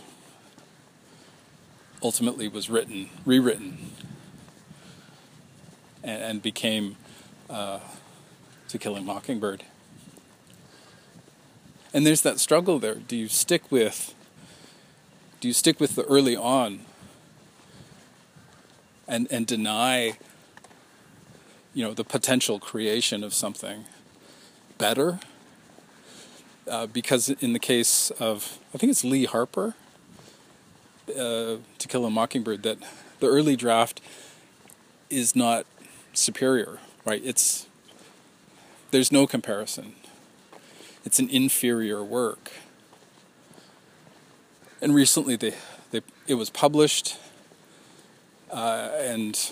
ultimately 2.03 2.47
was 2.47 2.69
written 2.69 3.09
rewritten 3.25 3.89
and, 6.03 6.21
and 6.21 6.41
became 6.43 6.97
uh, 7.49 7.79
To 8.67 8.77
Kill 8.77 8.95
a 8.95 9.01
Mockingbird 9.01 9.63
and 11.91 12.05
there's 12.05 12.21
that 12.21 12.39
struggle 12.39 12.77
there. 12.77 12.93
Do 12.93 13.15
you 13.15 13.27
stick 13.27 13.71
with 13.71 14.13
do 15.41 15.47
you 15.47 15.53
stick 15.55 15.79
with 15.79 15.95
the 15.95 16.03
early 16.03 16.35
on 16.35 16.81
and 19.07 19.27
and 19.31 19.47
deny 19.47 20.19
you 21.79 21.85
know 21.85 21.93
the 21.93 22.03
potential 22.03 22.59
creation 22.59 23.23
of 23.23 23.33
something 23.33 23.85
better? 24.77 25.19
Uh, 26.69 26.85
because 26.85 27.29
in 27.29 27.53
the 27.53 27.59
case 27.59 28.11
of 28.19 28.59
I 28.73 28.77
think 28.77 28.91
it's 28.91 29.03
Lee 29.03 29.23
Harper, 29.23 29.75
uh, 31.09 31.55
To 31.77 31.87
Kill 31.87 32.05
a 32.05 32.09
Mockingbird, 32.09 32.63
that 32.63 32.79
the 33.21 33.27
early 33.27 33.55
draft 33.55 34.01
is 35.09 35.35
not 35.35 35.65
superior, 36.13 36.79
right? 37.05 37.21
It's 37.23 37.67
there's 38.91 39.11
no 39.11 39.25
comparison 39.25 39.93
it's 41.05 41.19
an 41.19 41.29
inferior 41.29 42.03
work. 42.03 42.51
And 44.81 44.93
recently, 44.93 45.35
they, 45.35 45.53
they 45.91 46.01
it 46.27 46.35
was 46.35 46.49
published, 46.49 47.17
uh, 48.51 48.91
and 48.99 49.51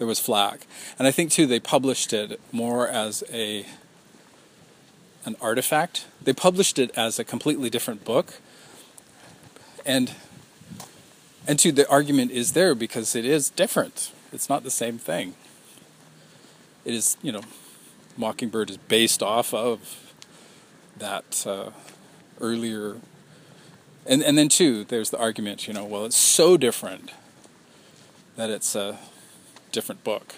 there 0.00 0.06
was 0.06 0.18
flack. 0.18 0.66
And 0.98 1.06
I 1.06 1.10
think 1.10 1.30
too 1.30 1.46
they 1.46 1.60
published 1.60 2.14
it 2.14 2.40
more 2.52 2.88
as 2.88 3.22
a 3.30 3.66
an 5.26 5.36
artifact. 5.42 6.06
They 6.22 6.32
published 6.32 6.78
it 6.78 6.90
as 6.96 7.18
a 7.18 7.24
completely 7.24 7.68
different 7.68 8.02
book, 8.02 8.40
and 9.84 10.14
and 11.46 11.58
too 11.58 11.70
the 11.70 11.86
argument 11.90 12.30
is 12.30 12.52
there 12.52 12.74
because 12.74 13.14
it 13.14 13.26
is 13.26 13.50
different. 13.50 14.10
It's 14.32 14.48
not 14.48 14.64
the 14.64 14.70
same 14.70 14.96
thing. 14.96 15.34
It 16.86 16.94
is 16.94 17.18
you 17.20 17.30
know, 17.30 17.42
Mockingbird 18.16 18.70
is 18.70 18.78
based 18.78 19.22
off 19.22 19.52
of 19.52 20.14
that 20.96 21.44
uh, 21.46 21.72
earlier. 22.40 22.96
And, 24.06 24.22
and 24.22 24.38
then, 24.38 24.48
too, 24.48 24.84
there's 24.84 25.10
the 25.10 25.18
argument, 25.18 25.68
you 25.68 25.74
know, 25.74 25.84
well, 25.84 26.06
it's 26.06 26.16
so 26.16 26.56
different 26.56 27.10
that 28.36 28.48
it's 28.48 28.74
a 28.74 28.98
different 29.72 30.04
book. 30.04 30.34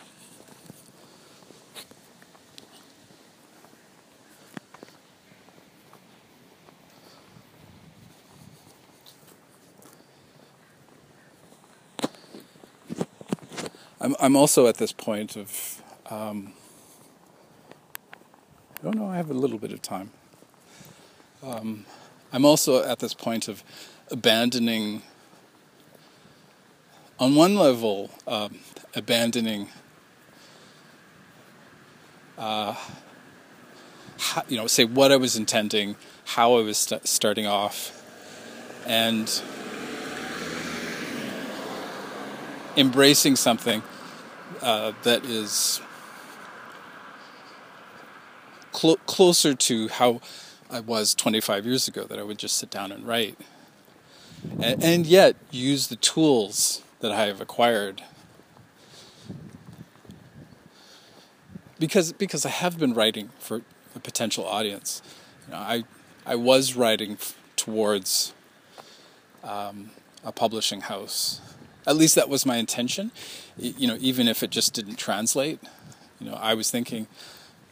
I'm 14.00 14.16
I'm 14.18 14.36
also 14.36 14.66
at 14.66 14.78
this 14.78 14.92
point 14.92 15.36
of 15.36 15.82
um, 16.10 16.52
I 18.82 18.84
don't 18.84 18.96
know. 18.96 19.06
I 19.06 19.16
have 19.16 19.30
a 19.30 19.34
little 19.34 19.58
bit 19.58 19.72
of 19.72 19.80
time. 19.80 20.10
Um, 21.42 21.86
I'm 22.32 22.44
also 22.44 22.82
at 22.82 22.98
this 22.98 23.14
point 23.14 23.46
of 23.46 23.62
abandoning, 24.10 25.02
on 27.20 27.36
one 27.36 27.54
level, 27.54 28.10
um, 28.26 28.58
abandoning, 28.94 29.68
uh, 32.38 32.74
how, 34.18 34.42
you 34.48 34.56
know, 34.56 34.66
say 34.66 34.84
what 34.84 35.12
I 35.12 35.16
was 35.16 35.36
intending, 35.36 35.96
how 36.24 36.56
I 36.56 36.62
was 36.62 36.78
st- 36.78 37.06
starting 37.06 37.46
off, 37.46 37.98
and 38.86 39.42
embracing 42.76 43.36
something 43.36 43.82
uh, 44.60 44.92
that 45.02 45.24
is 45.24 45.80
cl- 48.72 48.96
closer 49.06 49.54
to 49.54 49.88
how 49.88 50.20
I 50.70 50.80
was 50.80 51.14
25 51.14 51.66
years 51.66 51.88
ago, 51.88 52.04
that 52.04 52.18
I 52.18 52.22
would 52.22 52.38
just 52.38 52.56
sit 52.56 52.70
down 52.70 52.92
and 52.92 53.06
write. 53.06 53.38
And, 54.60 54.82
and 54.82 55.06
yet 55.06 55.36
use 55.50 55.88
the 55.88 55.96
tools 55.96 56.82
that 57.00 57.12
I 57.12 57.26
have 57.26 57.40
acquired. 57.40 58.02
Because, 61.82 62.12
because 62.12 62.46
I 62.46 62.50
have 62.50 62.78
been 62.78 62.94
writing 62.94 63.30
for 63.40 63.62
a 63.96 63.98
potential 63.98 64.46
audience. 64.46 65.02
You 65.46 65.54
know, 65.54 65.58
I, 65.58 65.84
I 66.24 66.36
was 66.36 66.76
writing 66.76 67.12
f- 67.12 67.36
towards 67.56 68.32
um, 69.42 69.90
a 70.24 70.30
publishing 70.30 70.82
house. 70.82 71.40
At 71.84 71.96
least 71.96 72.14
that 72.14 72.28
was 72.28 72.46
my 72.46 72.56
intention. 72.56 73.10
You 73.58 73.88
know, 73.88 73.96
even 74.00 74.28
if 74.28 74.44
it 74.44 74.50
just 74.50 74.74
didn't 74.74 74.94
translate, 74.96 75.58
you 76.20 76.30
know, 76.30 76.34
I 76.34 76.54
was 76.54 76.70
thinking, 76.70 77.08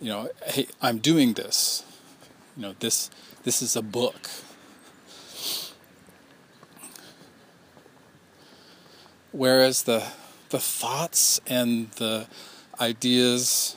you 0.01 0.09
know, 0.09 0.31
hey, 0.45 0.67
I'm 0.83 0.99
doing 0.99 1.35
this 1.35 1.85
you 2.57 2.63
know 2.67 2.75
this 2.81 3.11
this 3.45 3.63
is 3.63 3.77
a 3.77 3.83
book 3.83 4.29
whereas 9.33 9.85
the 9.85 10.05
the 10.51 10.59
thoughts 10.59 11.41
and 11.47 11.91
the 11.93 12.27
ideas 12.81 13.77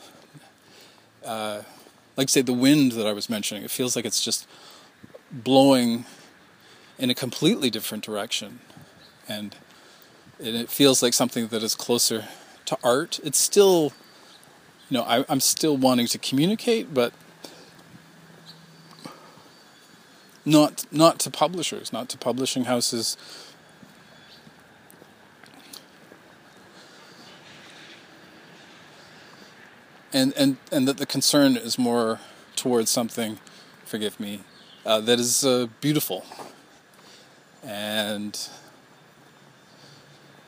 uh, 1.25 1.63
like 2.17 2.29
say 2.29 2.41
the 2.41 2.53
wind 2.53 2.93
that 2.93 3.07
I 3.07 3.13
was 3.13 3.29
mentioning 3.29 3.63
it 3.63 3.71
feels 3.71 3.95
like 3.95 4.05
it's 4.05 4.23
just 4.23 4.47
blowing 5.31 6.05
in 6.97 7.09
a 7.09 7.15
completely 7.15 7.69
different 7.69 8.03
direction 8.03 8.59
and 9.27 9.55
it 10.39 10.69
feels 10.69 11.01
like 11.01 11.13
something 11.13 11.47
that 11.47 11.63
is 11.63 11.75
closer 11.75 12.25
to 12.65 12.77
art 12.83 13.19
it's 13.23 13.39
still 13.39 13.93
you 14.89 14.97
know 14.97 15.03
I, 15.03 15.25
I'm 15.27 15.39
still 15.39 15.75
wanting 15.75 16.07
to 16.07 16.17
communicate 16.17 16.93
but 16.93 17.13
not 20.45 20.85
not 20.91 21.19
to 21.19 21.31
publishers, 21.31 21.93
not 21.93 22.09
to 22.09 22.17
publishing 22.17 22.65
houses. 22.65 23.17
And 30.13 30.31
and 30.37 30.57
and 30.71 30.87
that 30.87 30.97
the 30.97 31.07
concern 31.07 31.57
is 31.57 31.79
more 31.79 32.19
towards 32.55 32.91
something, 32.91 33.39
forgive 33.83 34.19
me, 34.19 34.41
uh, 34.85 35.01
that 35.01 35.19
is 35.19 35.43
uh, 35.43 35.67
beautiful. 35.81 36.23
And 37.63 38.37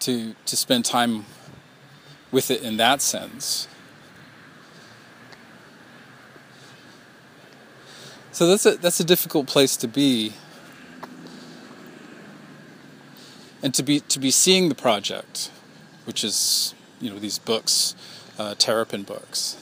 to 0.02 0.36
to 0.46 0.56
spend 0.56 0.86
time 0.86 1.26
with 2.32 2.52
it 2.52 2.62
in 2.62 2.78
that 2.78 3.02
sense. 3.02 3.68
So 8.32 8.48
that's 8.48 8.66
a 8.66 8.76
that's 8.76 9.00
a 9.00 9.06
difficult 9.06 9.48
place 9.48 9.78
to 9.78 9.88
be. 9.88 10.34
And 13.64 13.74
to 13.74 13.82
be 13.82 14.02
to 14.02 14.20
be 14.20 14.30
seeing 14.30 14.70
the 14.70 14.76
project, 14.76 15.50
which 16.04 16.24
is 16.24 16.76
you 17.00 17.10
know 17.10 17.18
these 17.18 17.40
books, 17.40 17.96
uh, 18.38 18.56
Terrapin 18.58 19.04
books, 19.04 19.58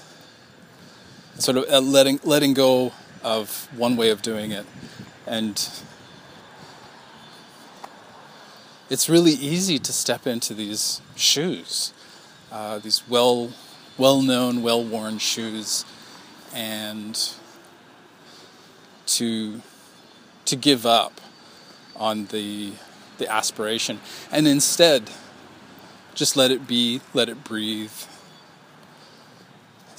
sort 1.36 1.58
of 1.58 1.66
uh, 1.70 1.80
letting 1.80 2.20
letting 2.24 2.54
go 2.54 2.94
of 3.24 3.68
one 3.76 3.96
way 3.96 4.10
of 4.10 4.22
doing 4.22 4.52
it, 4.52 4.66
and 5.26 5.70
it's 8.90 9.10
really 9.10 9.32
easy 9.32 9.80
to 9.80 9.94
step 9.94 10.28
into 10.28 10.54
these 10.54 11.02
shoes, 11.16 11.94
uh, 12.52 12.80
these 12.80 13.08
well 13.08 13.52
well 13.98 14.22
known, 14.22 14.62
well 14.62 14.84
worn 14.84 15.18
shoes, 15.18 15.86
and 16.54 17.34
to 19.06 19.62
to 20.46 20.56
give 20.56 20.86
up 20.86 21.22
on 21.96 22.26
the 22.28 22.74
the 23.18 23.28
aspiration. 23.32 24.00
And 24.32 24.48
instead 24.48 25.10
just 26.14 26.36
let 26.36 26.52
it 26.52 26.68
be 26.68 27.02
let 27.14 27.30
it 27.30 27.44
breathe 27.44 27.92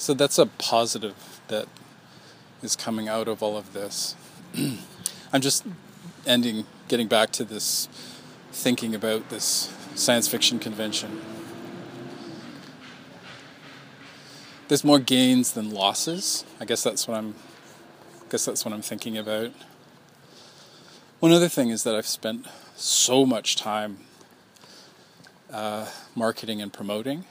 so 0.05 0.13
that's 0.13 0.37
a 0.37 0.45
positive 0.45 1.15
that 1.47 1.67
is 2.61 2.75
coming 2.75 3.09
out 3.09 3.27
of 3.27 3.41
all 3.41 3.57
of 3.57 3.73
this. 3.73 4.15
I'm 5.33 5.41
just 5.41 5.65
ending, 6.27 6.67
getting 6.87 7.07
back 7.07 7.31
to 7.31 7.43
this 7.43 7.89
thinking 8.51 8.93
about 8.93 9.29
this 9.29 9.73
science 9.95 10.27
fiction 10.27 10.59
convention. 10.59 11.19
There's 14.67 14.83
more 14.83 14.99
gains 14.99 15.53
than 15.53 15.71
losses. 15.71 16.45
I 16.59 16.65
guess 16.65 16.83
that's 16.83 17.07
what 17.07 17.17
I'm. 17.17 17.33
I 18.21 18.29
guess 18.29 18.45
that's 18.45 18.63
what 18.63 18.75
I'm 18.75 18.83
thinking 18.83 19.17
about. 19.17 19.53
One 21.19 21.31
other 21.31 21.49
thing 21.49 21.69
is 21.69 21.83
that 21.83 21.95
I've 21.95 22.05
spent 22.05 22.45
so 22.75 23.25
much 23.25 23.55
time 23.55 23.97
uh, 25.51 25.87
marketing 26.13 26.61
and 26.61 26.71
promoting 26.71 27.25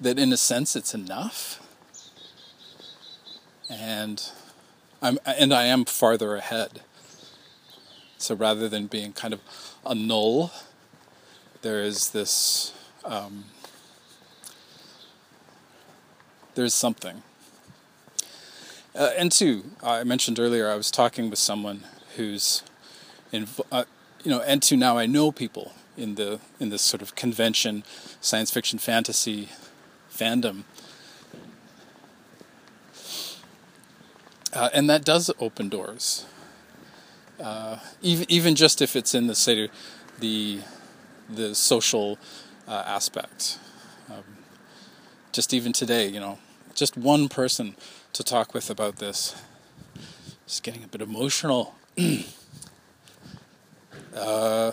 that, 0.00 0.18
in 0.18 0.32
a 0.32 0.36
sense, 0.36 0.76
it's 0.76 0.94
enough. 0.94 1.60
And 3.70 4.22
I'm 5.02 5.18
and 5.26 5.52
I 5.52 5.64
am 5.64 5.84
farther 5.84 6.36
ahead. 6.36 6.80
So 8.16 8.34
rather 8.34 8.68
than 8.68 8.86
being 8.86 9.12
kind 9.12 9.32
of 9.32 9.40
a 9.84 9.94
null, 9.94 10.50
there 11.62 11.82
is 11.82 12.10
this. 12.10 12.72
Um, 13.04 13.44
there's 16.54 16.74
something. 16.74 17.22
Uh, 18.94 19.10
and 19.16 19.30
two, 19.30 19.62
I 19.80 20.02
mentioned 20.02 20.40
earlier, 20.40 20.68
I 20.68 20.74
was 20.74 20.90
talking 20.90 21.30
with 21.30 21.38
someone 21.38 21.84
who's, 22.16 22.64
in, 23.30 23.46
uh, 23.70 23.84
you 24.24 24.30
know, 24.32 24.40
and 24.40 24.60
two 24.60 24.76
now 24.76 24.98
I 24.98 25.06
know 25.06 25.30
people 25.30 25.72
in 25.96 26.16
the 26.16 26.40
in 26.58 26.70
this 26.70 26.82
sort 26.82 27.00
of 27.00 27.14
convention, 27.14 27.84
science 28.20 28.50
fiction, 28.50 28.80
fantasy, 28.80 29.50
fandom, 30.18 30.64
uh, 34.52 34.68
and 34.74 34.90
that 34.90 35.04
does 35.04 35.30
open 35.38 35.68
doors. 35.68 36.26
Uh, 37.40 37.78
even 38.02 38.26
even 38.28 38.54
just 38.56 38.82
if 38.82 38.96
it's 38.96 39.14
in 39.14 39.28
the 39.28 39.34
say 39.34 39.68
the 40.18 40.60
the 41.28 41.54
social 41.54 42.18
uh, 42.66 42.82
aspect. 42.86 43.58
Um, 44.10 44.24
just 45.32 45.54
even 45.54 45.72
today, 45.72 46.08
you 46.08 46.18
know, 46.18 46.38
just 46.74 46.96
one 46.96 47.28
person 47.28 47.76
to 48.12 48.24
talk 48.24 48.54
with 48.54 48.70
about 48.70 48.96
this. 48.96 49.40
Just 50.46 50.62
getting 50.62 50.82
a 50.82 50.88
bit 50.88 51.02
emotional. 51.02 51.74
uh, 54.16 54.72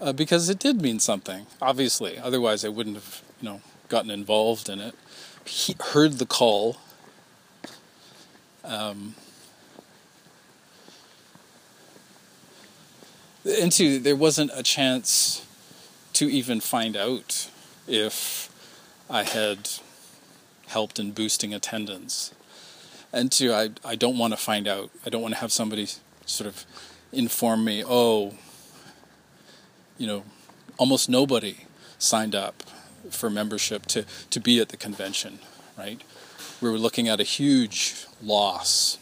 uh, 0.00 0.12
because 0.12 0.48
it 0.50 0.58
did 0.58 0.82
mean 0.82 1.00
something, 1.00 1.46
obviously. 1.62 2.18
Otherwise, 2.18 2.64
I 2.64 2.68
wouldn't 2.68 2.96
have, 2.96 3.22
you 3.44 3.50
know, 3.50 3.60
gotten 3.90 4.10
involved 4.10 4.70
in 4.70 4.80
it. 4.80 4.94
He 5.44 5.76
heard 5.78 6.14
the 6.14 6.24
call. 6.24 6.78
Um, 8.64 9.14
and 13.44 13.70
two, 13.70 13.98
there 13.98 14.16
wasn't 14.16 14.50
a 14.54 14.62
chance 14.62 15.44
to 16.14 16.30
even 16.30 16.60
find 16.60 16.96
out 16.96 17.50
if 17.86 18.50
I 19.10 19.24
had 19.24 19.68
helped 20.68 20.98
in 20.98 21.10
boosting 21.10 21.52
attendance. 21.52 22.34
And 23.12 23.30
two, 23.30 23.52
I, 23.52 23.72
I 23.84 23.94
don't 23.94 24.16
want 24.16 24.32
to 24.32 24.38
find 24.38 24.66
out. 24.66 24.88
I 25.04 25.10
don't 25.10 25.20
want 25.20 25.34
to 25.34 25.40
have 25.40 25.52
somebody 25.52 25.86
sort 26.24 26.48
of 26.48 26.64
inform 27.12 27.62
me, 27.66 27.84
oh, 27.86 28.32
you 29.98 30.06
know, 30.06 30.24
almost 30.78 31.10
nobody 31.10 31.58
signed 31.98 32.34
up 32.34 32.62
for 33.10 33.30
membership 33.30 33.86
to, 33.86 34.04
to 34.30 34.40
be 34.40 34.60
at 34.60 34.68
the 34.68 34.76
convention, 34.76 35.38
right? 35.76 36.00
We 36.60 36.70
were 36.70 36.78
looking 36.78 37.08
at 37.08 37.20
a 37.20 37.24
huge 37.24 38.06
loss. 38.22 38.98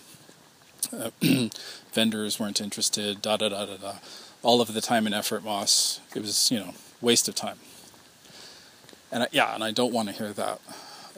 Uh, 0.93 1.11
vendors 1.93 2.41
weren't 2.41 2.61
interested, 2.61 3.23
da 3.23 3.37
da 3.37 3.49
da 3.49 3.67
da 3.67 3.77
da. 3.77 3.95
All 4.43 4.61
of 4.61 4.75
the 4.75 4.81
time 4.81 5.07
and 5.07 5.15
effort, 5.15 5.45
Moss, 5.45 6.01
it 6.17 6.21
was, 6.21 6.51
you 6.51 6.59
know, 6.59 6.75
waste 7.01 7.29
of 7.29 7.35
time. 7.35 7.59
And 9.13 9.25
I, 9.25 9.29
yeah, 9.31 9.55
and 9.55 9.63
I 9.63 9.71
don't 9.71 9.93
want 9.93 10.09
to 10.09 10.15
hear 10.15 10.33
that. 10.33 10.61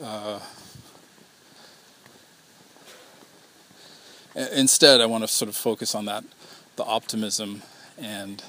Uh, 0.01 0.39
instead, 4.35 5.01
I 5.01 5.05
want 5.05 5.23
to 5.23 5.27
sort 5.27 5.49
of 5.49 5.55
focus 5.55 5.95
on 5.95 6.05
that, 6.05 6.23
the 6.75 6.83
optimism, 6.83 7.63
and 7.97 8.43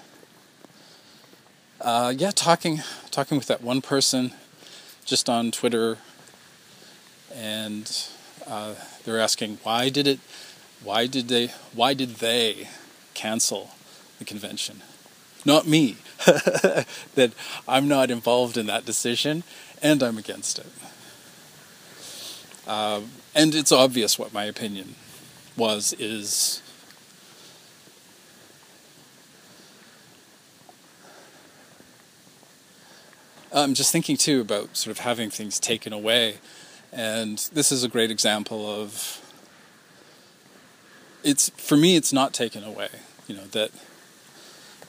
uh, 1.81 2.13
yeah, 2.17 2.31
talking 2.31 2.83
talking 3.11 3.37
with 3.37 3.47
that 3.47 3.63
one 3.63 3.83
person 3.83 4.33
just 5.05 5.29
on 5.29 5.51
Twitter, 5.51 5.99
and 7.35 8.09
uh, 8.47 8.75
they're 9.05 9.21
asking 9.21 9.59
why 9.63 9.89
did 9.89 10.07
it, 10.07 10.21
why 10.83 11.07
did 11.07 11.29
they, 11.29 11.49
why 11.75 11.95
did 11.95 12.17
they 12.17 12.69
cancel 13.15 13.71
the 14.19 14.25
convention? 14.25 14.83
Not 15.45 15.67
me. 15.67 15.97
that 16.27 17.33
I'm 17.69 17.89
not 17.89 18.11
involved 18.11 18.57
in 18.57 18.67
that 18.67 18.85
decision, 18.85 19.45
and 19.83 20.03
I'm 20.03 20.19
against 20.19 20.59
it. 20.59 20.67
Uh, 22.67 23.03
and 23.35 23.55
it's 23.55 23.71
obvious 23.71 24.19
what 24.19 24.33
my 24.33 24.45
opinion 24.45 24.97
was 25.57 25.95
is 25.99 26.63
I'm 33.57 33.73
just 33.73 33.91
thinking 33.91 34.19
too 34.19 34.43
about 34.43 34.77
sort 34.77 34.91
of 34.91 35.03
having 35.03 35.31
things 35.31 35.59
taken 35.59 35.95
away, 35.95 36.41
and 36.93 37.39
this 37.55 37.73
is 37.73 37.83
a 37.83 37.89
great 37.89 38.11
example 38.11 38.69
of 38.69 39.23
it's 41.25 41.49
for 41.57 41.79
me 41.79 41.97
it's 41.97 42.13
not 42.13 42.35
taken 42.35 42.63
away. 42.63 42.91
You 43.27 43.37
know 43.37 43.47
that 43.53 43.71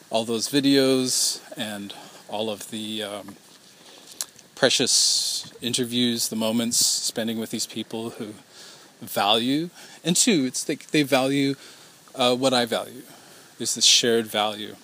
all 0.09 0.25
those 0.25 0.49
videos 0.49 1.41
and 1.55 1.93
all 2.27 2.49
of 2.49 2.69
the 2.69 3.03
um, 3.03 3.37
precious 4.53 5.49
interviews, 5.61 6.27
the 6.27 6.35
moments 6.35 6.85
spending 6.85 7.39
with 7.39 7.51
these 7.51 7.67
people 7.67 8.09
who 8.09 8.33
value, 9.01 9.69
and 10.03 10.13
two, 10.13 10.43
it's 10.45 10.65
they, 10.65 10.75
they 10.75 11.03
value 11.03 11.55
uh, 12.15 12.35
what 12.35 12.53
I 12.53 12.65
value. 12.65 13.03
There's 13.57 13.75
this 13.75 13.85
shared 13.85 14.25
value. 14.25 14.75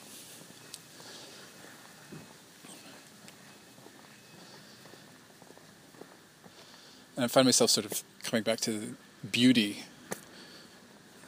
And 7.16 7.26
I 7.26 7.28
find 7.28 7.46
myself 7.46 7.70
sort 7.70 7.86
of 7.86 8.02
coming 8.24 8.44
back 8.44 8.60
to 8.62 8.96
beauty, 9.32 9.84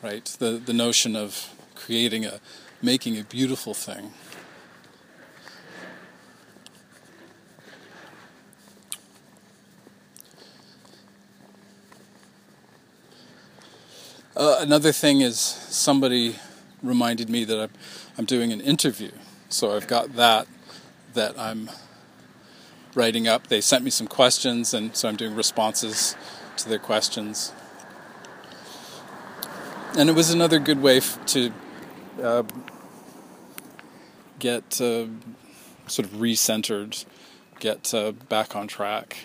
right? 0.01 0.25
The 0.25 0.51
the 0.51 0.73
notion 0.73 1.15
of 1.15 1.53
creating 1.75 2.25
a, 2.25 2.39
making 2.81 3.19
a 3.19 3.23
beautiful 3.23 3.73
thing. 3.73 4.13
Uh, 14.35 14.57
another 14.59 14.91
thing 14.91 15.21
is 15.21 15.39
somebody 15.39 16.35
reminded 16.83 17.29
me 17.29 17.45
that 17.45 17.57
I'm, 17.57 17.69
I'm 18.17 18.25
doing 18.25 18.51
an 18.51 18.59
interview, 18.59 19.11
so 19.49 19.75
I've 19.75 19.87
got 19.87 20.15
that 20.15 20.47
that 21.13 21.39
I'm 21.39 21.69
writing 22.95 23.27
up. 23.27 23.47
They 23.47 23.61
sent 23.61 23.83
me 23.83 23.89
some 23.89 24.07
questions, 24.07 24.73
and 24.73 24.95
so 24.95 25.09
I'm 25.09 25.15
doing 25.15 25.35
responses 25.35 26.15
to 26.57 26.69
their 26.69 26.79
questions. 26.79 27.51
And 29.97 30.09
it 30.09 30.13
was 30.13 30.29
another 30.29 30.59
good 30.59 30.81
way 30.81 30.97
f- 30.97 31.23
to 31.27 31.51
uh, 32.21 32.43
get 34.39 34.81
uh, 34.81 35.05
sort 35.87 36.07
of 36.07 36.13
recentered, 36.15 37.05
get 37.59 37.93
uh, 37.93 38.11
back 38.11 38.55
on 38.55 38.67
track. 38.67 39.17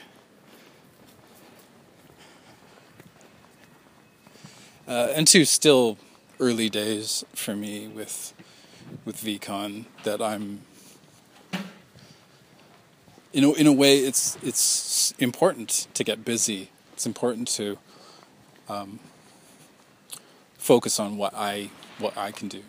Uh, 4.87 5.09
and 5.15 5.27
two, 5.27 5.45
still 5.45 5.99
early 6.41 6.69
days 6.69 7.25
for 7.35 7.55
me 7.55 7.87
with 7.87 8.35
with 9.05 9.17
VCon 9.17 9.85
that 10.03 10.21
I'm 10.21 10.63
you 13.33 13.41
know 13.41 13.55
in 13.55 13.67
a 13.67 13.73
way 13.73 13.99
it's 13.99 14.37
it's 14.43 15.13
important 15.19 15.87
to 15.95 16.05
get 16.05 16.25
busy. 16.25 16.71
It's 16.93 17.07
important 17.07 17.49
to 17.49 17.79
um, 18.69 19.01
focus 20.59 21.01
on 21.01 21.17
what 21.17 21.35
I 21.35 21.71
what 21.99 22.17
I 22.17 22.33
can 22.33 22.49
do. 22.49 22.63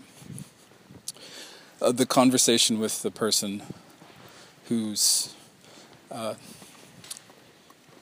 Uh, 1.81 1.91
the 1.91 2.05
conversation 2.05 2.79
with 2.79 3.01
the 3.01 3.11
person 3.11 3.63
who's 4.67 5.33
uh, 6.11 6.35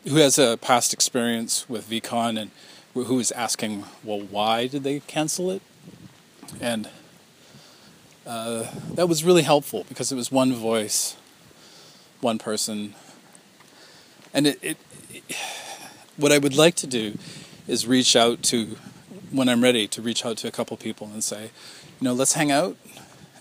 who 0.07 0.16
has 0.16 0.38
a 0.38 0.57
past 0.57 0.93
experience 0.93 1.70
with 1.70 1.89
VCon 1.89 2.39
and 2.39 2.51
who 2.93 3.16
was 3.16 3.32
asking, 3.32 3.86
well, 4.03 4.20
why 4.20 4.68
did 4.68 4.84
they 4.84 4.99
cancel 5.01 5.51
it? 5.51 5.62
And 6.60 6.89
uh, 8.26 8.68
that 8.95 9.07
was 9.07 9.24
really 9.24 9.43
helpful 9.43 9.86
because 9.88 10.12
it 10.12 10.16
was 10.16 10.32
one 10.32 10.53
voice, 10.53 11.16
one 12.22 12.38
person, 12.38 12.95
and 14.34 14.47
it, 14.47 14.59
it, 14.61 14.78
it 15.11 15.24
what 16.20 16.32
I 16.32 16.38
would 16.38 16.55
like 16.55 16.76
to 16.76 16.88
do 16.88 17.17
is 17.67 17.88
reach 17.88 18.15
out 18.15 18.43
to, 18.43 18.78
when 19.32 19.47
I'm 19.47 19.61
ready, 19.61 19.88
to 19.88 20.01
reach 20.01 20.26
out 20.26 20.38
to 20.38 20.47
a 20.47 20.51
couple 20.51 20.76
people 20.76 21.07
and 21.07 21.24
say, 21.24 21.43
you 21.43 22.05
know, 22.05 22.13
let's 22.13 22.34
hang 22.34 22.51
out 22.51 22.76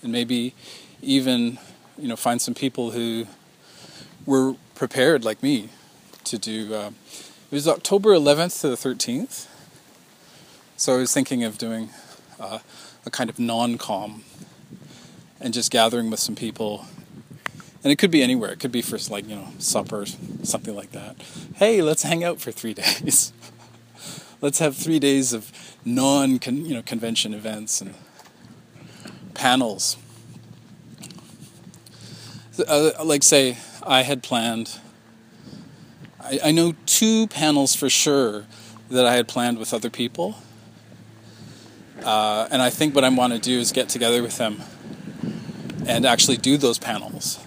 and 0.01 0.11
maybe 0.11 0.53
even, 1.01 1.57
you 1.97 2.07
know, 2.07 2.15
find 2.15 2.41
some 2.41 2.53
people 2.53 2.91
who 2.91 3.25
were 4.25 4.55
prepared 4.75 5.25
like 5.25 5.43
me 5.43 5.69
to 6.23 6.37
do. 6.37 6.73
Uh, 6.73 6.91
it 7.51 7.55
was 7.55 7.67
October 7.67 8.11
11th 8.11 8.61
to 8.61 8.69
the 8.69 8.75
13th. 8.75 9.47
So 10.77 10.95
I 10.95 10.97
was 10.97 11.13
thinking 11.13 11.43
of 11.43 11.57
doing 11.57 11.89
uh, 12.39 12.59
a 13.05 13.09
kind 13.09 13.29
of 13.29 13.39
non-com 13.39 14.23
and 15.41 15.53
just 15.53 15.71
gathering 15.71 16.09
with 16.09 16.19
some 16.19 16.35
people 16.35 16.85
and 17.83 17.91
it 17.91 17.97
could 17.97 18.11
be 18.11 18.21
anywhere. 18.21 18.51
It 18.51 18.59
could 18.59 18.71
be 18.71 18.81
for 18.81 18.97
like 19.11 19.27
you 19.27 19.35
know 19.35 19.47
supper, 19.57 20.05
something 20.43 20.75
like 20.75 20.91
that. 20.91 21.15
Hey, 21.55 21.81
let's 21.81 22.03
hang 22.03 22.23
out 22.23 22.39
for 22.39 22.51
three 22.51 22.73
days. 22.75 23.33
let's 24.41 24.59
have 24.59 24.75
three 24.75 24.99
days 24.99 25.33
of 25.33 25.51
non 25.85 26.39
you 26.43 26.73
know 26.73 26.81
convention 26.81 27.33
events 27.33 27.81
and 27.81 27.93
panels. 29.33 29.97
Uh, 32.67 32.91
like 33.03 33.23
say, 33.23 33.57
I 33.83 34.01
had 34.01 34.21
planned. 34.21 34.79
I, 36.19 36.39
I 36.45 36.51
know 36.51 36.73
two 36.85 37.27
panels 37.27 37.75
for 37.75 37.89
sure 37.89 38.45
that 38.89 39.05
I 39.05 39.15
had 39.15 39.27
planned 39.27 39.57
with 39.57 39.73
other 39.73 39.89
people. 39.89 40.35
Uh, 42.03 42.47
and 42.49 42.61
I 42.61 42.69
think 42.69 42.95
what 42.95 43.03
I 43.03 43.09
want 43.09 43.33
to 43.33 43.39
do 43.39 43.59
is 43.59 43.71
get 43.71 43.89
together 43.89 44.21
with 44.21 44.37
them 44.37 44.61
and 45.85 46.05
actually 46.05 46.37
do 46.37 46.57
those 46.57 46.77
panels. 46.77 47.39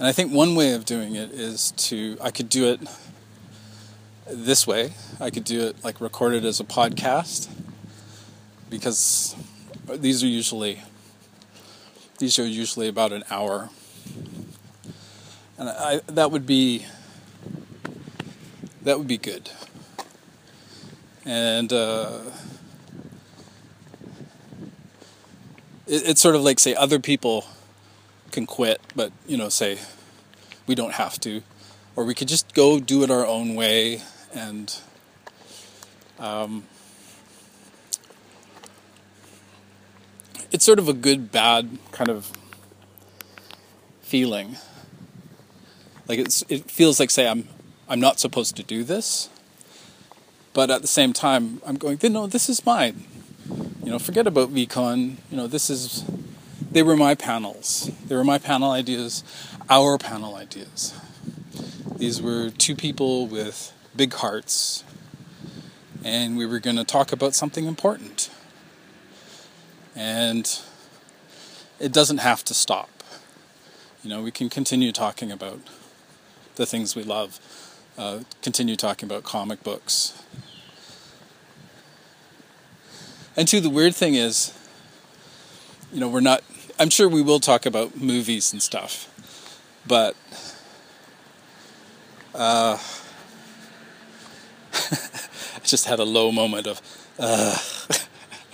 And 0.00 0.06
I 0.06 0.12
think 0.12 0.32
one 0.32 0.54
way 0.54 0.72
of 0.72 0.86
doing 0.86 1.14
it 1.14 1.30
is 1.30 1.72
to, 1.72 2.16
I 2.22 2.30
could 2.30 2.48
do 2.48 2.72
it 2.72 2.80
this 4.26 4.66
way. 4.66 4.94
I 5.20 5.28
could 5.28 5.44
do 5.44 5.60
it 5.66 5.84
like 5.84 6.00
record 6.00 6.32
it 6.32 6.42
as 6.42 6.58
a 6.58 6.64
podcast 6.64 7.50
because 8.70 9.36
these 9.86 10.24
are 10.24 10.26
usually 10.26 10.80
these 12.16 12.38
are 12.38 12.46
usually 12.46 12.88
about 12.88 13.12
an 13.12 13.24
hour. 13.30 13.68
And 15.58 15.68
I, 15.68 16.00
that 16.06 16.30
would 16.30 16.46
be 16.46 16.86
that 18.80 18.96
would 18.96 19.06
be 19.06 19.18
good. 19.18 19.50
And 21.26 21.70
uh, 21.74 22.20
it, 25.86 26.08
it's 26.08 26.22
sort 26.22 26.36
of 26.36 26.40
like 26.40 26.58
say 26.58 26.74
other 26.74 26.98
people 26.98 27.44
can 28.30 28.46
quit, 28.46 28.80
but 28.94 29.12
you 29.26 29.36
know, 29.36 29.48
say 29.48 29.78
we 30.66 30.74
don't 30.74 30.94
have 30.94 31.18
to, 31.20 31.42
or 31.96 32.04
we 32.04 32.14
could 32.14 32.28
just 32.28 32.54
go 32.54 32.80
do 32.80 33.02
it 33.02 33.10
our 33.10 33.26
own 33.26 33.54
way 33.54 34.02
and. 34.32 34.78
Um, 36.18 36.64
it's 40.52 40.64
sort 40.64 40.78
of 40.78 40.88
a 40.88 40.92
good 40.92 41.30
bad 41.30 41.78
kind 41.92 42.10
of 42.10 42.32
feeling. 44.02 44.56
Like 46.08 46.18
it's 46.18 46.42
it 46.48 46.70
feels 46.70 46.98
like 46.98 47.10
say 47.10 47.28
I'm 47.28 47.48
I'm 47.88 48.00
not 48.00 48.18
supposed 48.18 48.56
to 48.56 48.62
do 48.62 48.82
this, 48.82 49.28
but 50.52 50.70
at 50.70 50.82
the 50.82 50.88
same 50.88 51.12
time 51.12 51.60
I'm 51.64 51.76
going 51.76 51.98
no 52.02 52.26
this 52.26 52.48
is 52.48 52.64
mine. 52.66 53.04
You 53.82 53.92
know, 53.92 53.98
forget 53.98 54.26
about 54.26 54.52
VCon. 54.52 55.16
You 55.30 55.36
know, 55.36 55.46
this 55.46 55.70
is 55.70 56.04
they 56.70 56.82
were 56.82 56.96
my 56.96 57.14
panels. 57.14 57.90
They 58.06 58.14
were 58.14 58.24
my 58.24 58.38
panel 58.38 58.70
ideas, 58.70 59.24
our 59.68 59.98
panel 59.98 60.36
ideas. 60.36 60.94
These 61.96 62.22
were 62.22 62.50
two 62.50 62.76
people 62.76 63.26
with 63.26 63.72
big 63.96 64.14
hearts, 64.14 64.84
and 66.04 66.38
we 66.38 66.46
were 66.46 66.60
going 66.60 66.76
to 66.76 66.84
talk 66.84 67.12
about 67.12 67.34
something 67.34 67.66
important. 67.66 68.30
And 69.96 70.58
it 71.78 71.92
doesn't 71.92 72.18
have 72.18 72.44
to 72.44 72.54
stop. 72.54 72.88
You 74.02 74.10
know, 74.10 74.22
we 74.22 74.30
can 74.30 74.48
continue 74.48 74.92
talking 74.92 75.30
about 75.30 75.60
the 76.54 76.64
things 76.64 76.94
we 76.94 77.02
love, 77.02 77.40
uh, 77.98 78.20
continue 78.42 78.76
talking 78.76 79.08
about 79.08 79.24
comic 79.24 79.62
books. 79.62 80.22
And 83.36 83.46
two, 83.46 83.60
the 83.60 83.70
weird 83.70 83.94
thing 83.94 84.14
is, 84.14 84.54
you 85.92 86.00
know, 86.00 86.08
we're 86.08 86.20
not 86.20 86.42
I'm 86.80 86.88
sure 86.88 87.08
we 87.10 87.20
will 87.20 87.40
talk 87.40 87.66
about 87.66 88.00
movies 88.00 88.54
and 88.54 88.62
stuff, 88.62 89.06
but 89.86 90.16
uh, 92.34 92.78
I 94.72 95.58
just 95.62 95.84
had 95.84 95.98
a 96.00 96.04
low 96.04 96.32
moment 96.32 96.66
of. 96.66 96.80
Uh, 97.18 97.58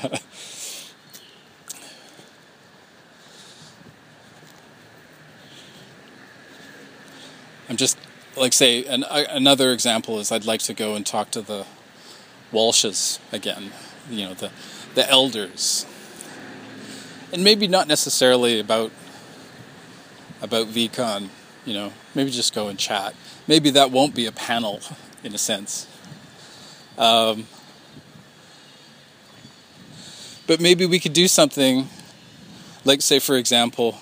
I'm 7.68 7.76
just 7.76 7.96
like 8.36 8.52
say 8.52 8.84
an, 8.86 9.04
another 9.04 9.70
example 9.70 10.18
is 10.18 10.32
I'd 10.32 10.44
like 10.44 10.62
to 10.62 10.74
go 10.74 10.96
and 10.96 11.06
talk 11.06 11.30
to 11.30 11.40
the 11.42 11.64
Walshes 12.52 13.20
again, 13.30 13.70
you 14.10 14.24
know 14.24 14.34
the 14.34 14.50
the 14.96 15.08
elders 15.08 15.86
and 17.32 17.42
maybe 17.42 17.66
not 17.66 17.88
necessarily 17.88 18.60
about 18.60 18.90
about 20.42 20.66
VCon, 20.66 21.28
you 21.64 21.74
know, 21.74 21.92
maybe 22.14 22.30
just 22.30 22.54
go 22.54 22.68
and 22.68 22.78
chat. 22.78 23.14
Maybe 23.46 23.70
that 23.70 23.90
won't 23.90 24.14
be 24.14 24.26
a 24.26 24.32
panel 24.32 24.80
in 25.24 25.34
a 25.34 25.38
sense. 25.38 25.86
Um, 26.98 27.46
but 30.46 30.60
maybe 30.60 30.86
we 30.86 31.00
could 31.00 31.12
do 31.12 31.28
something 31.28 31.88
like, 32.84 33.02
say, 33.02 33.18
for 33.18 33.36
example, 33.36 33.98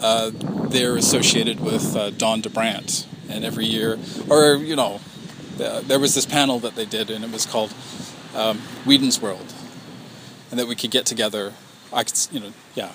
uh, 0.00 0.30
they're 0.68 0.96
associated 0.96 1.60
with 1.60 1.96
uh, 1.96 2.10
Don 2.10 2.42
DeBrandt, 2.42 3.06
and 3.28 3.44
every 3.44 3.66
year, 3.66 3.98
or 4.28 4.56
you 4.56 4.76
know, 4.76 5.00
uh, 5.60 5.80
there 5.80 5.98
was 5.98 6.14
this 6.14 6.26
panel 6.26 6.58
that 6.60 6.76
they 6.76 6.84
did, 6.84 7.10
and 7.10 7.24
it 7.24 7.32
was 7.32 7.46
called 7.46 7.74
um, 8.36 8.58
Whedon's 8.84 9.20
World, 9.20 9.52
and 10.50 10.60
that 10.60 10.68
we 10.68 10.76
could 10.76 10.90
get 10.90 11.06
together 11.06 11.52
I 11.92 12.04
could, 12.04 12.14
you 12.30 12.40
know, 12.40 12.52
yeah, 12.74 12.92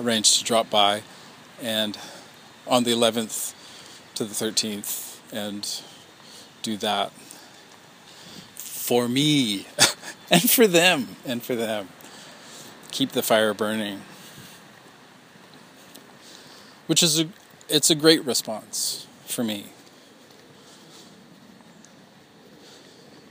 arrange 0.00 0.38
to 0.38 0.44
drop 0.44 0.70
by 0.70 1.02
and 1.62 1.98
on 2.66 2.84
the 2.84 2.92
11th 2.92 3.54
to 4.14 4.24
the 4.24 4.34
13th 4.34 5.18
and 5.32 5.82
do 6.62 6.76
that 6.76 7.12
for 8.54 9.08
me 9.08 9.66
and 10.30 10.48
for 10.48 10.66
them 10.66 11.16
and 11.24 11.42
for 11.42 11.54
them. 11.54 11.88
Keep 12.90 13.12
the 13.12 13.22
fire 13.22 13.54
burning. 13.54 14.02
Which 16.86 17.02
is 17.02 17.20
a 17.20 17.28
it's 17.68 17.90
a 17.90 17.94
great 17.96 18.24
response 18.24 19.06
for 19.26 19.42
me. 19.42 19.66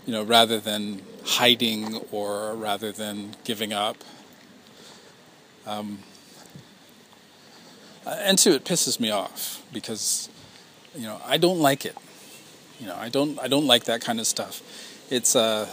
You 0.05 0.11
know, 0.11 0.23
rather 0.23 0.59
than 0.59 1.01
hiding 1.25 1.97
or 2.11 2.53
rather 2.53 2.91
than 2.91 3.35
giving 3.43 3.73
up. 3.73 4.03
Um, 5.65 5.99
and 8.05 8.37
two, 8.37 8.51
it 8.51 8.63
pisses 8.63 8.99
me 8.99 9.09
off 9.09 9.63
because 9.73 10.29
you 10.95 11.03
know 11.03 11.19
I 11.25 11.37
don't 11.37 11.59
like 11.59 11.85
it. 11.85 11.97
You 12.79 12.87
know, 12.87 12.95
I 12.95 13.09
don't 13.09 13.39
I 13.39 13.47
don't 13.47 13.65
like 13.65 13.85
that 13.85 14.01
kind 14.01 14.19
of 14.19 14.27
stuff. 14.27 14.61
It's 15.09 15.35
uh 15.35 15.67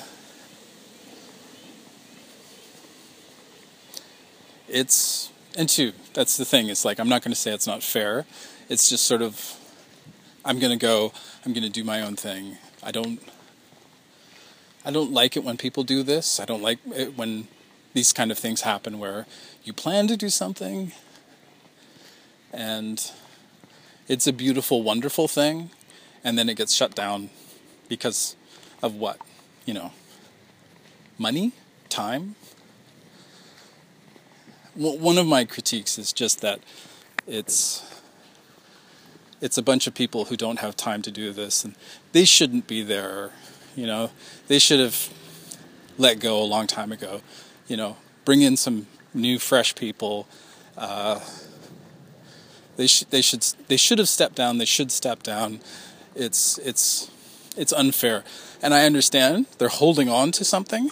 it's 4.68 5.30
and 5.56 5.68
two, 5.68 5.92
that's 6.14 6.36
the 6.36 6.44
thing. 6.44 6.68
It's 6.68 6.84
like 6.84 6.98
I'm 6.98 7.08
not 7.08 7.22
going 7.22 7.32
to 7.32 7.38
say 7.38 7.52
it's 7.52 7.66
not 7.66 7.82
fair. 7.82 8.24
It's 8.68 8.88
just 8.88 9.04
sort 9.04 9.20
of 9.20 9.58
I'm 10.44 10.58
going 10.58 10.76
to 10.76 10.82
go, 10.82 11.12
I'm 11.44 11.52
going 11.52 11.64
to 11.64 11.70
do 11.70 11.84
my 11.84 12.00
own 12.00 12.16
thing. 12.16 12.56
I 12.82 12.90
don't 12.90 13.20
I 14.84 14.90
don't 14.90 15.12
like 15.12 15.36
it 15.36 15.44
when 15.44 15.56
people 15.56 15.84
do 15.84 16.02
this. 16.02 16.40
I 16.40 16.44
don't 16.44 16.62
like 16.62 16.78
it 16.94 17.16
when 17.16 17.48
these 17.94 18.12
kind 18.12 18.32
of 18.32 18.38
things 18.38 18.62
happen 18.62 18.98
where 18.98 19.26
you 19.64 19.72
plan 19.72 20.06
to 20.08 20.16
do 20.16 20.28
something 20.28 20.92
and 22.52 23.12
it's 24.08 24.26
a 24.26 24.32
beautiful, 24.32 24.82
wonderful 24.82 25.28
thing, 25.28 25.70
and 26.22 26.36
then 26.36 26.48
it 26.48 26.56
gets 26.56 26.74
shut 26.74 26.94
down 26.94 27.30
because 27.88 28.36
of 28.82 28.94
what? 28.94 29.18
You 29.64 29.74
know, 29.74 29.92
money, 31.18 31.52
time. 31.88 32.34
One 34.74 35.18
of 35.18 35.26
my 35.26 35.44
critiques 35.44 35.98
is 35.98 36.12
just 36.12 36.40
that 36.40 36.60
it's 37.26 37.82
it's 39.40 39.58
a 39.58 39.62
bunch 39.62 39.86
of 39.86 39.94
people 39.94 40.26
who 40.26 40.36
don't 40.36 40.58
have 40.58 40.76
time 40.76 41.00
to 41.02 41.10
do 41.10 41.32
this, 41.32 41.64
and 41.64 41.74
they 42.12 42.24
shouldn't 42.24 42.66
be 42.66 42.82
there. 42.82 43.30
You 43.76 43.86
know, 43.86 44.10
they 44.48 44.58
should 44.58 44.80
have 44.80 45.10
let 45.96 46.20
go 46.20 46.42
a 46.42 46.44
long 46.44 46.66
time 46.66 46.92
ago 46.92 47.22
you 47.72 47.76
know, 47.78 47.96
bring 48.24 48.42
in 48.42 48.56
some 48.56 48.86
new, 49.14 49.38
fresh 49.38 49.74
people. 49.74 50.26
Uh, 50.76 51.20
they 52.76 52.86
should 52.86 53.10
they 53.10 53.22
should 53.22 53.42
they 53.68 53.76
should 53.76 53.98
have 53.98 54.08
stepped 54.08 54.34
down. 54.34 54.58
They 54.58 54.64
should 54.64 54.90
step 54.90 55.22
down. 55.22 55.60
It's 56.14 56.58
it's 56.58 57.10
it's 57.56 57.72
unfair. 57.72 58.24
And 58.62 58.72
I 58.72 58.86
understand 58.86 59.46
they're 59.58 59.68
holding 59.68 60.08
on 60.08 60.32
to 60.32 60.44
something, 60.44 60.90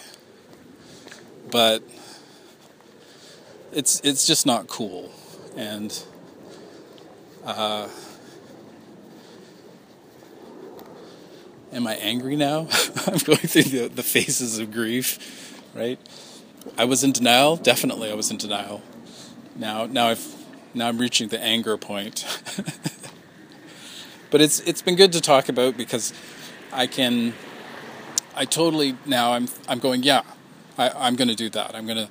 but 1.49 1.81
it's 3.71 3.99
it's 4.03 4.27
just 4.27 4.45
not 4.45 4.67
cool. 4.67 5.11
And 5.55 6.03
uh, 7.45 7.87
am 11.73 11.87
I 11.87 11.95
angry 11.95 12.35
now? 12.35 12.67
I'm 13.07 13.17
going 13.17 13.39
through 13.39 13.63
the, 13.63 13.87
the 13.87 14.03
phases 14.03 14.59
of 14.59 14.71
grief, 14.71 15.63
right? 15.73 15.99
I 16.77 16.85
was 16.85 17.03
in 17.03 17.11
denial. 17.11 17.55
Definitely, 17.55 18.11
I 18.11 18.15
was 18.15 18.31
in 18.31 18.37
denial. 18.37 18.81
Now, 19.55 19.85
now 19.85 20.07
I've 20.07 20.35
now 20.73 20.87
I'm 20.87 20.97
reaching 20.97 21.27
the 21.27 21.39
anger 21.39 21.77
point. 21.77 22.25
but 24.31 24.41
it's 24.41 24.61
it's 24.61 24.81
been 24.81 24.95
good 24.95 25.11
to 25.13 25.21
talk 25.21 25.49
about 25.49 25.77
because 25.77 26.13
I 26.71 26.87
can 26.87 27.33
I 28.35 28.45
totally 28.45 28.95
now 29.05 29.33
I'm 29.33 29.47
I'm 29.67 29.79
going 29.79 30.03
yeah 30.03 30.23
I, 30.77 30.89
I'm 30.89 31.15
going 31.15 31.27
to 31.27 31.35
do 31.35 31.49
that 31.49 31.75
I'm 31.75 31.85
to 31.97 32.09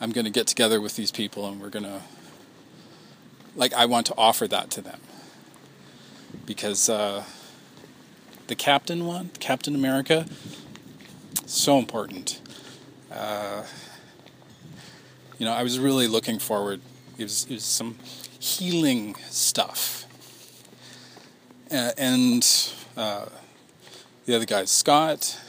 I'm 0.00 0.12
to 0.26 0.30
get 0.30 0.46
together 0.46 0.80
with 0.80 0.94
these 0.94 1.10
people 1.10 1.48
and 1.48 1.60
we're 1.60 1.70
to 1.84 2.02
like 3.56 3.72
I 3.72 3.86
want 3.86 4.06
to 4.06 4.14
offer 4.16 4.46
that 4.48 4.70
to 4.72 4.82
them 4.82 5.00
because 6.46 6.88
uh, 6.88 7.24
the 8.46 8.54
captain 8.54 9.06
one 9.06 9.30
Captain 9.40 9.74
America 9.74 10.26
so 11.46 11.78
important 11.78 12.40
uh, 13.10 13.62
you 15.42 15.48
know 15.48 15.52
I 15.52 15.64
was 15.64 15.80
really 15.80 16.06
looking 16.06 16.38
forward 16.38 16.80
it 17.18 17.24
was, 17.24 17.46
it 17.50 17.54
was 17.54 17.64
some 17.64 17.96
healing 18.38 19.16
stuff 19.28 20.02
and 21.72 22.46
uh, 22.96 23.26
the 24.26 24.36
other 24.36 24.44
guy's 24.46 24.70
Scott. 24.70 25.40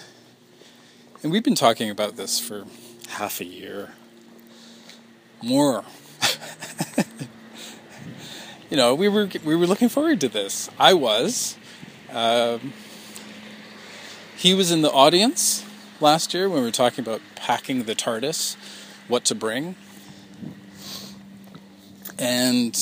And 1.22 1.32
we've 1.32 1.44
been 1.44 1.56
talking 1.56 1.89
about 1.89 2.16
this 2.16 2.39
for 2.39 2.66
half 3.10 3.39
a 3.41 3.46
year. 3.46 3.91
More. 5.41 5.84
you 8.70 8.78
know, 8.78 8.96
we 8.96 9.10
were 9.10 9.30
we 9.44 9.56
were 9.56 9.68
looking 9.68 9.89
forward 9.89 10.22
to 10.22 10.30
this. 10.30 10.70
I 10.80 10.94
was. 10.94 11.58
Um, 12.12 12.74
he 14.38 14.54
was 14.54 14.72
in 14.72 14.82
the 14.82 14.91
audience 14.91 15.66
last 16.00 16.34
year 16.34 16.50
when 16.50 16.60
we 16.60 16.66
were 16.66 16.72
talking 16.72 17.04
about 17.04 17.22
packing 17.36 17.84
the 17.84 17.96
TARDIS, 17.96 18.56
what 19.14 19.26
to 19.26 19.36
bring. 19.36 19.76
And 22.18 22.74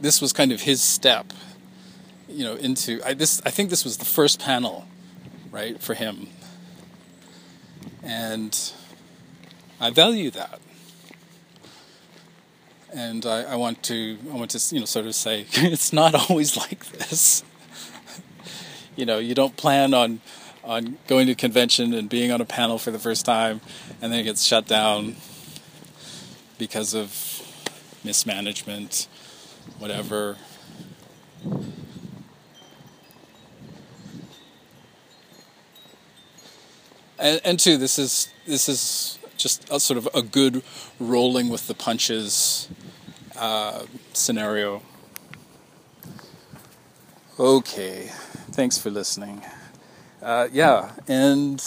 this 0.00 0.20
was 0.20 0.32
kind 0.32 0.50
of 0.50 0.62
his 0.62 0.82
step 0.82 1.32
you 2.28 2.44
know 2.44 2.54
into 2.54 3.00
I, 3.06 3.14
this 3.14 3.40
I 3.46 3.50
think 3.50 3.70
this 3.70 3.84
was 3.84 3.98
the 3.98 4.04
first 4.04 4.40
panel 4.40 4.88
right 5.52 5.80
for 5.80 5.94
him. 5.94 6.26
And 8.02 8.52
I 9.80 9.90
value 9.90 10.30
that. 10.32 10.60
And 12.92 13.24
I, 13.24 13.42
I 13.44 13.54
want 13.54 13.84
to 13.84 14.18
I 14.28 14.34
want 14.34 14.50
to 14.50 14.74
you 14.74 14.80
know 14.80 14.86
sort 14.86 15.06
of 15.06 15.14
say 15.14 15.46
it's 15.52 15.92
not 15.92 16.14
always 16.28 16.56
like 16.56 16.84
this. 16.86 17.44
You 18.94 19.06
know 19.06 19.18
you 19.18 19.34
don't 19.34 19.56
plan 19.56 19.94
on 19.94 20.20
on 20.64 20.98
going 21.06 21.26
to 21.26 21.34
convention 21.34 21.92
and 21.92 22.08
being 22.08 22.30
on 22.30 22.40
a 22.40 22.44
panel 22.44 22.78
for 22.78 22.90
the 22.90 22.98
first 22.98 23.24
time 23.24 23.60
and 24.00 24.12
then 24.12 24.20
it 24.20 24.24
gets 24.24 24.42
shut 24.44 24.66
down 24.66 25.16
because 26.58 26.94
of 26.94 27.10
mismanagement 28.04 29.08
whatever 29.78 30.36
and, 37.22 37.40
and 37.44 37.58
two, 37.58 37.76
this 37.76 37.98
is 37.98 38.28
this 38.46 38.68
is 38.68 39.18
just 39.36 39.68
a 39.70 39.80
sort 39.80 39.96
of 39.96 40.08
a 40.14 40.22
good 40.22 40.62
rolling 40.98 41.48
with 41.48 41.68
the 41.68 41.74
punches 41.74 42.68
uh, 43.36 43.84
scenario. 44.12 44.82
Okay, 47.38 48.10
thanks 48.50 48.76
for 48.76 48.90
listening. 48.90 49.42
Uh, 50.22 50.46
yeah, 50.52 50.92
and 51.08 51.60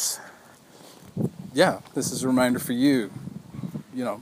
yeah, 1.54 1.80
this 1.94 2.12
is 2.14 2.24
a 2.24 2.28
reminder 2.28 2.58
for 2.58 2.72
you. 2.72 3.12
You 3.94 4.06
know, 4.06 4.22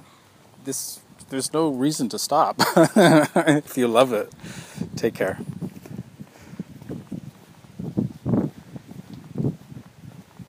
this 0.63 0.99
there's 1.29 1.53
no 1.53 1.69
reason 1.69 2.09
to 2.09 2.17
stop 2.19 2.55
if 2.75 3.77
you 3.77 3.87
love 3.87 4.11
it. 4.11 4.33
Take 4.95 5.13
care. 5.13 5.37